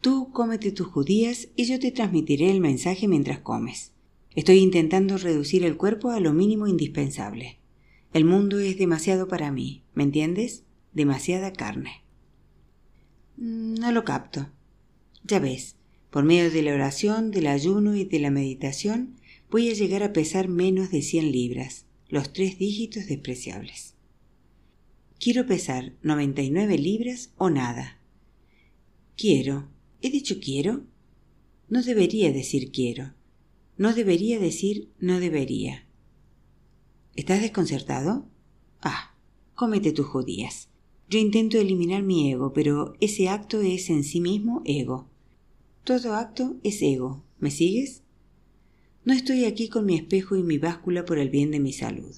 Tú 0.03 0.31
cómete 0.33 0.73
tus 0.73 0.87
judías 0.87 1.47
y 1.55 1.63
yo 1.63 1.79
te 1.79 1.89
transmitiré 1.89 2.51
el 2.51 2.59
mensaje 2.59 3.07
mientras 3.07 3.39
comes. 3.39 3.93
Estoy 4.35 4.57
intentando 4.57 5.17
reducir 5.17 5.63
el 5.63 5.77
cuerpo 5.77 6.09
a 6.09 6.19
lo 6.19 6.33
mínimo 6.33 6.67
indispensable. 6.67 7.57
El 8.11 8.25
mundo 8.25 8.59
es 8.59 8.77
demasiado 8.77 9.29
para 9.29 9.49
mí, 9.49 9.85
¿me 9.93 10.03
entiendes? 10.03 10.65
Demasiada 10.91 11.53
carne. 11.53 12.03
Mm, 13.37 13.75
no 13.75 13.93
lo 13.93 14.03
capto. 14.03 14.49
Ya 15.23 15.39
ves, 15.39 15.77
por 16.09 16.25
medio 16.25 16.51
de 16.51 16.63
la 16.63 16.73
oración, 16.73 17.31
del 17.31 17.47
ayuno 17.47 17.95
y 17.95 18.03
de 18.03 18.19
la 18.19 18.29
meditación, 18.29 19.15
voy 19.49 19.69
a 19.69 19.73
llegar 19.73 20.03
a 20.03 20.11
pesar 20.11 20.49
menos 20.49 20.91
de 20.91 21.01
cien 21.01 21.31
libras, 21.31 21.85
los 22.09 22.33
tres 22.33 22.57
dígitos 22.57 23.07
despreciables. 23.07 23.93
Quiero 25.17 25.45
pesar 25.45 25.93
noventa 26.01 26.41
y 26.41 26.51
nueve 26.51 26.77
libras 26.77 27.31
o 27.37 27.49
nada. 27.49 28.01
Quiero, 29.15 29.71
¿He 30.03 30.09
dicho 30.09 30.35
quiero? 30.41 30.83
No 31.69 31.81
debería 31.81 32.33
decir 32.33 32.73
quiero. 32.73 33.13
No 33.77 33.93
debería 33.93 34.37
decir 34.37 34.89
no 34.99 35.21
debería. 35.21 35.87
¿Estás 37.15 37.41
desconcertado? 37.41 38.27
Ah, 38.81 39.15
cómete 39.55 39.93
tus 39.93 40.05
judías. 40.05 40.67
Yo 41.09 41.19
intento 41.19 41.57
eliminar 41.57 42.03
mi 42.03 42.29
ego, 42.29 42.51
pero 42.51 42.95
ese 42.99 43.29
acto 43.29 43.61
es 43.61 43.89
en 43.89 44.03
sí 44.03 44.19
mismo 44.19 44.61
ego. 44.65 45.07
Todo 45.85 46.15
acto 46.15 46.57
es 46.63 46.81
ego. 46.81 47.23
¿Me 47.39 47.49
sigues? 47.49 48.01
No 49.05 49.13
estoy 49.13 49.45
aquí 49.45 49.69
con 49.69 49.85
mi 49.85 49.95
espejo 49.95 50.35
y 50.35 50.43
mi 50.43 50.57
báscula 50.57 51.05
por 51.05 51.17
el 51.17 51.29
bien 51.29 51.49
de 51.49 51.61
mi 51.61 51.71
salud. 51.71 52.13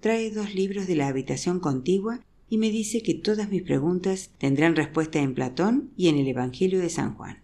Trae 0.00 0.32
dos 0.32 0.56
libros 0.56 0.88
de 0.88 0.96
la 0.96 1.06
habitación 1.06 1.60
contigua 1.60 2.20
y 2.48 2.58
me 2.58 2.70
dice 2.70 3.02
que 3.02 3.14
todas 3.14 3.50
mis 3.50 3.62
preguntas 3.62 4.30
tendrán 4.38 4.74
respuesta 4.74 5.18
en 5.20 5.34
Platón 5.34 5.92
y 5.96 6.08
en 6.08 6.16
el 6.16 6.28
Evangelio 6.28 6.80
de 6.80 6.88
San 6.88 7.14
Juan. 7.14 7.42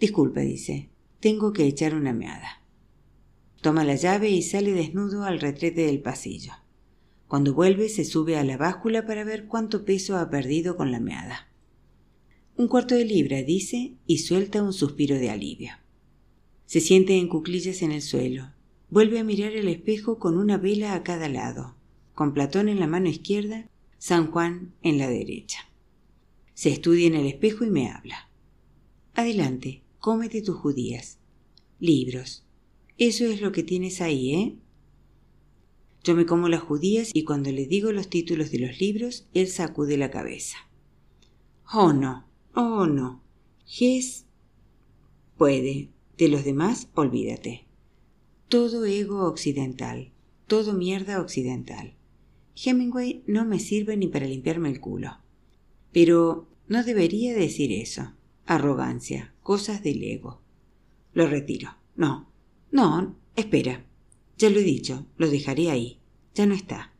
Disculpe, 0.00 0.40
dice, 0.40 0.90
tengo 1.20 1.52
que 1.52 1.66
echar 1.66 1.94
una 1.94 2.12
meada. 2.12 2.62
Toma 3.60 3.84
la 3.84 3.96
llave 3.96 4.30
y 4.30 4.42
sale 4.42 4.72
desnudo 4.72 5.24
al 5.24 5.40
retrete 5.40 5.84
del 5.84 6.00
pasillo. 6.00 6.52
Cuando 7.26 7.52
vuelve 7.52 7.88
se 7.88 8.04
sube 8.04 8.38
a 8.38 8.44
la 8.44 8.56
báscula 8.56 9.04
para 9.04 9.24
ver 9.24 9.46
cuánto 9.46 9.84
peso 9.84 10.16
ha 10.16 10.30
perdido 10.30 10.76
con 10.76 10.90
la 10.92 11.00
meada. 11.00 11.48
Un 12.56 12.68
cuarto 12.68 12.94
de 12.94 13.04
libra, 13.04 13.42
dice, 13.42 13.96
y 14.06 14.18
suelta 14.18 14.62
un 14.62 14.72
suspiro 14.72 15.16
de 15.16 15.30
alivio. 15.30 15.72
Se 16.64 16.80
siente 16.80 17.16
en 17.16 17.28
cuclillas 17.28 17.82
en 17.82 17.92
el 17.92 18.02
suelo. 18.02 18.52
Vuelve 18.88 19.18
a 19.18 19.24
mirar 19.24 19.52
el 19.52 19.68
espejo 19.68 20.18
con 20.18 20.38
una 20.38 20.56
vela 20.56 20.94
a 20.94 21.02
cada 21.02 21.28
lado 21.28 21.77
con 22.18 22.34
Platón 22.34 22.68
en 22.68 22.80
la 22.80 22.88
mano 22.88 23.08
izquierda, 23.08 23.70
San 23.96 24.32
Juan 24.32 24.74
en 24.82 24.98
la 24.98 25.08
derecha. 25.08 25.70
Se 26.52 26.68
estudia 26.68 27.06
en 27.06 27.14
el 27.14 27.26
espejo 27.26 27.64
y 27.64 27.70
me 27.70 27.92
habla. 27.92 28.28
Adelante, 29.14 29.84
cómete 30.00 30.42
tus 30.42 30.56
judías. 30.56 31.20
Libros. 31.78 32.44
Eso 32.96 33.24
es 33.26 33.40
lo 33.40 33.52
que 33.52 33.62
tienes 33.62 34.00
ahí, 34.00 34.34
¿eh? 34.34 34.56
Yo 36.02 36.16
me 36.16 36.26
como 36.26 36.48
las 36.48 36.60
judías 36.60 37.12
y 37.14 37.22
cuando 37.22 37.52
le 37.52 37.66
digo 37.66 37.92
los 37.92 38.10
títulos 38.10 38.50
de 38.50 38.58
los 38.58 38.80
libros, 38.80 39.28
él 39.32 39.46
sacude 39.46 39.96
la 39.96 40.10
cabeza. 40.10 40.56
Oh, 41.72 41.92
no, 41.92 42.26
oh, 42.52 42.88
no. 42.88 43.22
Ges 43.64 44.26
puede. 45.36 45.90
De 46.16 46.26
los 46.26 46.44
demás, 46.44 46.88
olvídate. 46.94 47.68
Todo 48.48 48.86
ego 48.86 49.24
occidental, 49.28 50.10
todo 50.48 50.72
mierda 50.72 51.20
occidental. 51.20 51.94
Hemingway 52.64 53.22
no 53.26 53.44
me 53.44 53.60
sirve 53.60 53.96
ni 53.96 54.08
para 54.08 54.26
limpiarme 54.26 54.68
el 54.68 54.80
culo. 54.80 55.18
Pero 55.92 56.48
no 56.66 56.82
debería 56.84 57.34
decir 57.34 57.72
eso. 57.72 58.12
Arrogancia, 58.46 59.34
cosas 59.42 59.82
del 59.82 60.02
ego. 60.02 60.40
Lo 61.12 61.26
retiro. 61.26 61.76
No. 61.96 62.30
No, 62.70 63.16
espera. 63.36 63.84
Ya 64.36 64.50
lo 64.50 64.58
he 64.58 64.64
dicho, 64.64 65.06
lo 65.16 65.28
dejaré 65.28 65.70
ahí. 65.70 65.98
Ya 66.34 66.46
no 66.46 66.54
está. 66.54 66.94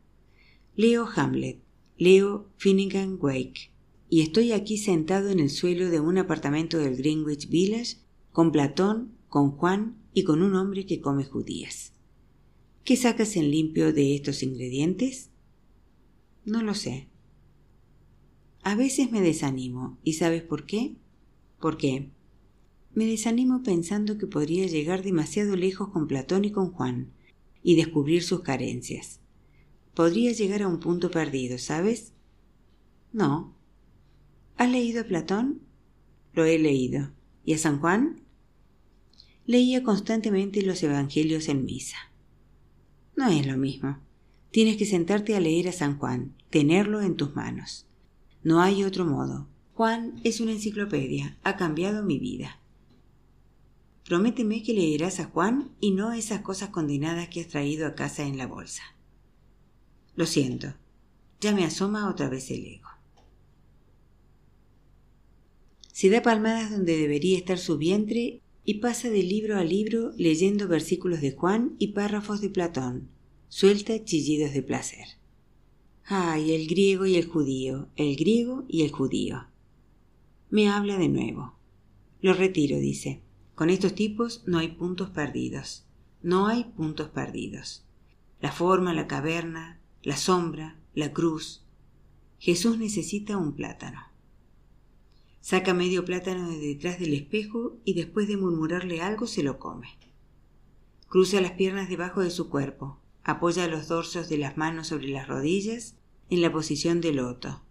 Leo 0.74 1.08
Hamlet, 1.14 1.60
leo 1.96 2.48
Finnegan 2.56 3.18
Wake, 3.20 3.72
y 4.08 4.22
estoy 4.22 4.52
aquí 4.52 4.78
sentado 4.78 5.30
en 5.30 5.40
el 5.40 5.50
suelo 5.50 5.90
de 5.90 6.00
un 6.00 6.18
apartamento 6.18 6.78
del 6.78 6.96
Greenwich 6.96 7.48
Village 7.48 7.96
con 8.32 8.52
Platón, 8.52 9.12
con 9.28 9.50
Juan 9.50 9.96
y 10.14 10.24
con 10.24 10.42
un 10.42 10.54
hombre 10.54 10.86
que 10.86 11.00
come 11.00 11.24
judías. 11.24 11.92
¿Qué 12.84 12.96
sacas 12.96 13.36
en 13.36 13.50
limpio 13.50 13.92
de 13.92 14.14
estos 14.14 14.42
ingredientes? 14.42 15.30
No 16.44 16.62
lo 16.62 16.74
sé. 16.74 17.08
A 18.62 18.74
veces 18.74 19.10
me 19.10 19.20
desanimo. 19.20 19.98
¿Y 20.02 20.14
sabes 20.14 20.42
por 20.42 20.66
qué? 20.66 20.96
¿Por 21.60 21.76
qué? 21.76 22.10
Me 22.94 23.06
desanimo 23.06 23.62
pensando 23.62 24.18
que 24.18 24.26
podría 24.26 24.66
llegar 24.66 25.02
demasiado 25.02 25.56
lejos 25.56 25.88
con 25.88 26.08
Platón 26.08 26.44
y 26.44 26.50
con 26.50 26.72
Juan 26.72 27.12
y 27.62 27.76
descubrir 27.76 28.22
sus 28.22 28.40
carencias. 28.40 29.20
Podría 29.94 30.32
llegar 30.32 30.62
a 30.62 30.68
un 30.68 30.80
punto 30.80 31.10
perdido, 31.10 31.58
¿sabes? 31.58 32.12
No. 33.12 33.54
¿Has 34.56 34.70
leído 34.70 35.02
a 35.02 35.04
Platón? 35.04 35.60
Lo 36.32 36.44
he 36.44 36.58
leído. 36.58 37.10
¿Y 37.44 37.54
a 37.54 37.58
San 37.58 37.80
Juan? 37.80 38.22
Leía 39.46 39.82
constantemente 39.82 40.62
los 40.62 40.82
Evangelios 40.82 41.48
en 41.48 41.64
misa. 41.64 41.96
No 43.16 43.28
es 43.28 43.46
lo 43.46 43.56
mismo. 43.56 43.98
Tienes 44.50 44.76
que 44.76 44.86
sentarte 44.86 45.36
a 45.36 45.40
leer 45.40 45.68
a 45.68 45.72
San 45.72 45.98
Juan, 45.98 46.34
tenerlo 46.50 47.02
en 47.02 47.16
tus 47.16 47.36
manos. 47.36 47.86
No 48.42 48.60
hay 48.62 48.84
otro 48.84 49.04
modo. 49.04 49.46
Juan 49.74 50.20
es 50.24 50.40
una 50.40 50.52
enciclopedia, 50.52 51.38
ha 51.44 51.56
cambiado 51.56 52.02
mi 52.02 52.18
vida. 52.18 52.60
Prométeme 54.04 54.62
que 54.62 54.72
leerás 54.72 55.20
a 55.20 55.26
Juan 55.26 55.70
y 55.80 55.90
no 55.90 56.12
esas 56.12 56.40
cosas 56.40 56.70
condenadas 56.70 57.28
que 57.28 57.42
has 57.42 57.48
traído 57.48 57.86
a 57.86 57.94
casa 57.94 58.24
en 58.24 58.38
la 58.38 58.46
bolsa. 58.46 58.82
Lo 60.16 60.24
siento, 60.24 60.74
ya 61.40 61.54
me 61.54 61.64
asoma 61.64 62.08
otra 62.08 62.28
vez 62.28 62.50
el 62.50 62.64
ego. 62.64 62.88
Se 65.92 66.08
da 66.08 66.22
palmadas 66.22 66.70
donde 66.70 66.96
debería 66.96 67.36
estar 67.36 67.58
su 67.58 67.76
vientre 67.76 68.40
y 68.64 68.74
pasa 68.74 69.10
de 69.10 69.22
libro 69.22 69.58
a 69.58 69.64
libro 69.64 70.12
leyendo 70.16 70.68
versículos 70.68 71.20
de 71.20 71.32
Juan 71.32 71.76
y 71.78 71.88
párrafos 71.88 72.40
de 72.40 72.50
Platón, 72.50 73.10
suelta 73.48 74.04
chillidos 74.04 74.52
de 74.52 74.62
placer. 74.62 75.06
Ay, 76.04 76.52
el 76.52 76.66
griego 76.66 77.06
y 77.06 77.16
el 77.16 77.26
judío, 77.26 77.88
el 77.96 78.16
griego 78.16 78.64
y 78.68 78.82
el 78.82 78.92
judío. 78.92 79.46
Me 80.50 80.68
habla 80.68 80.96
de 80.96 81.08
nuevo. 81.08 81.54
Lo 82.20 82.32
retiro, 82.32 82.78
dice. 82.78 83.22
Con 83.54 83.70
estos 83.70 83.94
tipos 83.94 84.42
no 84.46 84.58
hay 84.58 84.68
puntos 84.68 85.10
perdidos. 85.10 85.86
No 86.22 86.46
hay 86.46 86.64
puntos 86.64 87.08
perdidos. 87.08 87.84
La 88.40 88.52
forma, 88.52 88.94
la 88.94 89.06
caverna, 89.06 89.80
la 90.02 90.16
sombra, 90.16 90.80
la 90.94 91.12
cruz. 91.12 91.64
Jesús 92.38 92.78
necesita 92.78 93.36
un 93.36 93.54
plátano. 93.54 94.00
Saca 95.40 95.74
medio 95.74 96.04
plátano 96.04 96.50
de 96.50 96.58
detrás 96.58 96.98
del 96.98 97.14
espejo 97.14 97.78
y 97.84 97.94
después 97.94 98.28
de 98.28 98.36
murmurarle 98.36 99.00
algo 99.00 99.26
se 99.26 99.42
lo 99.42 99.58
come. 99.58 99.88
Cruza 101.08 101.40
las 101.40 101.52
piernas 101.52 101.88
debajo 101.88 102.20
de 102.20 102.30
su 102.30 102.48
cuerpo, 102.48 103.00
apoya 103.28 103.68
los 103.68 103.88
dorsos 103.88 104.30
de 104.30 104.38
las 104.38 104.56
manos 104.56 104.86
sobre 104.86 105.08
las 105.08 105.28
rodillas 105.28 105.96
en 106.30 106.40
la 106.40 106.50
posición 106.50 107.02
de 107.02 107.12
loto. 107.12 107.62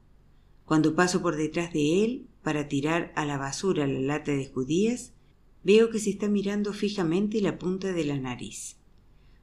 Cuando 0.66 0.94
paso 0.94 1.24
por 1.24 1.36
detrás 1.36 1.74
de 1.74 2.04
él 2.04 2.28
para 2.44 2.68
tirar 2.68 3.12
a 3.16 3.26
la 3.26 3.40
basura 3.40 3.88
la 3.88 4.00
lata 4.00 4.34
de 4.34 4.46
judías, 4.46 5.14
veo 5.64 5.90
que 5.90 5.98
se 5.98 6.12
está 6.12 6.28
mirando 6.28 6.74
fijamente 6.74 7.42
la 7.42 7.58
punta 7.58 7.92
de 7.92 8.06
la 8.06 8.20
nariz. 8.20 8.78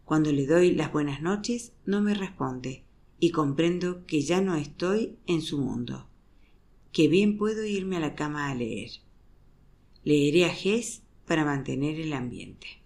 Cuando 0.05 0.31
le 0.31 0.47
doy 0.47 0.71
las 0.71 0.93
buenas 0.93 1.21
noches, 1.21 1.73
no 1.85 2.01
me 2.01 2.15
responde, 2.15 2.85
y 3.19 3.31
comprendo 3.31 4.07
que 4.07 4.23
ya 4.23 4.41
no 4.41 4.55
estoy 4.55 5.19
en 5.27 5.43
su 5.43 5.59
mundo, 5.59 6.09
que 6.93 7.09
bien 7.09 7.37
puedo 7.37 7.65
irme 7.65 7.97
a 7.97 8.01
la 8.01 8.15
cama 8.15 8.51
a 8.51 8.55
leer. 8.55 8.91
Leeré 10.05 10.45
a 10.45 10.55
Hess 10.55 11.03
para 11.27 11.45
mantener 11.45 11.99
el 11.99 12.13
ambiente. 12.13 12.84